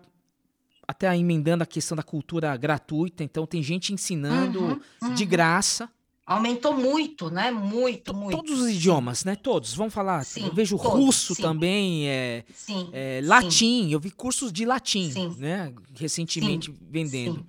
[0.89, 5.15] até emendando a questão da cultura gratuita, então tem gente ensinando uhum, uhum.
[5.15, 5.91] de graça.
[6.25, 7.53] Aumentou muito, né?
[7.53, 8.37] Muito, muito.
[8.37, 9.37] Todos os idiomas, né?
[9.37, 9.75] Todos.
[9.75, 10.25] Vamos falar.
[10.25, 11.43] Sim, eu vejo todos, russo sim.
[11.43, 13.91] também, é, sim, é, latim.
[13.91, 15.73] Eu vi cursos de latim, né?
[15.95, 17.47] Recentemente vendendo.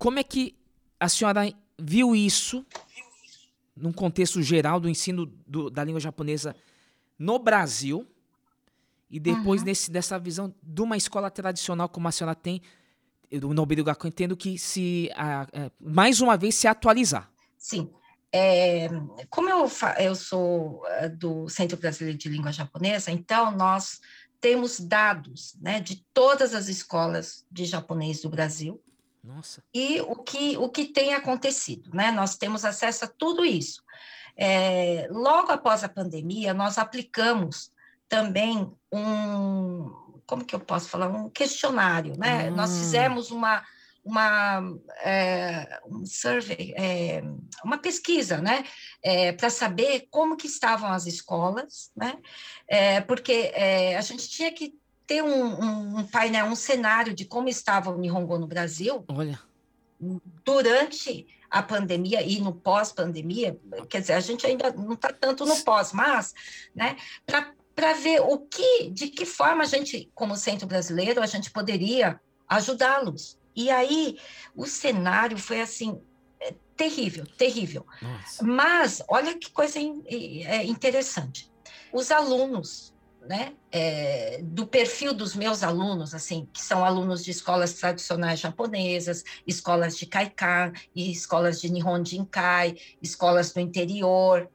[0.00, 0.56] Como é que
[0.98, 1.42] a senhora
[1.78, 2.64] viu isso
[3.76, 6.56] num contexto geral do ensino do, da língua japonesa
[7.18, 8.08] no Brasil?
[9.10, 9.66] E depois, uhum.
[9.66, 12.62] nesse, dessa visão de uma escola tradicional como a senhora tem,
[13.30, 17.30] do Nobel Gaku, entendo que se, a, a, é, mais uma vez, se atualizar.
[17.58, 17.90] Sim.
[18.32, 18.88] É,
[19.28, 24.00] como eu, eu sou é, do Centro Brasileiro de Língua Japonesa, então nós
[24.40, 28.82] temos dados né, de todas as escolas de japonês do Brasil.
[29.34, 29.62] Nossa.
[29.72, 32.10] E o que, o que tem acontecido, né?
[32.10, 33.82] Nós temos acesso a tudo isso.
[34.36, 37.72] É, logo após a pandemia, nós aplicamos
[38.08, 39.90] também um,
[40.26, 42.50] como que eu posso falar, um questionário, né?
[42.50, 42.56] Hum.
[42.56, 43.62] Nós fizemos uma,
[44.04, 44.62] uma
[45.02, 47.22] é, um survey, é,
[47.64, 48.64] uma pesquisa, né,
[49.02, 52.18] é, para saber como que estavam as escolas, né,
[52.66, 54.79] é, porque é, a gente tinha que
[55.10, 59.04] ter um, um, painel, um cenário de como estava o Nihongo no Brasil.
[59.08, 59.40] Olha.
[60.44, 63.58] Durante a pandemia e no pós-pandemia,
[63.88, 66.32] quer dizer, a gente ainda não está tanto no pós, mas,
[66.72, 66.96] né,
[67.26, 72.20] para ver o que, de que forma a gente, como centro brasileiro, a gente poderia
[72.48, 73.36] ajudá-los.
[73.56, 74.16] E aí
[74.54, 76.00] o cenário foi assim
[76.38, 77.84] é, terrível, terrível.
[78.00, 78.44] Nossa.
[78.44, 81.50] Mas olha que coisa é, interessante.
[81.92, 82.89] Os alunos,
[83.26, 89.24] né, é, do perfil dos meus alunos, assim, que são alunos de escolas tradicionais japonesas,
[89.46, 94.48] escolas de Kaikan, escolas de Nihon Jinkai, escolas do interior,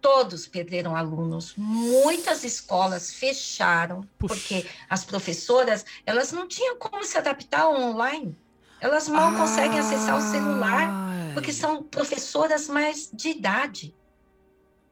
[0.00, 1.54] todos perderam alunos.
[1.56, 4.34] Muitas escolas fecharam Puxa.
[4.34, 8.38] porque as professoras elas não tinham como se adaptar ao online.
[8.80, 10.88] Elas mal conseguem acessar o celular
[11.34, 13.94] porque são professoras mais de idade.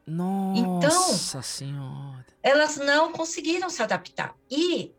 [0.07, 2.24] Nossa então, senhora.
[2.45, 4.37] Elas não conseguiram se adaptar.
[4.51, 4.93] E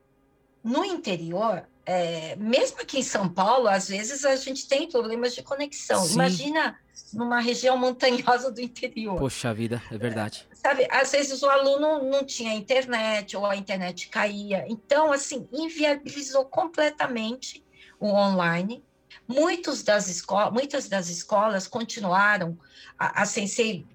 [0.63, 5.43] no interior, é, mesmo aqui em São Paulo, às vezes a gente tem problemas de
[5.43, 6.03] conexão.
[6.03, 6.15] Sim.
[6.15, 6.75] Imagina
[7.13, 9.19] numa região montanhosa do interior.
[9.19, 10.47] Poxa vida, é verdade.
[10.53, 14.65] Sabe, às vezes o aluno não tinha internet ou a internet caía.
[14.67, 17.63] Então, assim, inviabilizou completamente
[17.99, 18.83] o online.
[19.27, 22.57] Muitos das escolas, muitas das escolas continuaram,
[22.97, 23.85] a, a Sensei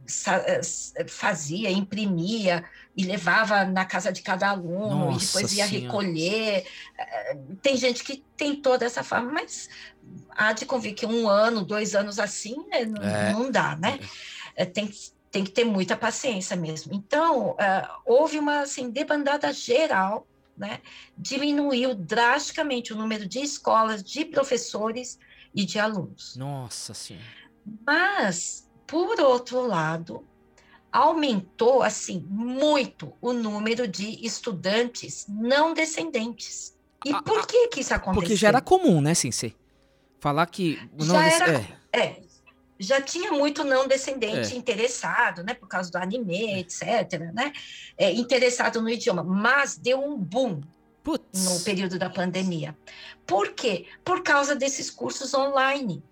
[1.09, 2.65] fazia, imprimia
[2.97, 5.87] e levava na casa de cada aluno, Nossa e depois ia senhora.
[5.87, 6.67] recolher.
[6.99, 9.69] Eh, tem gente que tentou dessa forma, mas
[10.31, 13.33] há de convir que um ano, dois anos assim, né, não, é.
[13.33, 13.99] não, dá, né?
[14.57, 14.91] É, tem,
[15.31, 16.93] tem que ter muita paciência mesmo.
[16.93, 17.57] Então, uh,
[18.05, 20.27] houve uma assim, debandada geral,
[20.57, 20.81] né?
[21.17, 25.19] diminuiu drasticamente o número de escolas, de professores
[25.55, 26.37] e de alunos.
[26.37, 27.25] Nossa Senhora.
[27.87, 30.27] Mas, por outro lado,
[30.93, 36.77] aumentou assim muito o número de estudantes não descendentes.
[37.05, 38.23] E ah, por ah, que que isso aconteceu?
[38.23, 39.55] Porque já era comum, né, Sensei?
[40.19, 40.79] Falar que.
[40.99, 41.99] Já era, é.
[41.99, 42.23] é.
[42.79, 44.57] já tinha muito não descendente é.
[44.57, 45.55] interessado, né?
[45.55, 47.53] Por causa do anime, etc., né?
[47.97, 49.23] É, interessado no idioma.
[49.23, 50.61] Mas deu um boom
[51.03, 51.45] Putz.
[51.45, 52.77] no período da pandemia.
[53.27, 53.87] Por quê?
[54.05, 56.03] Por causa desses cursos online.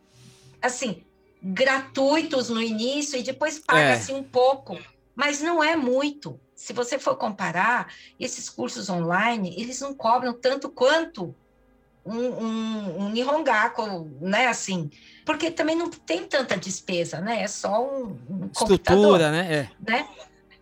[0.62, 1.04] Assim,
[1.42, 4.14] gratuitos no início e depois paga-se é.
[4.14, 4.78] um pouco,
[5.14, 6.38] mas não é muito.
[6.54, 11.34] Se você for comparar, esses cursos online, eles não cobram tanto quanto
[12.04, 14.90] um, um, um Nihongaku, né, assim,
[15.24, 19.54] porque também não tem tanta despesa, né, é só um, um Estrutura, né?
[19.54, 19.90] É.
[19.90, 20.08] né?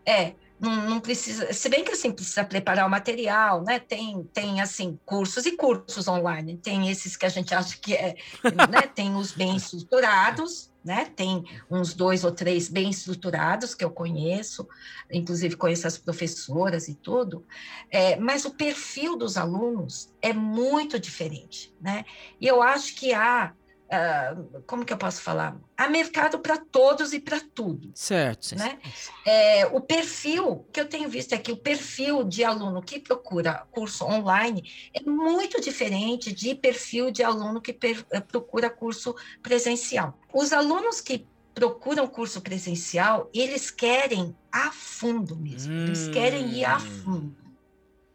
[0.04, 3.78] É, não, não, precisa, se bem que assim precisa preparar o material, né?
[3.78, 6.56] Tem, tem assim cursos e cursos online.
[6.56, 8.82] Tem esses que a gente acha que é, né?
[8.94, 11.10] Tem os bem estruturados, né?
[11.14, 14.66] Tem uns dois ou três bem estruturados que eu conheço,
[15.12, 17.44] inclusive conheço as professoras e tudo.
[17.90, 22.04] É, mas o perfil dos alunos é muito diferente, né?
[22.40, 23.52] E eu acho que há
[23.86, 25.56] Uh, como que eu posso falar?
[25.76, 27.92] Há mercado para todos e para tudo.
[27.94, 28.56] Certo.
[28.56, 28.78] Né?
[29.24, 34.04] É, o perfil que eu tenho visto aqui, o perfil de aluno que procura curso
[34.04, 40.18] online é muito diferente de perfil de aluno que per, eh, procura curso presencial.
[40.34, 45.84] Os alunos que procuram curso presencial, eles querem a fundo mesmo, hum.
[45.86, 47.36] eles querem ir a fundo.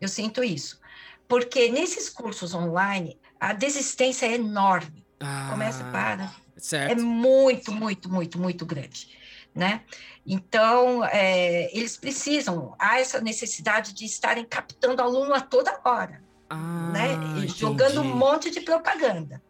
[0.01, 0.81] Eu sinto isso.
[1.29, 6.31] Porque nesses cursos online, a desistência é enorme ah, começa e para.
[6.57, 6.91] Certo.
[6.91, 9.09] É muito, muito, muito, muito grande.
[9.53, 9.81] Né?
[10.25, 16.91] Então, é, eles precisam, há essa necessidade de estarem captando aluno a toda hora, ah,
[16.93, 17.47] né?
[17.47, 19.41] jogando um monte de propaganda.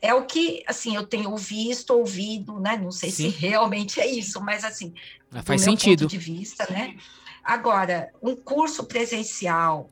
[0.00, 2.76] É o que, assim, eu tenho visto, ouvido, né?
[2.76, 3.32] Não sei Sim.
[3.32, 4.94] se realmente é isso, mas assim,
[5.32, 6.02] ah, faz sentido.
[6.02, 6.96] ponto de vista, né?
[7.42, 9.90] Agora, um curso presencial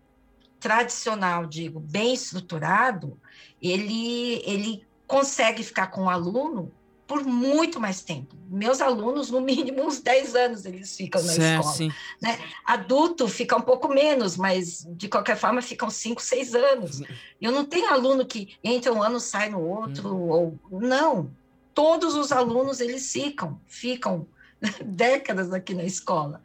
[0.60, 3.20] tradicional, digo, bem estruturado,
[3.60, 6.72] ele, ele consegue ficar com o aluno
[7.06, 8.34] por muito mais tempo.
[8.48, 11.76] Meus alunos, no mínimo, uns 10 anos eles ficam na certo, escola.
[11.76, 11.93] Sim.
[12.22, 12.39] Né?
[12.64, 17.02] Adulto fica um pouco menos, mas de qualquer forma ficam 5, 6 anos.
[17.39, 20.30] Eu não tenho aluno que entra um ano, sai no outro, hum.
[20.70, 21.30] ou não.
[21.74, 24.26] Todos os alunos eles ficam, ficam
[24.82, 26.40] décadas aqui na escola.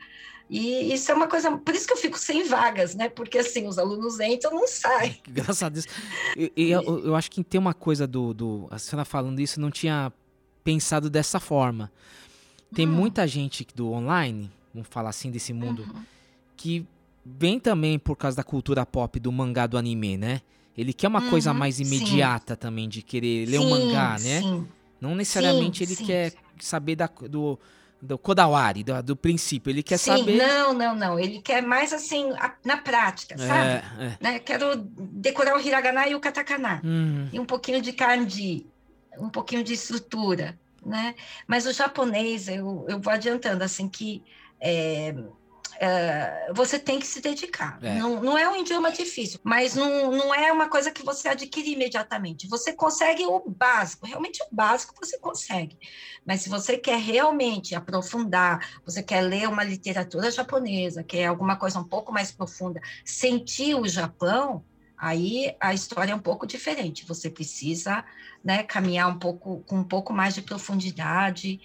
[0.50, 3.10] E isso é uma coisa, por isso que eu fico sem vagas, né?
[3.10, 5.18] Porque assim, os alunos entram, não saem.
[5.28, 5.86] Graças a Deus.
[6.38, 8.68] E, e eu, eu, acho que tem uma coisa do, do.
[8.72, 10.12] A senhora falando isso, não tinha
[10.64, 11.92] pensado dessa forma.
[12.74, 12.92] Tem hum.
[12.92, 16.02] muita gente do online, vamos falar assim, desse mundo, uhum.
[16.56, 16.86] que
[17.26, 20.42] vem também por causa da cultura pop do mangá do anime, né?
[20.78, 22.60] Ele quer uma uhum, coisa mais imediata sim.
[22.60, 24.42] também, de querer ler sim, um mangá, né?
[24.42, 24.68] Sim.
[25.02, 27.60] Não necessariamente ele quer saber da, do
[28.02, 29.72] do Kodawari, do, do princípio.
[29.72, 30.38] Ele quer Sim, saber.
[30.38, 31.20] Não, não, não.
[31.20, 33.70] Ele quer mais assim, a, na prática, é, sabe?
[34.00, 34.18] É.
[34.20, 34.40] Né?
[34.40, 36.82] Quero decorar o hiragana e o katakana.
[36.84, 37.28] Hum.
[37.32, 38.66] E um pouquinho de kanji,
[39.18, 40.58] um pouquinho de estrutura.
[40.86, 41.16] Né?
[41.48, 44.24] Mas o japonês, eu, eu vou adiantando, assim, que
[44.60, 45.14] é,
[45.78, 47.78] Uh, você tem que se dedicar.
[47.84, 48.00] É.
[48.00, 51.72] Não, não é um idioma difícil, mas não, não é uma coisa que você adquire
[51.72, 52.48] imediatamente.
[52.48, 55.78] Você consegue o básico, realmente o básico você consegue.
[56.26, 61.80] Mas se você quer realmente aprofundar, você quer ler uma literatura japonesa, quer alguma coisa
[61.80, 64.66] um pouco mais profunda, sentir o Japão,
[64.98, 67.06] aí a história é um pouco diferente.
[67.06, 68.04] Você precisa
[68.44, 71.60] né, caminhar um pouco com um pouco mais de profundidade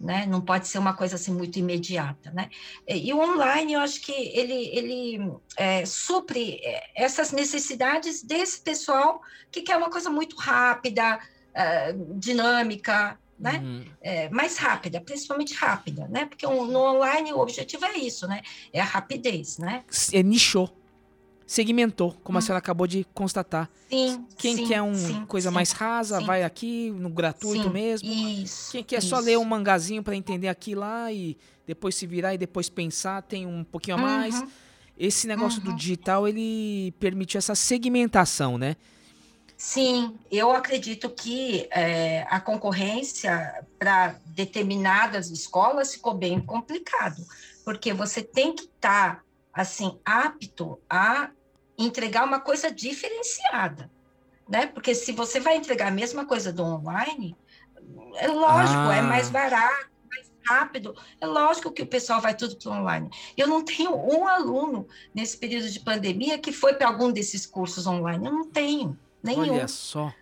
[0.00, 0.26] né?
[0.26, 2.48] Não pode ser uma coisa assim muito imediata, né?
[2.86, 9.20] E o online, eu acho que ele, ele é, supre é, essas necessidades desse pessoal
[9.50, 11.18] que quer uma coisa muito rápida,
[11.52, 13.60] é, dinâmica, né?
[13.62, 13.84] Uhum.
[14.00, 16.26] É, mais rápida, principalmente rápida, né?
[16.26, 18.42] Porque no online o objetivo é isso, né?
[18.72, 19.84] É a rapidez, né?
[20.12, 20.76] É nichou
[21.48, 22.40] segmentou, como hum.
[22.40, 23.70] a senhora acabou de constatar.
[23.88, 24.26] Sim.
[24.36, 28.06] Quem sim, quer uma sim, coisa sim, mais rasa, vai aqui no gratuito mesmo.
[28.06, 28.70] Isso.
[28.70, 29.08] Quem quer isso.
[29.08, 33.22] só ler um mangazinho para entender aqui lá e depois se virar e depois pensar,
[33.22, 34.38] tem um pouquinho a mais.
[34.38, 34.48] Uhum.
[34.98, 35.70] Esse negócio uhum.
[35.70, 38.76] do digital, ele permite essa segmentação, né?
[39.56, 47.24] Sim, eu acredito que é, a concorrência para determinadas escolas ficou bem complicado,
[47.64, 49.22] porque você tem que estar tá,
[49.52, 51.30] assim apto a
[51.78, 53.90] entregar uma coisa diferenciada,
[54.48, 54.66] né?
[54.66, 57.36] Porque se você vai entregar a mesma coisa do online,
[58.16, 58.96] é lógico, é ah.
[58.96, 60.94] é mais barato, mais rápido.
[61.20, 63.10] É lógico que o pessoal vai tudo para online.
[63.36, 67.86] Eu não tenho um aluno nesse período de pandemia que foi para algum desses cursos
[67.86, 68.26] online.
[68.26, 69.54] Eu não tenho nenhum.
[69.54, 70.12] Olha só.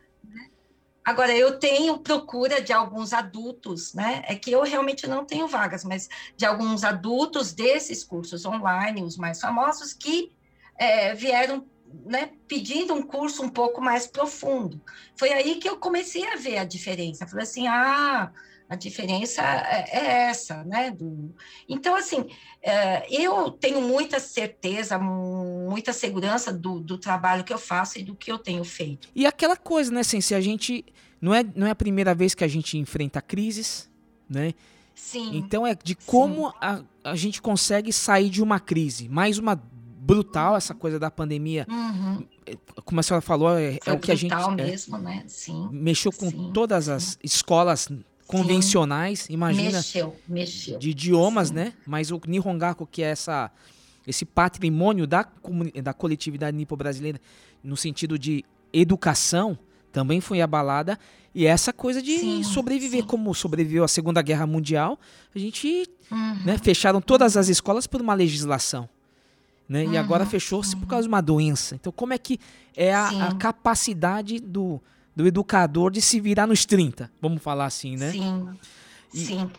[1.06, 4.24] Agora, eu tenho procura de alguns adultos, né?
[4.26, 9.16] É que eu realmente não tenho vagas, mas de alguns adultos desses cursos online, os
[9.16, 10.35] mais famosos, que
[10.78, 11.66] é, vieram
[12.04, 14.80] né, pedindo um curso um pouco mais profundo.
[15.16, 17.26] Foi aí que eu comecei a ver a diferença.
[17.26, 18.32] Falei assim, ah,
[18.68, 20.90] A diferença é, é essa, né?
[20.90, 21.32] Do...
[21.68, 22.26] Então, assim,
[22.60, 28.16] é, eu tenho muita certeza, muita segurança do, do trabalho que eu faço e do
[28.16, 29.08] que eu tenho feito.
[29.14, 30.84] E aquela coisa, né, assim, se a gente.
[31.20, 33.88] Não é, não é a primeira vez que a gente enfrenta crises,
[34.28, 34.52] né?
[34.94, 35.36] Sim.
[35.36, 39.08] Então é de como a, a gente consegue sair de uma crise.
[39.08, 39.54] Mais uma
[40.06, 41.66] brutal, essa coisa da pandemia.
[41.68, 42.24] Uhum.
[42.84, 44.32] Como a senhora falou, é, é o que a gente.
[44.32, 45.24] É, mesmo, né?
[45.26, 45.68] Sim.
[45.72, 47.88] Mexeu com sim, todas as escolas
[48.26, 49.32] convencionais, Sim.
[49.32, 49.78] imagina.
[49.78, 50.78] Mexeu, mexeu.
[50.78, 51.54] De idiomas, Sim.
[51.54, 51.72] né?
[51.84, 53.50] Mas o Nihongaku, que é essa,
[54.06, 55.26] esse patrimônio da,
[55.82, 57.20] da coletividade nipo-brasileira,
[57.62, 59.58] no sentido de educação,
[59.90, 60.98] também foi abalada.
[61.34, 63.06] E essa coisa de sim, sobreviver, sim.
[63.06, 64.98] como sobreviveu a Segunda Guerra Mundial,
[65.34, 66.44] a gente uhum.
[66.44, 68.88] né, fecharam todas as escolas por uma legislação.
[69.68, 69.84] Né?
[69.84, 69.92] Uhum.
[69.92, 70.30] E agora uhum.
[70.30, 71.74] fechou-se por causa de uma doença.
[71.74, 72.38] Então, como é que
[72.76, 74.80] é a, a capacidade do,
[75.14, 78.12] do educador de se virar nos 30, vamos falar assim, né?
[78.12, 78.48] Sim,
[79.12, 79.18] e...
[79.18, 79.50] sim.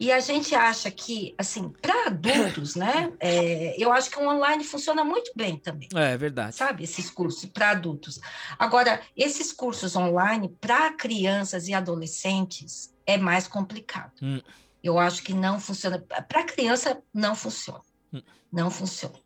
[0.00, 3.12] E a gente acha que, assim, para adultos, né?
[3.20, 5.88] É, eu acho que o online funciona muito bem também.
[5.94, 6.56] É, é verdade.
[6.56, 8.18] Sabe, esses cursos para adultos.
[8.58, 14.12] Agora, esses cursos online para crianças e adolescentes é mais complicado.
[14.22, 14.40] Hum.
[14.82, 15.98] Eu acho que não funciona.
[15.98, 17.82] Para criança, não funciona.
[18.10, 18.22] Hum.
[18.50, 19.16] Não funciona.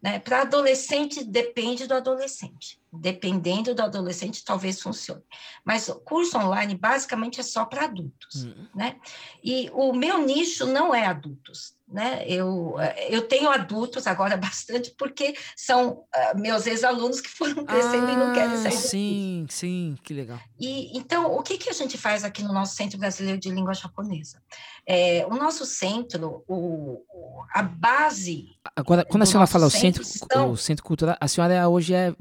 [0.00, 0.18] Né?
[0.18, 2.80] Para adolescente, depende do adolescente.
[2.92, 5.22] Dependendo do adolescente, talvez funcione.
[5.64, 8.44] Mas o curso online, basicamente, é só para adultos.
[8.44, 8.68] Uhum.
[8.74, 8.96] Né?
[9.42, 12.22] E o meu nicho não é adultos né?
[12.26, 18.06] Eu, eh, eu tenho adultos agora bastante, porque são uh, meus ex-alunos que foram crescendo
[18.06, 18.72] ah, e não querem sair.
[18.72, 20.38] Sim, sim, que legal.
[20.60, 23.74] E, então, o que, que a gente faz aqui no nosso Centro Brasileiro de Língua
[23.74, 24.42] Japonesa?
[24.86, 27.02] É, o nosso centro, o,
[27.54, 28.46] a base.
[28.76, 30.52] Agora, quando a senhora fala o centro, estão...
[30.52, 32.14] o centro cultural, a senhora hoje é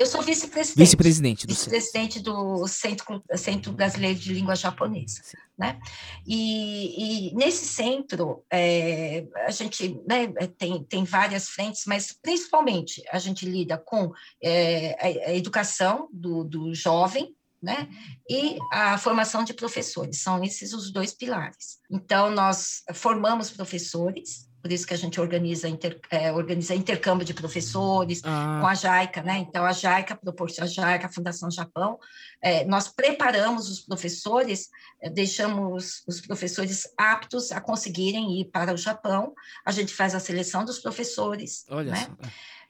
[0.00, 0.78] eu sou vice-presidente.
[0.78, 5.20] Vice-presidente do, vice do centro, centro Brasileiro de Língua Japonesa.
[5.58, 5.78] Né?
[6.26, 13.18] E, e nesse centro, é, a gente né, tem, tem várias frentes, mas principalmente a
[13.18, 14.10] gente lida com
[14.42, 17.90] é, a, a educação do, do jovem, né?
[18.26, 21.78] E a formação de professores, são esses os dois pilares.
[21.90, 27.32] Então, nós formamos professores, por isso que a gente organiza, inter, é, organiza intercâmbio de
[27.32, 28.58] professores ah.
[28.60, 29.38] com a JAICA, né?
[29.38, 31.98] Então, a JAICA proporciona, a JAICA, a Fundação Japão,
[32.42, 34.68] é, nós preparamos os professores,
[35.00, 39.34] é, deixamos os professores aptos a conseguirem ir para o Japão,
[39.64, 42.06] a gente faz a seleção dos professores, Olha né?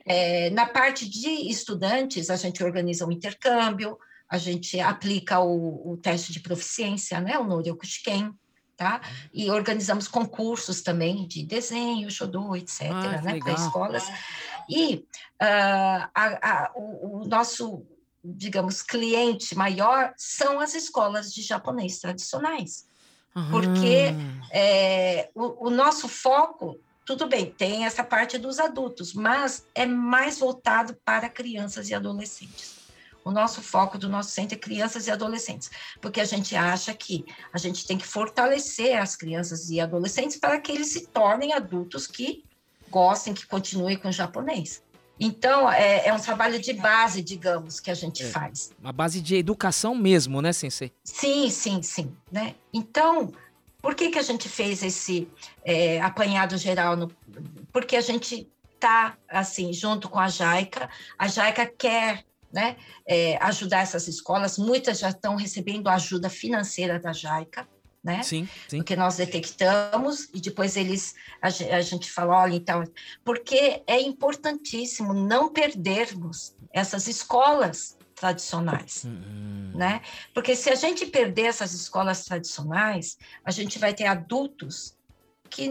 [0.06, 3.98] É, na parte de estudantes, a gente organiza um intercâmbio,
[4.28, 7.38] a gente aplica o, o teste de proficiência, né?
[7.38, 8.32] O Noryokushiken,
[8.80, 9.02] tá?
[9.30, 14.10] E organizamos concursos também de desenho, shodo, etc., ah, né, para escolas.
[14.66, 15.04] E
[15.38, 17.84] uh, a, a, o, o, nosso,
[18.24, 22.86] digamos, cliente maior são as escolas de japonês tradicionais,
[23.36, 23.50] uhum.
[23.50, 24.14] porque
[24.50, 30.38] é, o, o nosso foco tudo bem, tem essa parte dos adultos, mas é mais
[30.38, 32.79] voltado para crianças e adolescentes.
[33.24, 35.70] O nosso foco do nosso centro é crianças e adolescentes,
[36.00, 40.58] porque a gente acha que a gente tem que fortalecer as crianças e adolescentes para
[40.60, 42.44] que eles se tornem adultos que
[42.90, 44.82] gostem, que continuem com o japonês.
[45.22, 48.72] Então, é, é, um trabalho de base, digamos, que a gente é, faz.
[48.80, 50.90] Uma base de educação mesmo, né, Sensei?
[51.04, 52.16] Sim, sim, sim.
[52.32, 52.54] Né?
[52.72, 53.30] Então,
[53.82, 55.28] por que, que a gente fez esse
[55.62, 56.96] é, apanhado geral?
[56.96, 57.12] No,
[57.70, 60.88] porque a gente está, assim, junto com a JAICA.
[61.18, 64.58] A JAICA quer né, é, ajudar essas escolas.
[64.58, 67.68] Muitas já estão recebendo ajuda financeira da JAICA,
[68.02, 68.22] né?
[68.22, 68.78] Sim, sim.
[68.78, 72.82] Porque nós detectamos e depois eles a, a gente fala, olha, então,
[73.24, 79.72] porque é importantíssimo não perdermos essas escolas tradicionais, uhum.
[79.74, 80.02] né?
[80.34, 84.94] Porque se a gente perder essas escolas tradicionais, a gente vai ter adultos
[85.48, 85.68] que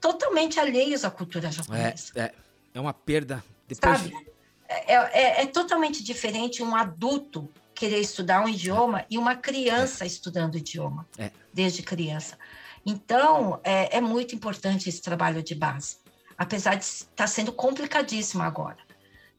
[0.00, 2.12] totalmente alheios à cultura japonesa.
[2.16, 2.34] É, é,
[2.74, 3.42] é uma perda.
[3.66, 4.29] Depois, Sabe?
[4.70, 10.56] É, é, é totalmente diferente um adulto querer estudar um idioma e uma criança estudando
[10.56, 11.30] idioma, é.
[11.52, 12.38] desde criança.
[12.84, 15.96] Então, é, é, muito importante esse trabalho de base,
[16.36, 18.78] apesar de estar tá sendo complicadíssimo agora,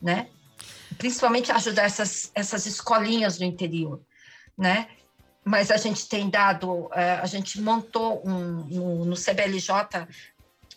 [0.01, 0.27] né?
[0.97, 4.01] Principalmente ajudar essas, essas escolinhas do interior,
[4.57, 4.87] né?
[5.43, 10.07] Mas a gente tem dado, é, a gente montou um, no, no CBLJ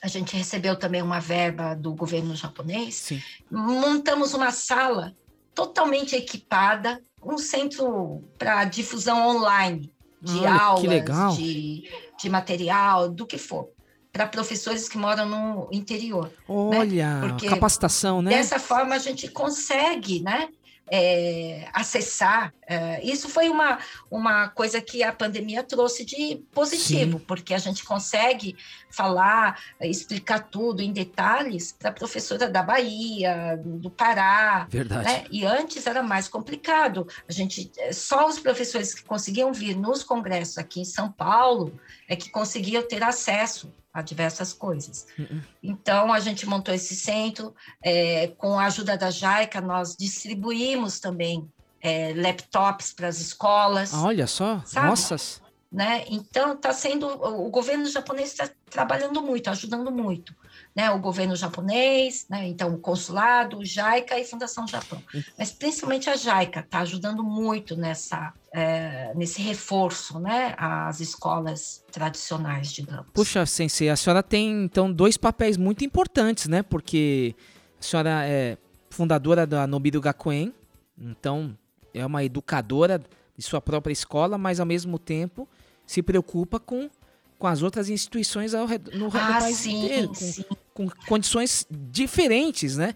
[0.05, 2.95] a gente recebeu também uma verba do governo japonês.
[2.97, 3.23] Sim.
[3.51, 5.17] Montamos uma sala
[5.55, 9.91] totalmente equipada, um centro para difusão online
[10.21, 11.91] de Olha, aulas, de,
[12.21, 13.71] de material, do que for
[14.13, 16.27] para professores que moram no interior.
[16.27, 16.33] Né?
[16.47, 17.37] Olha, né?
[17.49, 18.31] capacitação, né?
[18.31, 20.51] Dessa forma a gente consegue, né?
[20.91, 22.53] É, acessar.
[22.67, 23.79] É, isso foi uma,
[24.11, 27.25] uma coisa que a pandemia trouxe de positivo, Sim.
[27.27, 28.57] porque a gente consegue
[28.91, 34.67] falar, explicar tudo em detalhes para a professora da Bahia, do Pará.
[34.71, 35.05] Verdade.
[35.05, 35.25] Né?
[35.31, 37.07] E antes era mais complicado.
[37.29, 41.79] A gente, só os professores que conseguiam vir nos congressos aqui em São Paulo
[42.09, 45.07] é que conseguiam ter acesso a diversas coisas.
[45.17, 45.41] Uhum.
[45.63, 51.49] Então, a gente montou esse centro, é, com a ajuda da JAICA, nós distribuímos também
[51.81, 53.95] é, laptops para as escolas.
[53.95, 54.89] Olha só, sabe?
[54.89, 55.41] nossas.
[55.71, 56.05] Né?
[56.09, 57.07] Então, está sendo.
[57.07, 60.35] O governo japonês está trabalhando muito, ajudando muito
[60.75, 65.01] né, o governo japonês, né, então o consulado, o JICA e Fundação Japão.
[65.39, 72.73] Mas principalmente a JICA está ajudando muito nessa, é, nesse reforço né, às escolas tradicionais,
[72.73, 73.07] digamos.
[73.13, 76.63] Puxa, Sensei, a senhora tem então dois papéis muito importantes, né?
[76.63, 77.37] Porque
[77.79, 78.59] a senhora é
[78.91, 80.53] fundadora da Nobiru Gakuen,
[80.99, 81.57] então
[81.93, 83.01] é uma educadora
[83.37, 85.49] de sua própria escola, mas ao mesmo tempo
[85.87, 86.91] se preocupa com
[87.39, 89.11] com as outras instituições ao redor, no ah,
[89.41, 92.95] país sim, inteiro, com, com, condições diferentes, né?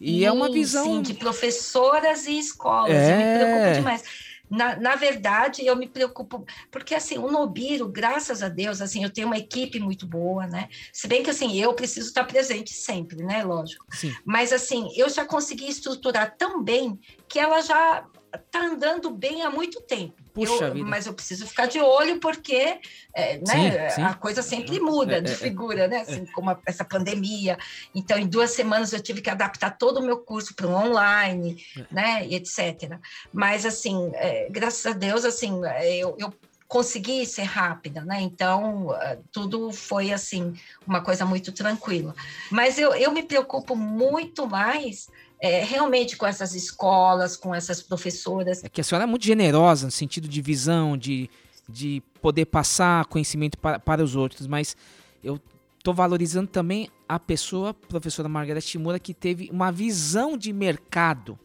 [0.00, 0.84] E sim, é uma visão.
[0.84, 2.92] Sim, de professoras e escolas.
[2.92, 3.12] É...
[3.12, 4.02] Eu me preocupo demais.
[4.50, 9.10] Na, na verdade, eu me preocupo, porque assim, o Nobiro, graças a Deus, assim, eu
[9.10, 10.68] tenho uma equipe muito boa, né?
[10.92, 13.44] Se bem que assim, eu preciso estar presente sempre, né?
[13.44, 13.84] Lógico.
[13.92, 14.12] Sim.
[14.24, 16.98] Mas assim, eu já consegui estruturar tão bem
[17.28, 18.04] que ela já
[18.34, 20.14] está andando bem há muito tempo.
[20.32, 20.88] Puxa eu, vida.
[20.88, 22.78] Mas eu preciso ficar de olho porque
[23.14, 24.02] é, né, sim, sim.
[24.02, 25.36] a coisa sempre muda é, de é, é.
[25.36, 26.00] figura, né?
[26.02, 27.58] Assim, como a, essa pandemia.
[27.94, 31.62] Então, em duas semanas eu tive que adaptar todo o meu curso para o online,
[31.90, 32.26] né?
[32.26, 32.98] E etc.
[33.32, 34.12] Mas, assim,
[34.50, 36.32] graças a Deus, assim, eu, eu
[36.68, 38.20] consegui ser rápida, né?
[38.20, 38.90] Então,
[39.32, 40.54] tudo foi, assim,
[40.86, 42.14] uma coisa muito tranquila.
[42.50, 45.08] Mas eu, eu me preocupo muito mais
[45.40, 48.62] é, realmente com essas escolas, com essas professoras.
[48.62, 51.30] É que a senhora é muito generosa no sentido de visão, de,
[51.68, 54.76] de poder passar conhecimento para, para os outros, mas
[55.24, 55.40] eu
[55.78, 61.38] estou valorizando também a pessoa, a professora Margareth Timura, que teve uma visão de mercado,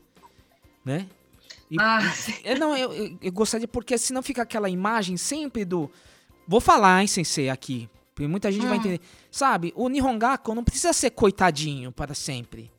[0.84, 1.08] né?
[1.72, 2.00] E, ah.
[2.44, 5.90] é, não, eu, eu, eu, gostaria, porque senão fica aquela imagem sempre do.
[6.48, 7.90] Vou falar, hein, sensei, aqui.
[8.14, 8.76] Porque muita gente vai ah.
[8.78, 9.02] entender.
[9.32, 12.72] Sabe, o Nihongaku não precisa ser coitadinho para sempre.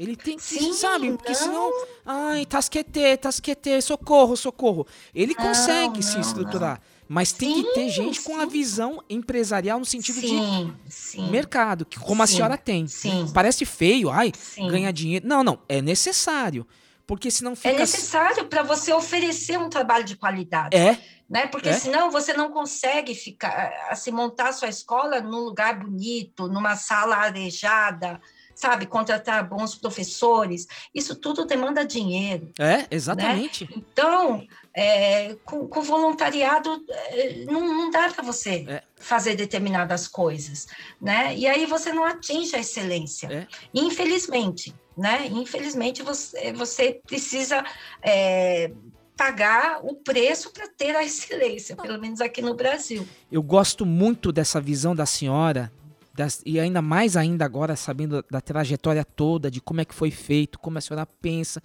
[0.00, 1.12] Ele tem que, Sim, sabe?
[1.12, 1.38] Porque não.
[1.38, 1.86] senão.
[2.06, 4.86] Ai, tasquete, tasquete, socorro, socorro.
[5.14, 6.80] Ele não, consegue não, se estruturar.
[7.06, 8.24] Mas tem sim, que ter gente sim.
[8.24, 12.86] com a visão empresarial no sentido sim, de mercado, que como a senhora tem.
[13.34, 14.32] Parece feio, ai,
[14.70, 15.28] ganhar dinheiro.
[15.28, 16.66] Não, não, é necessário.
[17.06, 17.68] Porque senão fica.
[17.68, 20.74] É necessário para você oferecer um trabalho de qualidade.
[20.74, 20.98] É.
[21.28, 21.46] Né?
[21.46, 21.74] Porque é?
[21.74, 28.18] senão você não consegue ficar assim, montar sua escola num lugar bonito, numa sala arejada
[28.60, 32.52] sabe, contratar bons professores, isso tudo demanda dinheiro.
[32.58, 33.64] É, exatamente.
[33.64, 33.70] Né?
[33.74, 38.82] Então, é, com, com, voluntariado, é, não, não dá para você é.
[38.96, 40.66] fazer determinadas coisas,
[41.00, 41.34] né?
[41.34, 43.28] E aí você não atinge a excelência.
[43.32, 43.46] É.
[43.72, 45.26] Infelizmente, né?
[45.28, 47.64] Infelizmente, você, você precisa
[48.02, 48.70] é,
[49.16, 53.08] pagar o preço para ter a excelência, pelo menos aqui no Brasil.
[53.32, 55.72] Eu gosto muito dessa visão da senhora
[56.12, 60.10] das, e ainda mais ainda agora sabendo da trajetória toda, de como é que foi
[60.10, 61.62] feito, como a senhora pensa,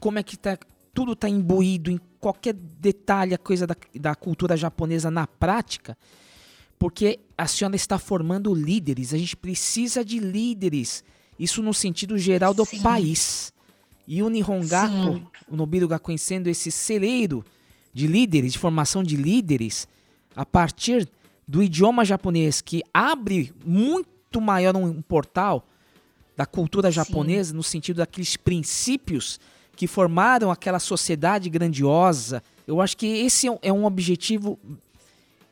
[0.00, 0.58] como é que tá,
[0.94, 5.96] tudo está imbuído em qualquer detalhe, a coisa da, da cultura japonesa na prática,
[6.78, 11.04] porque a senhora está formando líderes, a gente precisa de líderes,
[11.38, 12.80] isso no sentido geral do Sim.
[12.80, 13.52] país.
[14.06, 15.26] E o Nihongaku, Sim.
[15.48, 17.44] o Nobiru Gakuen sendo esse celeiro
[17.94, 19.86] de líderes, de formação de líderes,
[20.34, 21.08] a partir
[21.46, 25.66] do idioma japonês que abre muito maior um portal
[26.36, 27.56] da cultura japonesa Sim.
[27.56, 29.38] no sentido daqueles princípios
[29.76, 32.42] que formaram aquela sociedade grandiosa.
[32.66, 34.58] Eu acho que esse é um é objetivo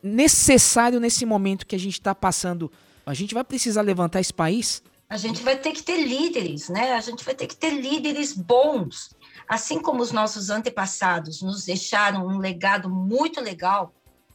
[0.03, 2.71] necessário nesse momento que a gente está passando.
[3.05, 4.83] A gente vai precisar levantar esse país.
[5.09, 6.93] A gente vai ter que ter líderes, né?
[6.93, 9.11] A gente vai ter que ter líderes bons.
[9.49, 13.93] Assim como os nossos antepassados nos deixaram um legado muito legal,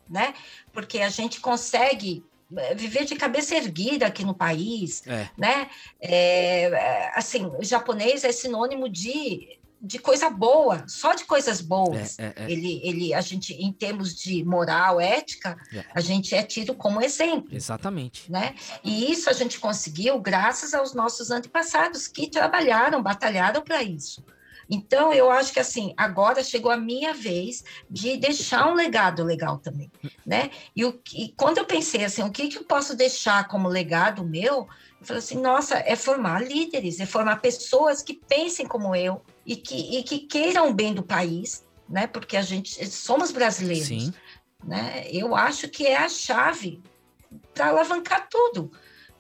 [0.10, 0.34] né?
[0.72, 2.24] Porque a gente consegue
[2.56, 5.30] eh, viver de cabeça erguida aqui no país, é.
[5.38, 5.70] né?
[6.00, 12.18] É, assim, o japonês é sinônimo de, de coisa boa, só de coisas boas.
[12.20, 12.52] É, é, é.
[12.52, 15.84] ele, ele, a gente, em termos de moral, ética, é.
[15.94, 17.50] a gente é tido como exemplo.
[17.52, 18.32] Exatamente.
[18.32, 18.56] Né?
[18.84, 24.24] E isso a gente conseguiu graças aos nossos antepassados que trabalharam, batalharam para isso.
[24.70, 29.60] Então, eu acho que assim, agora chegou a minha vez de deixar um legado legal
[29.60, 29.92] também,
[30.26, 30.50] né?
[30.76, 34.24] E, o, e quando eu pensei assim, o que, que eu posso deixar como legado
[34.24, 34.68] meu?
[35.00, 39.56] Eu falei assim, nossa, é formar líderes, é formar pessoas que pensem como eu, e
[39.56, 42.08] que, e que queiram bem do país, né?
[42.08, 43.88] Porque a gente somos brasileiros.
[43.88, 44.14] Sim.
[44.64, 45.06] Né?
[45.12, 46.82] Eu acho que é a chave
[47.54, 48.72] para alavancar tudo.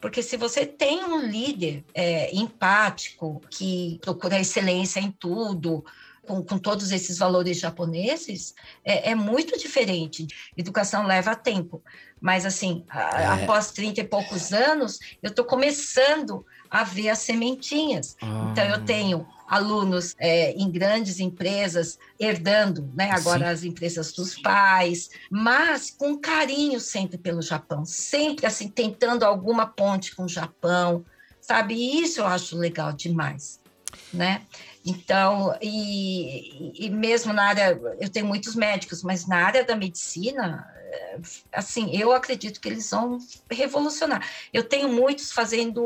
[0.05, 5.83] Porque se você tem um líder é, empático, que procura excelência em tudo,
[6.27, 8.53] com, com, todos esses valores japoneses,
[8.83, 10.27] é, é, muito diferente.
[10.55, 11.81] Educação leva tempo,
[12.21, 13.25] mas assim, a, é.
[13.25, 18.15] após 30 e poucos anos, eu estou começando a ver as sementinhas.
[18.21, 18.49] Ah.
[18.51, 23.51] Então, eu tenho alunos é, em grandes empresas herdando, né, agora Sim.
[23.51, 30.15] as empresas dos pais, mas com carinho sempre pelo Japão, sempre assim tentando alguma ponte
[30.15, 31.05] com o Japão,
[31.39, 31.75] sabe?
[31.75, 33.59] E isso eu acho legal demais,
[34.13, 34.41] né?
[34.85, 40.63] Então, e, e mesmo na área, eu tenho muitos médicos, mas na área da medicina,
[41.51, 43.17] assim, eu acredito que eles vão
[43.49, 44.27] revolucionar.
[44.53, 45.85] Eu tenho muitos fazendo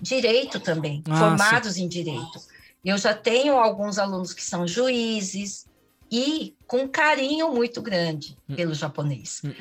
[0.00, 1.84] direito também, ah, formados sim.
[1.84, 2.40] em direito.
[2.84, 5.66] Eu já tenho alguns alunos que são juízes
[6.10, 8.56] e com carinho muito grande hum.
[8.56, 9.40] pelo japonês.
[9.44, 9.52] Hum.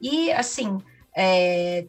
[0.00, 0.78] E, assim,
[1.16, 1.86] é,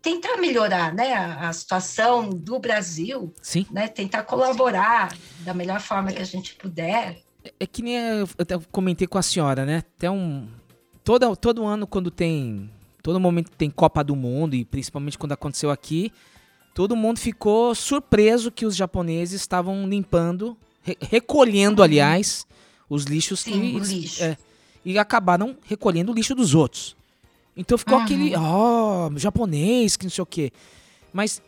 [0.00, 3.66] tentar melhorar né, a, a, situação do Brasil, Sim.
[3.70, 7.18] Né, tentar colaborar da melhor forma que a gente puder.
[7.44, 9.78] É, é que nem eu até comentei com a senhora, né?
[9.96, 10.48] Até um.
[11.04, 12.70] Todo, todo ano, quando tem.
[13.02, 16.12] Todo momento tem Copa do Mundo, e principalmente quando aconteceu aqui,
[16.78, 22.46] todo mundo ficou surpreso que os japoneses estavam limpando, re recolhendo, aliás,
[22.88, 24.22] os lixos Sim, que, o lixo.
[24.22, 24.38] É,
[24.84, 26.96] e acabaram recolhendo o lixo dos outros.
[27.56, 28.04] Então ficou uhum.
[28.04, 30.52] aquele, ó, oh, japonês, que não sei o quê.
[31.12, 31.42] Mas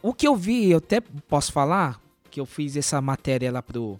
[0.00, 3.98] o que eu vi, eu até posso falar, que eu fiz essa matéria lá pro,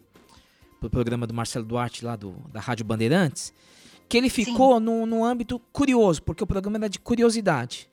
[0.79, 3.53] pro programa do Marcelo Duarte, lá do, da Rádio Bandeirantes,
[4.09, 7.90] que ele ficou no, no âmbito curioso, porque o programa era de curiosidade.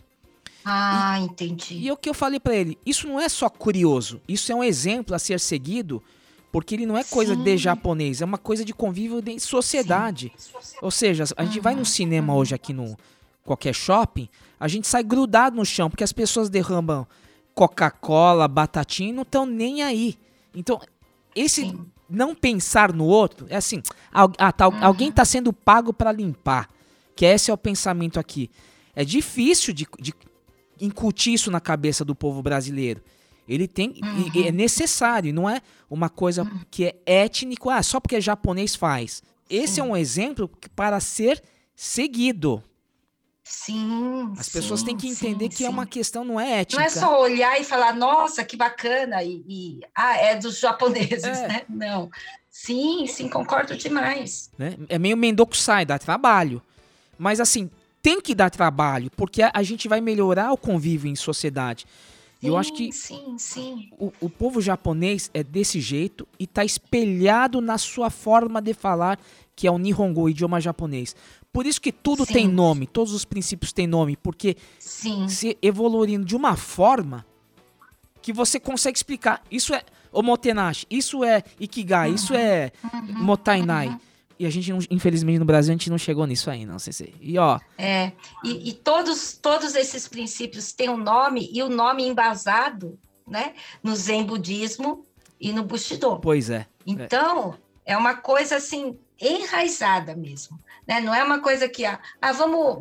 [0.69, 1.75] Ah, e, entendi.
[1.75, 4.61] E o que eu falei para ele, isso não é só curioso, isso é um
[4.61, 6.03] exemplo a ser seguido,
[6.51, 7.41] porque ele não é coisa Sim.
[7.41, 10.29] de japonês, é uma coisa de convívio de sociedade.
[10.35, 10.75] Sim.
[10.81, 11.63] Ou seja, a gente uhum.
[11.63, 12.97] vai no cinema hoje aqui no
[13.45, 14.27] qualquer shopping,
[14.59, 17.07] a gente sai grudado no chão, porque as pessoas derramam
[17.55, 20.17] Coca-Cola, batatinha e não estão nem aí.
[20.53, 20.81] Então,
[21.33, 21.85] esse Sim.
[22.09, 23.81] não pensar no outro é assim,
[24.11, 24.83] ah, tá, uhum.
[24.83, 26.67] alguém está sendo pago para limpar,
[27.15, 28.51] que esse é o pensamento aqui.
[28.93, 30.11] É difícil de, de
[30.79, 33.01] incutir isso na cabeça do povo brasileiro.
[33.47, 33.99] Ele tem.
[34.03, 34.45] Uhum.
[34.45, 36.61] É necessário, não é uma coisa uhum.
[36.69, 39.23] que é étnico, ah, só porque é japonês faz.
[39.49, 39.81] Esse Sim.
[39.81, 41.41] é um exemplo para ser
[41.75, 42.61] seguido.
[43.49, 44.33] Sim.
[44.37, 45.65] As pessoas têm que entender sim, que sim.
[45.65, 46.81] é uma questão, não é ética.
[46.81, 51.23] Não é só olhar e falar, nossa, que bacana, e, e ah, é dos japoneses,
[51.23, 51.47] é.
[51.47, 51.61] né?
[51.69, 52.09] Não.
[52.51, 54.51] Sim, sim, concordo demais.
[54.57, 54.75] Né?
[54.89, 56.61] É meio Mendoku sai, dá trabalho.
[57.17, 57.69] Mas assim,
[58.07, 61.85] tem que dar trabalho, porque a, a gente vai melhorar o convívio em sociedade.
[62.39, 63.89] Sim, eu acho que sim, sim.
[63.99, 69.19] O, o povo japonês é desse jeito e está espelhado na sua forma de falar,
[69.53, 71.17] que é o Nihongo, o idioma japonês.
[71.51, 72.31] Por isso que tudo sim.
[72.31, 75.27] tem nome, todos os princípios têm nome, porque sim.
[75.27, 77.25] se evoluindo de uma forma
[78.21, 79.43] que você consegue explicar.
[79.51, 82.15] Isso é omotenashi, isso é ikigai, uhum.
[82.15, 83.23] isso é uhum.
[83.25, 83.89] motainai.
[83.89, 83.99] Uhum.
[84.39, 87.13] E a gente, infelizmente, no Brasil, a gente não chegou nisso aí, não, CC.
[87.19, 87.59] E ó.
[87.77, 88.11] É,
[88.43, 92.97] e, e, todos, todos esses princípios têm um nome, e o um nome embasado,
[93.27, 93.53] né?
[93.81, 95.05] No Zen budismo
[95.39, 96.19] e no Bushido.
[96.19, 96.67] Pois é.
[96.85, 97.55] Então,
[97.85, 100.59] é, é uma coisa assim, enraizada mesmo.
[100.87, 101.01] Né?
[101.01, 102.79] Não é uma coisa que, ah, ah vamos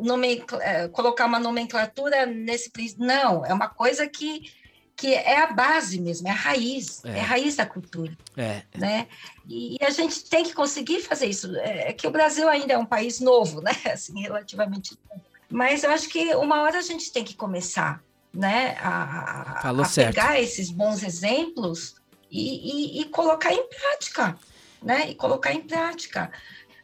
[0.61, 3.05] é, colocar uma nomenclatura nesse princípio.
[3.05, 4.51] Não, é uma coisa que
[4.97, 8.17] que é a base mesmo, é a raiz, é, é a raiz da cultura.
[8.35, 8.63] É.
[8.75, 9.07] Né?
[9.47, 11.55] E, e, a gente tem que conseguir fazer isso.
[11.57, 13.71] É, é que o Brasil ainda é um país novo, né?
[13.93, 15.23] Assim, relativamente novo.
[15.49, 18.03] Mas eu acho que uma hora a gente tem que começar
[18.33, 18.75] né?
[18.81, 21.95] a, a pegar esses bons exemplos
[22.29, 24.35] e, e, e colocar em prática.
[24.81, 25.11] Né?
[25.11, 26.31] E colocar em prática.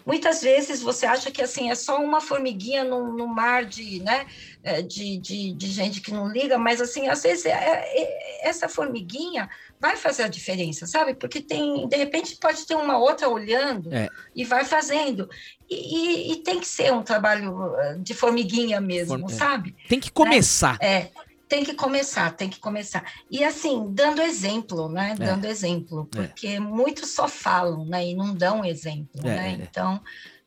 [0.06, 4.26] Muitas vezes você acha que assim é só uma formiguinha no, no mar de, né,
[4.62, 8.68] é, de, de, de, gente que não liga, mas assim, às vezes é, é, essa
[8.68, 9.50] formiguinha
[9.80, 11.14] vai fazer a diferença, sabe?
[11.14, 14.10] Porque tem, de repente, pode ter uma outra olhando é.
[14.36, 15.30] e vai fazendo.
[15.70, 19.32] E, e, e, tem que ser um trabalho eh, de formiguinha mesmo, Form...
[19.32, 19.34] É.
[19.34, 19.76] sabe?
[19.90, 20.78] Tem que começar.
[20.82, 20.88] Né?
[20.88, 21.12] É
[21.48, 23.04] tem que começar, tem que começar.
[23.30, 25.12] E assim, dando exemplo, né?
[25.12, 25.16] É.
[25.16, 26.28] Dando exemplo, é.
[26.28, 26.60] porque é.
[26.60, 28.08] muitos só falam, né?
[28.08, 29.50] E não dão exemplo, é, né?
[29.50, 29.64] É.
[29.64, 30.02] Então,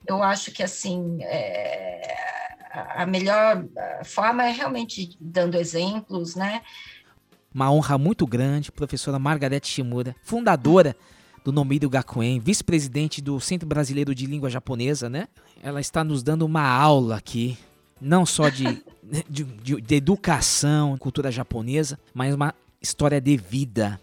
[0.07, 2.17] eu acho que assim, é,
[2.95, 3.65] a melhor
[4.05, 6.63] forma é realmente dando exemplos, né?
[7.55, 10.95] Uma honra muito grande, professora Margarete Shimura, fundadora
[11.43, 15.29] do Nomido Gakuen, vice-presidente do Centro Brasileiro de Língua Japonesa, né?
[15.63, 17.57] Ela está nos dando uma aula aqui
[18.01, 18.83] não só de,
[19.29, 24.01] de, de, de educação, cultura japonesa, mas uma história de vida.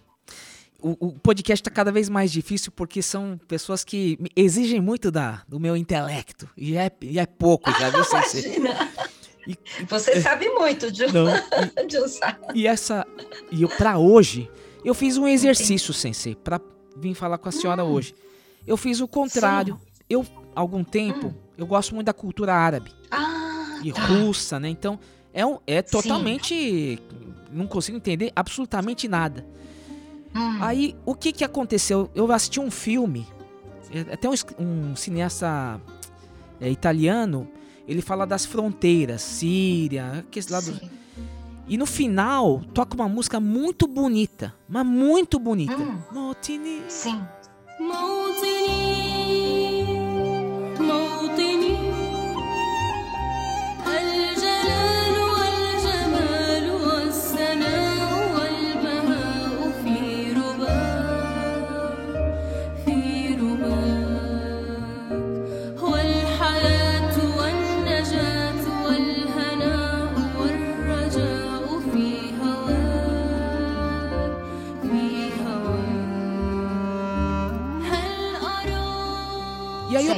[0.82, 5.42] o, o podcast está cada vez mais difícil porque são pessoas que exigem muito da,
[5.48, 6.50] do meu intelecto.
[6.58, 8.04] E é, e é pouco, já viu?
[8.10, 8.92] Imagina.
[9.48, 9.58] E,
[9.90, 11.12] Você é, sabe muito, John.
[11.12, 11.28] Não,
[12.56, 13.06] e, e essa.
[13.52, 14.50] E para hoje,
[14.84, 16.62] eu fiz um exercício, Sensei, para
[16.96, 17.92] vir falar com a senhora hum.
[17.92, 18.16] hoje.
[18.66, 19.76] Eu fiz o contrário.
[19.76, 19.94] Sim.
[20.10, 20.26] Eu,
[20.56, 21.34] algum tempo, hum.
[21.58, 22.92] eu gosto muito da cultura árabe.
[23.12, 23.43] Ah,
[23.84, 24.70] e russa, né?
[24.70, 25.00] Então,
[25.34, 26.54] é, um, é totalmente.
[26.54, 27.00] Sim.
[27.52, 29.46] Não consigo entender absolutamente nada.
[30.36, 30.58] Hum.
[30.62, 32.10] Aí, o que que aconteceu?
[32.16, 33.28] Eu assisti um filme,
[33.92, 35.80] é, até um, um cineasta
[36.60, 37.48] é, italiano,
[37.88, 40.80] ele fala das fronteiras, Síria, aquele lado.
[41.68, 45.78] E no final, toca uma música muito bonita, mas muito bonita.
[45.78, 46.00] Hum.
[46.12, 46.82] Motini.
[46.88, 47.22] Sim.
[47.80, 48.56] E
[51.46, 51.53] aí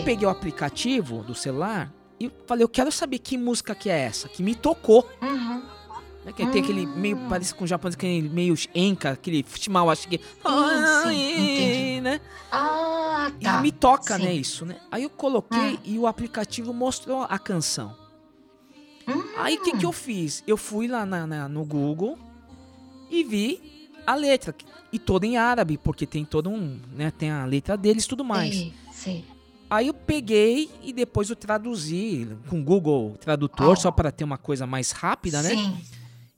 [0.05, 4.29] peguei o aplicativo do celular e falei, eu quero saber que música que é essa,
[4.29, 5.09] que me tocou.
[5.21, 5.63] Uhum.
[6.23, 7.27] Né, que tem aquele meio, hum.
[7.27, 10.19] parece com o japonês, aquele meio enca, aquele chimal, acho que...
[11.07, 12.21] Sim, né?
[12.51, 13.59] Ah, tá.
[13.59, 14.23] E me toca, sim.
[14.23, 14.77] né, isso, né?
[14.91, 15.79] Aí eu coloquei hum.
[15.83, 17.95] e o aplicativo mostrou a canção.
[19.07, 19.23] Hum.
[19.37, 20.43] Aí o que, que eu fiz?
[20.47, 22.17] Eu fui lá na, na, no Google
[23.09, 24.55] e vi a letra.
[24.91, 28.23] E toda em árabe, porque tem todo um, né, tem a letra deles e tudo
[28.23, 28.55] mais.
[28.55, 29.25] Sim, sim.
[29.69, 33.75] Aí eu peguei e depois eu traduzi com Google Tradutor, oh.
[33.75, 35.49] só para ter uma coisa mais rápida, né?
[35.49, 35.77] Sim.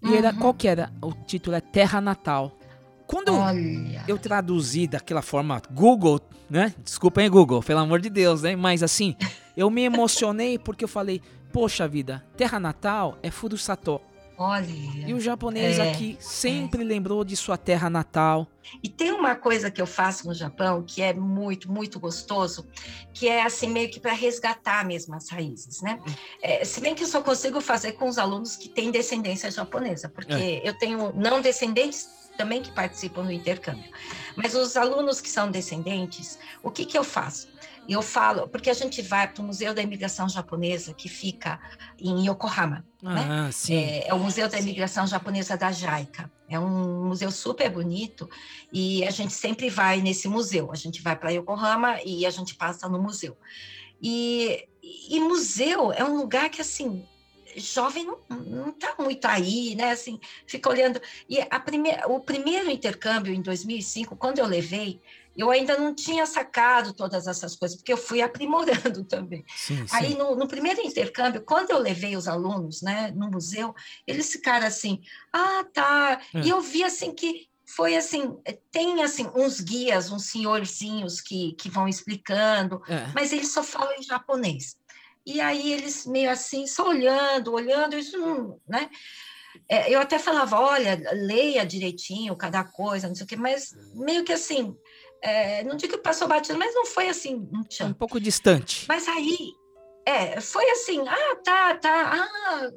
[0.01, 0.39] E era, uhum.
[0.39, 0.91] qual que era?
[1.01, 2.57] O título é Terra Natal.
[3.05, 4.03] Quando Olha.
[4.07, 6.73] eu traduzi daquela forma Google, né?
[6.83, 8.55] Desculpa aí, Google, pelo amor de Deus, né?
[8.55, 9.15] Mas assim,
[9.55, 11.21] eu me emocionei porque eu falei,
[11.51, 14.01] poxa vida, Terra Natal é Furusato.
[14.37, 14.67] Olha.
[14.69, 16.85] E o japonês é, aqui sempre é.
[16.85, 18.47] lembrou de sua terra natal.
[18.83, 22.67] E tem uma coisa que eu faço no Japão que é muito, muito gostoso,
[23.13, 25.99] que é assim, meio que para resgatar mesmo as raízes, né?
[26.41, 30.07] É, se bem que eu só consigo fazer com os alunos que têm descendência japonesa,
[30.07, 30.67] porque é.
[30.67, 32.07] eu tenho não descendentes
[32.37, 33.91] também que participam do intercâmbio.
[34.35, 37.47] Mas os alunos que são descendentes, o que, que eu faço?
[37.93, 41.59] Eu falo, porque a gente vai para o Museu da Imigração Japonesa, que fica
[41.97, 42.85] em Yokohama.
[43.03, 43.49] Ah, né?
[43.69, 46.31] É, é, o Museu da Imigração Japonesa da JICA.
[46.49, 48.29] É um museu super bonito
[48.71, 50.71] e a gente sempre vai nesse museu.
[50.71, 53.37] A gente vai para Yokohama e a gente passa no museu.
[54.01, 54.65] E,
[55.09, 57.05] e museu é um lugar que, assim,
[57.57, 59.91] jovem não, não tá muito aí, né?
[59.91, 61.01] Assim, fica olhando.
[61.27, 65.01] E a primeira, o primeiro intercâmbio em 2005, quando eu levei,
[65.37, 69.45] eu ainda não tinha sacado todas essas coisas, porque eu fui aprimorando também.
[69.55, 69.95] Sim, sim.
[69.95, 73.73] Aí, no, no, primeiro intercâmbio, quando eu levei os alunos né, no museu,
[74.05, 75.01] eles ficaram assim,
[75.31, 76.21] ah, tá.
[76.33, 76.41] É.
[76.41, 78.37] E eu vi assim que foi assim,
[78.71, 83.11] tem assim uns guias, uns senhorzinhos que, que vão explicando, é.
[83.13, 84.77] mas eles só falam em japonês.
[85.25, 88.89] E aí eles meio assim, só olhando, olhando, isso não, né?
[89.67, 94.23] É, eu até falava, olha, leia direitinho cada coisa, não sei o quê, mas meio
[94.23, 94.73] que assim,
[95.21, 97.35] é, não digo que passou batido, mas não foi assim.
[97.35, 98.85] Um, um pouco distante.
[98.87, 99.53] Mas aí,
[100.05, 102.69] é, foi assim: ah, tá, tá, ah,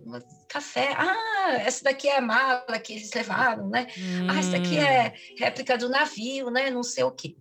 [0.49, 3.87] café, ah, essa daqui é a mala que eles levaram, né?
[3.97, 4.27] Hum.
[4.29, 5.35] Ah, essa daqui é hum.
[5.39, 6.71] réplica do navio, né?
[6.71, 7.37] Não sei o quê.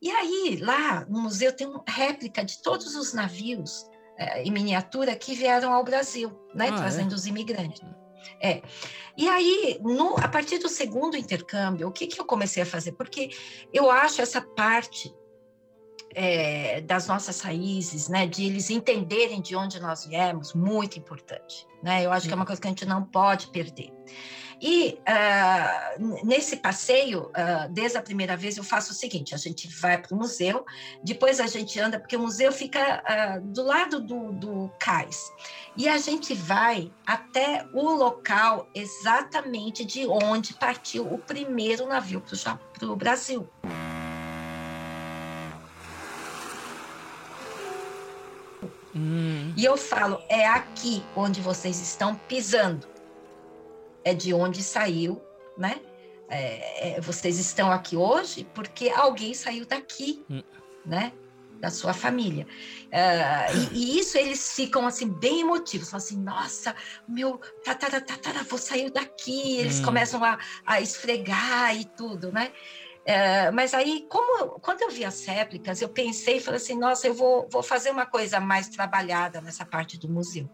[0.00, 3.84] E aí, lá no museu, tem uma réplica de todos os navios
[4.16, 6.68] é, em miniatura que vieram ao Brasil, né?
[6.70, 6.76] Ah, é?
[6.76, 7.14] trazendo é?
[7.14, 7.80] os imigrantes.
[8.40, 8.62] É.
[9.16, 12.92] E aí, no, a partir do segundo intercâmbio, o que, que eu comecei a fazer?
[12.92, 13.30] Porque
[13.72, 15.12] eu acho essa parte
[16.14, 21.66] é, das nossas raízes, né, de eles entenderem de onde nós viemos, muito importante.
[21.82, 22.04] Né?
[22.04, 23.92] Eu acho que é uma coisa que a gente não pode perder.
[24.60, 29.68] E uh, nesse passeio, uh, desde a primeira vez, eu faço o seguinte: a gente
[29.68, 30.66] vai para o museu,
[31.02, 35.32] depois a gente anda, porque o museu fica uh, do lado do, do cais,
[35.76, 42.20] e a gente vai até o local exatamente de onde partiu o primeiro navio
[42.72, 43.48] para o Brasil.
[48.96, 49.54] Hum.
[49.56, 52.97] E eu falo, é aqui onde vocês estão pisando
[54.08, 55.20] é de onde saiu,
[55.56, 55.80] né?
[56.28, 60.42] É, é, vocês estão aqui hoje porque alguém saiu daqui, hum.
[60.84, 61.12] né?
[61.60, 62.46] Da sua família.
[62.86, 66.74] Uh, e, e, isso eles ficam assim, bem emotivos, falam assim: nossa,
[67.08, 69.58] meu tatara, tatara, vou sair daqui.
[69.58, 69.84] Eles hum.
[69.84, 72.52] começam a, a esfregar e tudo, né?
[73.04, 77.06] É, mas aí, como quando eu vi as réplicas, eu pensei e falei assim, nossa,
[77.06, 80.46] eu vou, vou fazer uma coisa mais trabalhada nessa parte do museu.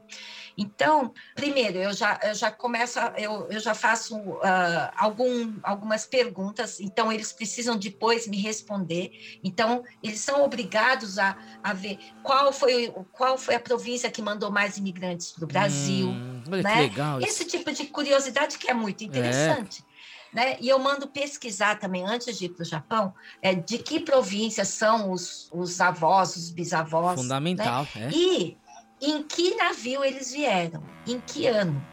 [0.57, 6.07] Então, primeiro, eu já, eu já começo, a, eu, eu já faço uh, algum, algumas
[6.07, 9.39] perguntas, então eles precisam depois me responder.
[9.43, 14.51] Então, eles são obrigados a, a ver qual foi, qual foi a província que mandou
[14.51, 16.09] mais imigrantes para o Brasil.
[16.09, 16.83] Hum, né?
[16.83, 17.21] legal.
[17.21, 19.85] Esse tipo de curiosidade que é muito interessante.
[19.91, 19.95] É.
[20.35, 20.57] Né?
[20.61, 24.67] E eu mando pesquisar também, antes de ir para o Japão, é, de que províncias
[24.67, 27.21] são os, os avós, os bisavós.
[27.21, 27.87] Fundamental.
[27.95, 28.07] Né?
[28.07, 28.11] É.
[28.11, 28.59] E
[29.01, 31.85] em que navio eles vieram, em que ano.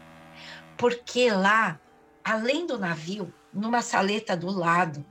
[0.76, 1.80] Porque lá,
[2.24, 5.04] além do navio, numa saleta do lado,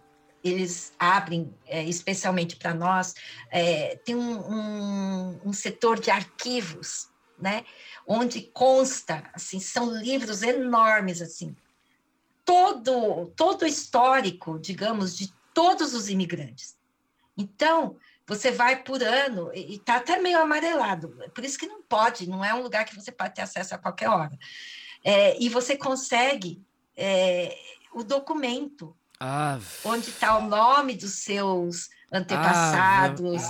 [0.44, 3.14] eles abrem, é, especialmente para nós,
[3.50, 7.10] é, tem um, um, um, setor de arquivos,
[7.40, 7.64] né?
[8.08, 11.56] Onde consta, assim, são livros enormes, assim,
[12.44, 16.76] todo, todo histórico, digamos, de todos os imigrantes.
[17.38, 17.98] Então,
[18.28, 21.10] você vai por ano e está até meio amarelado.
[21.34, 23.78] Por isso que não pode, não é um lugar que você pode ter acesso a
[23.78, 24.38] qualquer hora.
[25.04, 26.62] É, e você consegue
[26.96, 27.58] é,
[27.94, 29.60] o documento, ah.
[29.84, 33.42] onde está o nome dos seus antepassados,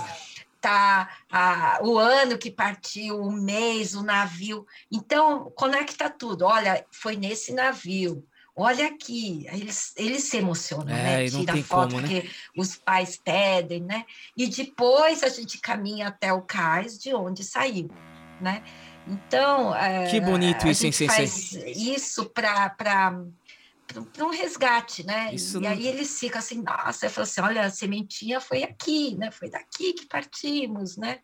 [1.30, 4.66] ah, o ano que partiu, o mês, o navio.
[4.90, 6.44] Então, conecta tudo.
[6.44, 11.28] Olha, foi nesse navio olha aqui, eles, eles se emocionam, é, né?
[11.28, 12.08] Tira foto como, né?
[12.08, 14.04] que os pais pedem, né?
[14.36, 17.90] E depois a gente caminha até o cais de onde saiu,
[18.40, 18.62] né?
[19.06, 19.72] Então,
[20.10, 22.70] que bonito isso, hein, faz isso para
[24.14, 25.34] para um resgate, né?
[25.34, 25.70] Isso e não...
[25.70, 29.30] aí eles ficam assim, nossa, eu falo assim, olha, a sementinha foi aqui, né?
[29.30, 31.18] Foi daqui que partimos, né?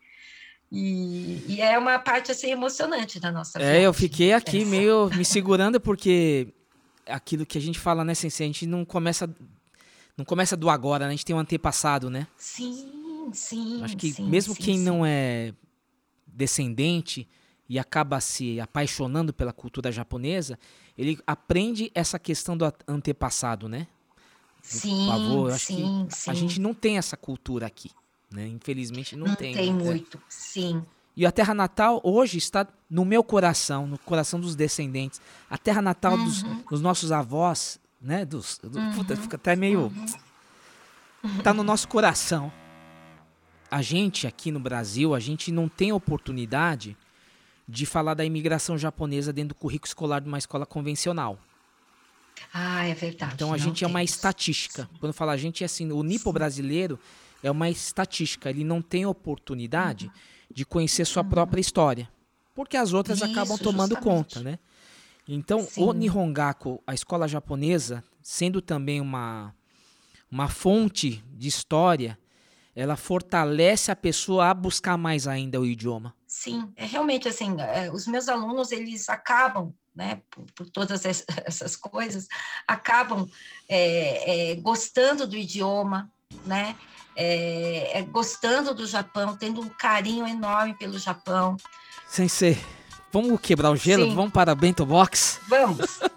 [0.71, 3.73] E, e, é uma parte assim emocionante da nossa vida.
[3.73, 6.53] É, eu fiquei aqui meio me segurando porque
[7.09, 8.47] aquilo que a gente fala, né, Sensei?
[8.47, 9.29] A gente não começa,
[10.17, 11.09] não começa do agora, né?
[11.09, 12.27] A gente tem um antepassado, né?
[12.37, 13.83] Sim, sim.
[13.83, 14.85] Acho que sim, mesmo sim, quem sim.
[14.85, 15.53] não é
[16.27, 17.29] descendente
[17.69, 20.59] e acaba se apaixonando pela cultura japonesa,
[20.97, 23.87] ele aprende essa questão do antepassado, né?
[24.63, 26.31] Sim, Por favor, eu acho sim, que sim.
[26.31, 27.91] a gente não tem essa cultura aqui,
[28.31, 28.47] né?
[28.47, 29.55] Infelizmente não, não tem.
[29.55, 29.85] Não tem né?
[29.85, 30.83] muito, sim.
[31.19, 35.21] E a terra natal hoje está no meu coração, no coração dos descendentes.
[35.51, 36.25] A terra natal uhum.
[36.25, 38.25] dos, dos, nossos avós, né?
[38.25, 38.93] Dos, do, uhum.
[38.93, 39.93] puta, fica até meio.
[41.25, 41.39] Uhum.
[41.43, 42.53] Tá no nosso coração.
[43.69, 46.97] A gente aqui no Brasil, a gente não tem oportunidade
[47.69, 51.37] de falar da imigração japonesa dentro do currículo escolar de uma escola convencional.
[52.55, 53.35] Ah, é verdade.
[53.35, 54.89] Então a gente é uma estatística.
[55.01, 56.97] Quando fala a gente, é assim, o nipo brasileiro
[57.43, 58.49] é uma estatística.
[58.49, 62.11] Ele não tem oportunidade uhum de conhecer sua própria história.
[62.53, 64.35] Porque as outras Isso, acabam tomando justamente.
[64.35, 64.59] conta, né?
[65.29, 65.85] Então, Sim.
[65.85, 69.55] o Nihongaku, a escola japonesa, sendo também uma,
[70.29, 72.19] uma fonte de história,
[72.75, 76.13] ela fortalece a pessoa a buscar mais ainda o idioma.
[76.27, 81.05] Sim, é realmente assim, é, os meus alunos, eles acabam, né, por, por todas
[81.47, 82.27] essas coisas,
[82.67, 83.29] acabam
[83.69, 86.11] é, é, gostando do idioma,
[86.45, 86.75] né,
[87.21, 91.57] é, é, gostando do Japão, tendo um carinho enorme pelo Japão.
[92.07, 92.57] Sensei,
[93.13, 94.05] vamos quebrar o gelo?
[94.05, 94.15] Sim.
[94.15, 95.41] Vamos para a Bento Box?
[95.49, 95.99] Vamos!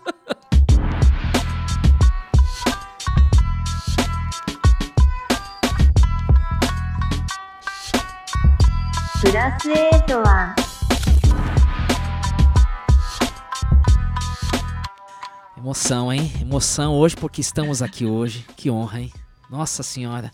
[15.58, 16.32] Emoção, hein?
[16.42, 18.46] Emoção hoje porque estamos aqui hoje.
[18.56, 19.14] Que honra, hein?
[19.50, 20.32] Nossa Senhora.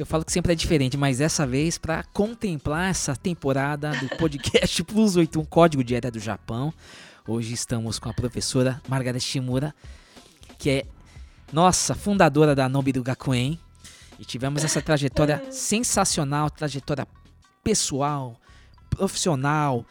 [0.00, 4.82] Eu falo que sempre é diferente, mas dessa vez para contemplar essa temporada do podcast
[4.82, 6.72] Plus 81 Código de Ética do Japão.
[7.28, 9.74] Hoje estamos com a professora Margaret Shimura,
[10.58, 10.86] que é
[11.52, 13.60] nossa fundadora da Nobiru Gakuen.
[14.18, 17.06] E tivemos essa trajetória sensacional, trajetória
[17.62, 18.40] pessoal,
[18.88, 19.84] profissional,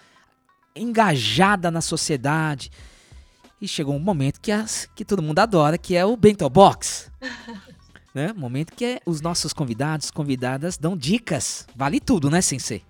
[0.76, 2.72] engajada na sociedade.
[3.62, 7.12] E chegou um momento que, as, que todo mundo adora, que é o Bento Box.
[8.14, 8.34] né?
[8.36, 11.68] Momento que é, os nossos convidados, convidadas dão dicas.
[11.76, 12.84] Vale tudo, né, Sensei?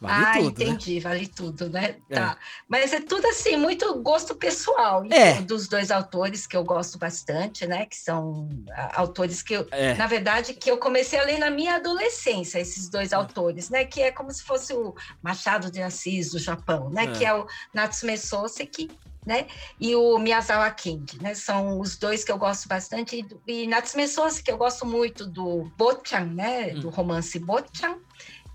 [0.00, 0.64] Vale ah, tudo, né?
[0.64, 1.00] entendi, né?
[1.00, 1.96] vale tudo, né?
[2.08, 2.14] É.
[2.14, 2.38] Tá.
[2.66, 5.42] Mas é tudo assim, muito gosto pessoal é.
[5.42, 7.84] dos dois autores que eu gosto bastante, né?
[7.84, 8.48] Que são
[8.94, 9.92] autores que eu, é.
[9.94, 13.84] na verdade, que eu comecei a ler na minha adolescência, esses dois autores, né?
[13.84, 17.04] Que é como se fosse o Machado de Assis do Japão, né?
[17.04, 17.12] É.
[17.12, 18.88] Que é o Natsume Soseki
[19.24, 19.46] né?
[19.78, 21.34] E o Miyazawa Kendi, né?
[21.34, 23.26] São os dois que eu gosto bastante.
[23.46, 26.72] E, e Natsume Soseki, que eu gosto muito do Bochan, né?
[26.74, 26.80] Hum.
[26.80, 27.98] Do romance Bochan.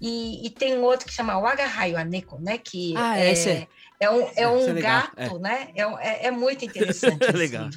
[0.01, 2.57] E, e, tem um outro que chama Wagahayo Aneko, né?
[2.57, 3.67] Que ah, é, é,
[3.99, 5.39] é um, é um é gato, é.
[5.39, 5.69] né?
[5.75, 7.25] É, é, é, muito interessante.
[7.31, 7.69] legal.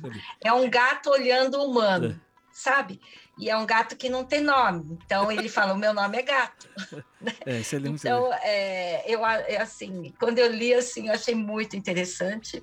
[0.43, 2.21] É um gato olhando o humano.
[2.53, 3.01] sabe?
[3.39, 4.99] E é um gato que não tem nome.
[5.05, 6.69] Então ele fala: o meu nome é gato.
[7.45, 12.63] É, então, é, eu é, assim, quando eu li assim, eu achei muito interessante.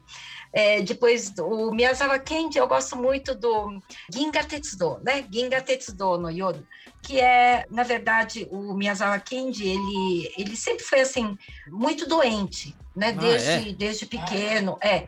[0.53, 3.77] É, depois o Miyazawa Kendi, eu gosto muito do
[4.09, 5.25] Ginga Tetsudo, né?
[5.29, 6.65] Ginga Tetsudo no Yodo,
[7.05, 11.37] que é, na verdade, o Miyazawa Kendi, ele, ele sempre foi assim
[11.67, 13.09] muito doente, né?
[13.09, 13.73] Ah, desde, é?
[13.73, 15.05] desde pequeno, é.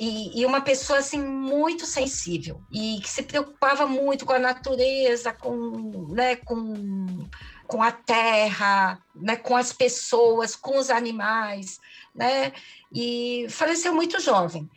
[0.00, 5.32] E, e uma pessoa assim muito sensível e que se preocupava muito com a natureza,
[5.32, 7.28] com, né, com,
[7.66, 11.78] com a terra, né, com as pessoas, com os animais,
[12.14, 12.52] né?
[12.90, 14.68] E faleceu muito jovem.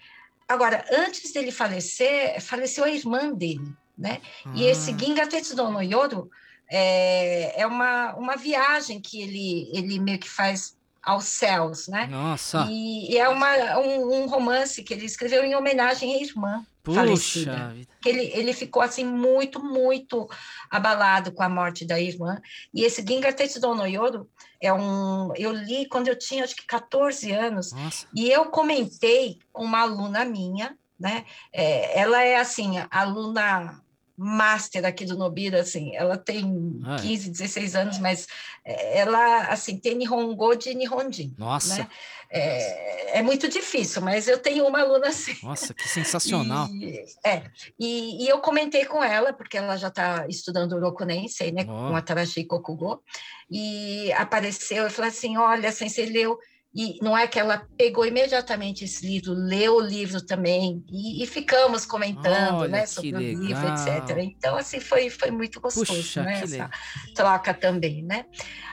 [0.49, 4.21] Agora, antes dele falecer, faleceu a irmã dele, né?
[4.53, 6.29] E esse Ginga Tetsudo no Yodo
[6.69, 10.77] é, é uma, uma viagem que ele, ele meio que faz
[11.07, 12.05] aos céus, né?
[12.07, 12.67] Nossa.
[12.69, 16.99] E, e é uma, um, um romance que ele escreveu em homenagem à irmã Puxa
[16.99, 17.69] falecida.
[17.69, 17.91] vida.
[18.01, 20.29] Que ele, ele ficou assim muito, muito
[20.69, 22.41] abalado com a morte da irmã.
[22.73, 24.29] E esse Ginga Tetsudo no Yodo
[24.61, 27.71] é um, eu li quando eu tinha acho que 14 anos.
[27.71, 28.05] Nossa.
[28.13, 31.25] E eu comentei com uma aluna minha, né?
[31.53, 33.81] É, ela é assim, aluna
[34.17, 37.01] master aqui do Nobira, assim, ela tem Ah, é.
[37.01, 38.27] 15, 16 anos, mas
[38.65, 41.35] é, ela, assim, tem Nihongo de Nihonjin.
[41.37, 41.77] Nossa.
[41.77, 41.87] Né?
[42.29, 45.35] É, é muito difícil, mas eu tenho uma aluna assim.
[45.43, 46.67] Nossa, que sensacional.
[46.77, 47.43] E, é,
[47.79, 51.89] e, e eu comentei com ela, porque ela já está estudando Urokunensei, né, Ó.
[51.89, 53.01] com a Tarashi Kokugo,
[53.49, 56.37] e apareceu e falou assim, olha, Sensei leu,
[56.77, 61.25] e não é que ela pegou imediatamente esse livro, leu o livro também, e, e
[61.25, 64.17] ficamos comentando, Olha, né, sobre o livro, etc.
[64.19, 66.69] Então, assim, foi, foi muito gostoso, Puxa, né, essa legal.
[67.15, 68.25] troca também, né?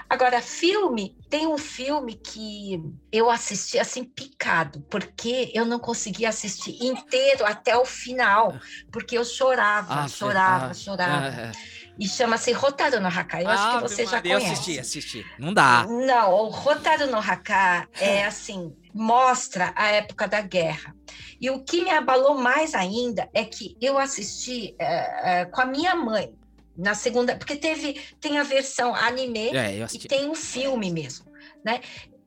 [0.07, 2.79] Agora, filme, tem um filme que
[3.11, 8.55] eu assisti assim picado, porque eu não conseguia assistir inteiro até o final,
[8.93, 11.27] porque eu chorava, Ah, chorava, ah, chorava.
[11.27, 11.53] ah, é.
[11.99, 13.43] E chama-se Rotaru no Haka.
[13.43, 14.53] Eu acho que Ave você já Maria, eu conhece.
[14.55, 15.27] assisti, assisti.
[15.39, 15.87] Não dá.
[15.87, 20.95] Não, o Rotaru no Haka é assim, mostra a época da guerra.
[21.41, 25.67] E o que me abalou mais ainda é que eu assisti eh, eh, com a
[25.67, 26.35] minha mãe
[26.77, 31.27] na segunda, porque teve tem a versão anime É, e tem um filme mesmo,
[31.65, 31.81] né?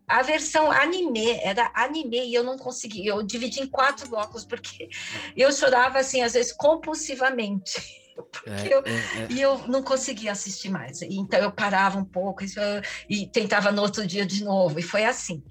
[0.08, 4.88] A versão anime era anime e eu não consegui, eu dividi em quatro blocos porque
[5.36, 8.07] eu chorava assim às vezes compulsivamente.
[8.46, 9.28] É, eu- é, é.
[9.30, 11.02] E eu não conseguia assistir mais.
[11.02, 15.06] Então eu parava um pouco eu- e tentava no outro dia de novo, e foi
[15.06, 15.44] assim.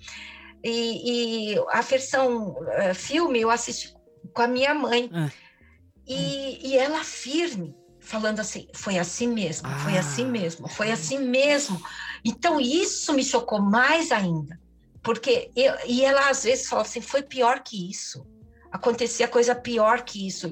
[0.65, 3.93] E, e a versão eh, filme eu assisti
[4.33, 5.31] com a minha mãe, Ah.
[6.07, 10.01] e, e ela firme, falando assim: foi assim mesmo, foi Ah.
[10.01, 11.81] assim mesmo, foi assim mesmo.
[12.25, 14.59] Então isso me chocou mais ainda,
[15.03, 18.27] porque eu, e ela às vezes fala assim: foi pior que isso.
[18.73, 20.51] Acontecia coisa pior que isso.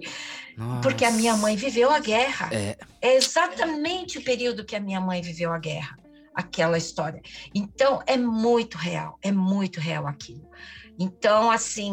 [0.83, 1.43] Porque a minha Nossa.
[1.43, 2.49] mãe viveu a guerra.
[2.53, 2.77] É.
[3.01, 5.99] É exatamente o período que a minha mãe viveu a guerra,
[6.35, 7.21] aquela história.
[7.55, 10.49] Então, é muito real, é muito real aquilo.
[10.99, 11.93] Então, assim,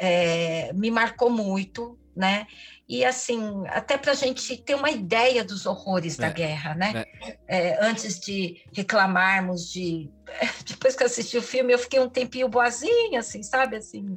[0.00, 2.46] é, me marcou muito, né?
[2.88, 7.04] E, assim, até para a gente ter uma ideia dos horrores da É, guerra, né?
[7.46, 10.10] É, antes de reclamarmos de...
[10.66, 13.76] Depois que eu assisti o filme, eu fiquei um tempinho boazinha, assim, sabe?
[13.76, 14.16] Assim,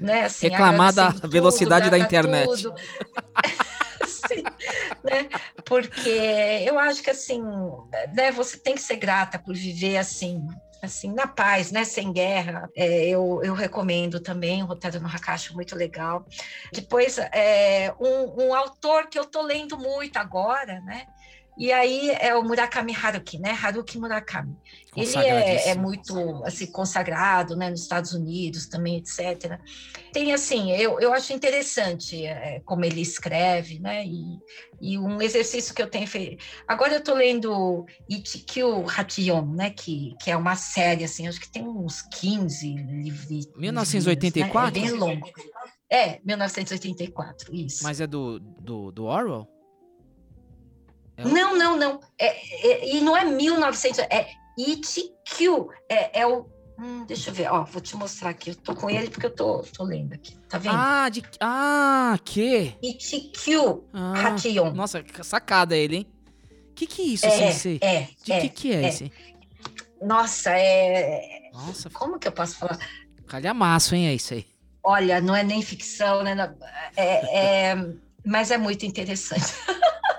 [0.00, 0.24] né?
[0.24, 2.48] Assim, Reclamar da agradecendo velocidade da internet.
[2.48, 2.74] tudo.
[4.06, 4.42] Sim,
[5.02, 5.28] né?
[5.64, 7.42] Porque eu acho que assim,
[8.14, 10.46] né, você tem que ser grata por viver assim,
[10.84, 12.68] assim na paz, né, sem guerra.
[12.76, 16.24] É, eu, eu recomendo também o Roteiro no Hakashi, muito legal.
[16.72, 21.06] Depois, é, um, um autor que eu tô lendo muito agora, né?
[21.56, 23.50] E aí é o Murakami Haruki, né?
[23.50, 24.56] Haruki Murakami.
[24.96, 27.70] Ele é, é muito assim consagrado, né?
[27.70, 29.58] Nos Estados Unidos também, etc.
[30.12, 34.04] Tem assim, eu, eu acho interessante é, como ele escreve, né?
[34.04, 34.38] E,
[34.80, 36.44] e um exercício que eu tenho feito.
[36.66, 39.70] Agora eu estou lendo Ichikyu Hachion, né?
[39.70, 43.48] Que, que é uma série, assim, acho que tem uns 15 livros.
[43.56, 44.80] 1984?
[44.80, 44.86] Né?
[44.86, 45.30] É bem longo.
[45.90, 47.84] É, 1984, isso.
[47.84, 49.53] Mas é do, do, do Orwell?
[51.16, 52.00] É um- Não, não, não.
[52.18, 52.26] É,
[52.68, 54.28] é- e não é 1900, é
[54.58, 55.68] Ichikyu.
[55.88, 56.46] É, é o.
[56.78, 58.50] Hum, deixa eu ver, ó, vou te mostrar aqui.
[58.50, 60.36] Eu tô com ele porque eu tô, tô lendo aqui.
[60.48, 60.74] Tá vendo?
[60.76, 61.22] Ah, de.
[61.40, 62.74] Ah, que?
[62.82, 64.34] Ichikyu Ah.
[64.74, 66.06] Nossa, sacada ele, hein?
[66.74, 67.78] Que que é isso, É, sensei?
[67.80, 68.88] é, De é, que que é, é.
[68.88, 69.12] esse?
[70.02, 71.48] Nossa, é.
[71.52, 72.76] Nossa, Como que eu posso falar?
[73.28, 74.44] calhamaço, hein, é isso aí.
[74.82, 76.36] Olha, não é nem ficção, né?
[76.96, 77.76] É, é-
[78.26, 79.44] mas é muito interessante.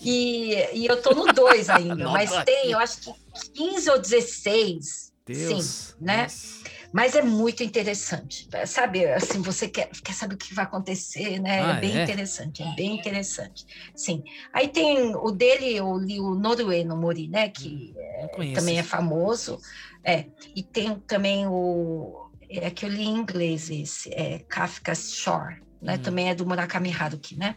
[0.00, 5.12] e, e eu tô no 2 ainda, mas tem, eu acho que 15 ou 16.
[5.24, 5.64] Deus.
[5.64, 6.22] Sim, né?
[6.22, 6.62] nossa.
[6.92, 9.06] Mas é muito interessante, sabe?
[9.06, 11.62] Assim, você quer, quer saber o que vai acontecer, né?
[11.62, 12.02] Ah, é bem é?
[12.02, 13.64] interessante, é bem interessante.
[13.94, 14.22] Sim.
[14.52, 17.48] Aí tem o dele, eu li o Noruê no Mori, né?
[17.48, 19.58] Que é, conheço também é famoso.
[20.04, 20.26] É.
[20.54, 22.30] E tem também o.
[22.50, 25.96] É que eu li em inglês esse, é Kafka's Shore, né?
[25.96, 27.56] Também é do Murakami Haruki, né?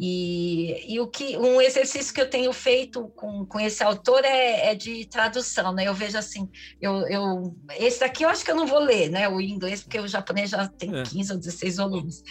[0.00, 4.70] E, e o que um exercício que eu tenho feito com, com esse autor é,
[4.70, 5.88] é de tradução, né?
[5.88, 6.48] Eu vejo assim,
[6.80, 9.28] eu, eu esse daqui eu acho que eu não vou ler, né?
[9.28, 11.02] O inglês, porque o japonês já tem É.
[11.02, 12.22] 15 ou 16 volumes.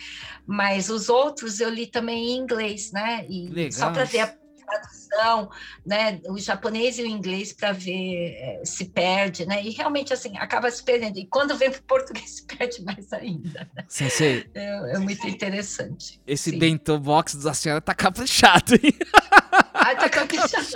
[0.45, 3.26] Mas os outros eu li também em inglês, né?
[3.27, 3.72] E Legal.
[3.73, 5.49] só para ver a tradução,
[5.85, 6.19] né?
[6.26, 9.64] O japonês e o inglês para ver eh, se perde, né?
[9.64, 11.18] E realmente assim acaba se perdendo.
[11.18, 13.69] E quando vem para o português se perde mais ainda.
[13.76, 13.85] né?
[13.88, 16.22] Sensei, É, é muito interessante.
[16.27, 16.60] esse Sim.
[16.60, 18.94] bento box da senhora tá caprichado, hein?
[19.73, 20.68] Ai, tá caprichado.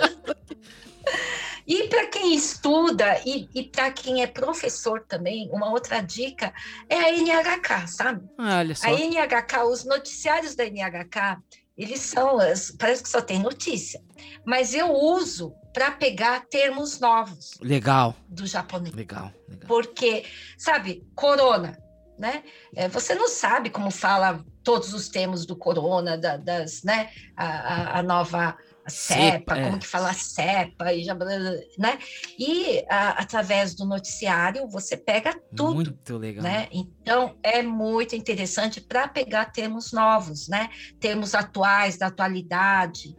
[1.66, 6.52] E para quem estuda e, e para quem é professor também, uma outra dica
[6.88, 8.28] é a NHK, sabe?
[8.36, 8.88] Ah, Olha só.
[8.88, 11.38] A NHK, os noticiários da NHK,
[11.76, 14.00] eles são, as- parece que só tem notícia,
[14.44, 18.94] mas eu uso para pegar termos novos Legal, do japonês.
[18.94, 19.66] legal, legal.
[19.66, 20.24] Porque,
[20.58, 21.78] sabe, corona,
[22.22, 22.44] né?
[22.76, 27.10] É, você não sabe como fala todos os termos do corona, da- das, né?
[27.36, 29.64] A, a- a nova cepa, é.
[29.64, 31.98] como que fala cepa, e já, né?
[32.38, 36.44] E a- através do noticiário você pega tudo Muito legal.
[36.44, 36.68] né?
[36.72, 40.68] Então é muito interessante para pegar termos novos, né?
[41.00, 43.16] Termos atuais, da atualidade.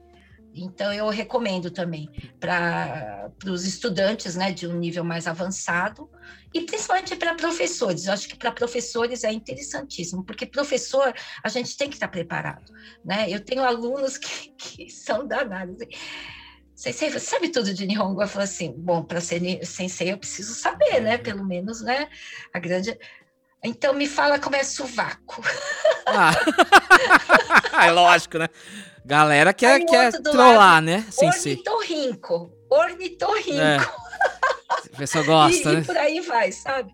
[0.53, 2.07] Então eu recomendo também
[2.39, 6.09] para os estudantes, né, de um nível mais avançado
[6.53, 8.05] e principalmente para professores.
[8.05, 11.13] Eu acho que para professores é interessantíssimo, porque professor
[11.43, 12.71] a gente tem que estar preparado,
[13.03, 13.25] né?
[13.29, 15.77] Eu tenho alunos que, que são danados.
[16.75, 18.21] Sensei, você sabe tudo de Nihongo?
[18.21, 21.17] Eu falo assim, bom, para ser sensei eu preciso saber, né?
[21.17, 22.09] Pelo menos, né?
[22.53, 22.97] A grande...
[23.63, 25.41] Então me fala como é sovaco.
[26.05, 26.33] Ah.
[27.85, 28.49] é lógico, né?
[29.05, 31.05] Galera quer, Aí quer trollar, lado, né?
[31.11, 31.53] Sensei.
[31.53, 32.53] Ornitorrinco.
[32.69, 33.59] Ornitorrinco.
[33.59, 33.77] É.
[34.93, 35.81] A pessoa gosta, e, né?
[35.81, 36.91] e por aí vai, sabe?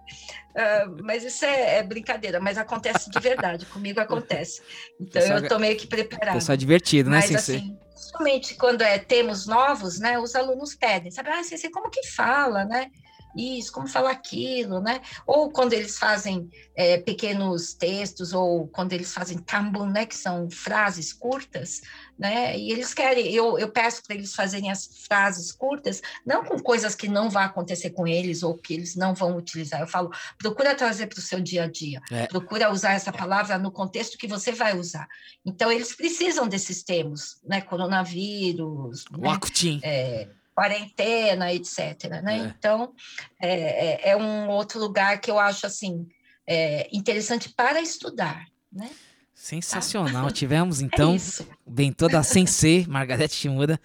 [0.56, 4.62] Ah, mas isso é, é brincadeira, mas acontece de verdade, comigo acontece.
[5.00, 6.34] Então Pessoal- eu tô meio que preparada.
[6.34, 7.58] Pessoal divertido, né, Mas Sensei?
[7.58, 11.30] assim, somente quando é termos novos, né, os alunos pedem, sabe?
[11.30, 12.88] Ah, Sensei, como que fala, né?
[13.36, 15.02] Isso, como falar aquilo, né?
[15.26, 20.06] Ou quando eles fazem é, pequenos textos, ou quando eles fazem tambun, né?
[20.06, 21.82] Que são frases curtas,
[22.18, 22.58] né?
[22.58, 26.96] E eles querem, eu, eu peço para eles fazerem as frases curtas, não com coisas
[26.96, 29.80] que não vão acontecer com eles ou que eles não vão utilizar.
[29.80, 32.26] Eu falo, procura trazer para o seu dia a dia, É.
[32.28, 35.08] procura usar essa palavra no contexto que você vai usar.
[35.46, 37.62] Então, eles precisam desses termos, né?
[37.62, 39.18] Coronavírus, né?
[39.30, 39.80] Wakutin.
[39.84, 40.28] É,
[40.60, 42.22] quarentena, etc.
[42.22, 42.38] Né?
[42.40, 42.54] É.
[42.58, 42.94] Então,
[43.42, 46.06] é, é- é um outro lugar que eu acho assim
[46.46, 48.46] é, interessante para estudar.
[48.72, 48.90] Né?
[49.34, 50.30] Sensacional.
[50.32, 51.48] Tivemos, então, É isso.
[51.66, 53.80] Bentô da Sensei, Margarete Shimura.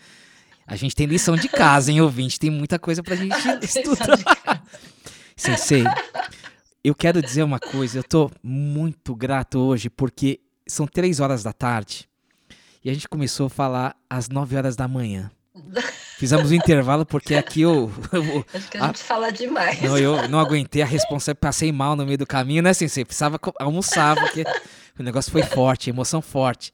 [0.66, 2.40] A gente tem lição de casa, hein, ouvinte?
[2.40, 4.64] Tem muita coisa pra gente estudar.
[5.36, 5.84] Sensei,
[6.82, 7.98] eu quero dizer uma coisa.
[7.98, 12.09] Eu tô muito grato hoje porque são três horas da tarde
[12.82, 15.30] e a gente começou a falar às nove horas da manhã.
[16.18, 19.81] Fizemos um intervalo porque aqui eu, eu- Acho que a a- gente fala demais.
[19.82, 23.05] não, eu não aguentei a responsável, passei mal no meio do caminho, né, Sensei?
[23.05, 24.44] Precisava almoçar, porque
[24.98, 26.72] o negócio foi forte, emoção forte.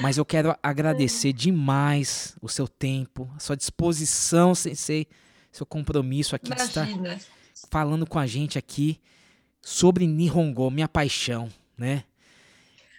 [0.00, 5.06] Mas eu quero agradecer demais o seu tempo, a sua disposição, Sensei,
[5.50, 7.18] seu compromisso aqui de estar Imagina.
[7.70, 9.00] falando com a gente aqui
[9.60, 12.04] sobre Nihongo, minha paixão, né?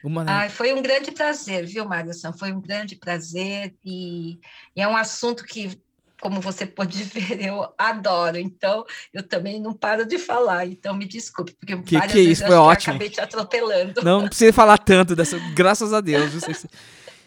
[0.03, 2.33] Uma, Ai, foi um grande prazer, viu, Marison?
[2.33, 4.37] Foi um grande prazer e,
[4.75, 5.79] e é um assunto que,
[6.19, 8.37] como você pode ver, eu adoro.
[8.37, 10.65] Então, eu também não paro de falar.
[10.67, 12.91] Então, me desculpe, porque Que- várias que vezes isso, foi acho que ótimo.
[12.95, 14.01] acabei te atropelando.
[14.03, 15.39] Não, não precisa falar tanto dessa.
[15.55, 16.31] Graças a Deus.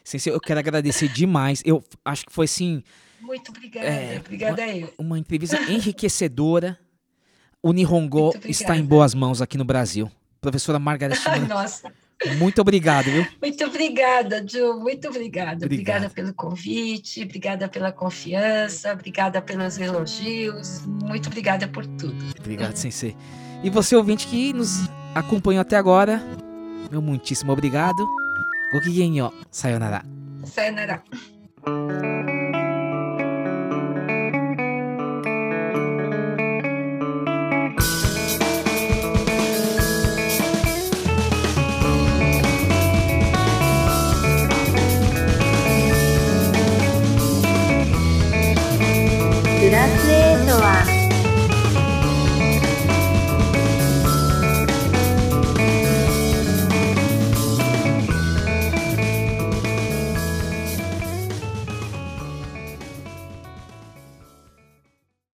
[0.05, 0.33] Sensei?
[0.33, 1.63] Eu quero agradecer demais.
[1.65, 2.83] Eu acho que foi assim.
[3.21, 4.93] Muito obrigada, É, obrigada eu.
[4.99, 6.79] uma entrevista enriquecedora.
[7.63, 10.11] O Nihongo está em boas mãos aqui no Brasil.
[10.41, 11.93] Professora Shimura, nossa,
[12.39, 13.27] muito obrigado, viu?
[13.43, 15.65] muito obrigada, Ju, muito obrigada.
[15.65, 15.65] Obrigado.
[15.65, 22.17] Obrigada pelo convite, obrigada pela confiança, obrigada pelos elogios, muito obrigada por tudo.
[22.39, 23.17] Obrigado, Sensei.
[23.63, 26.23] E você, ouvinte, que nos acompanhou até agora,
[26.91, 28.07] meu muitíssimo obrigado.
[28.73, 30.05] Gokigen yo, sayonara.
[30.45, 31.03] Sayonara.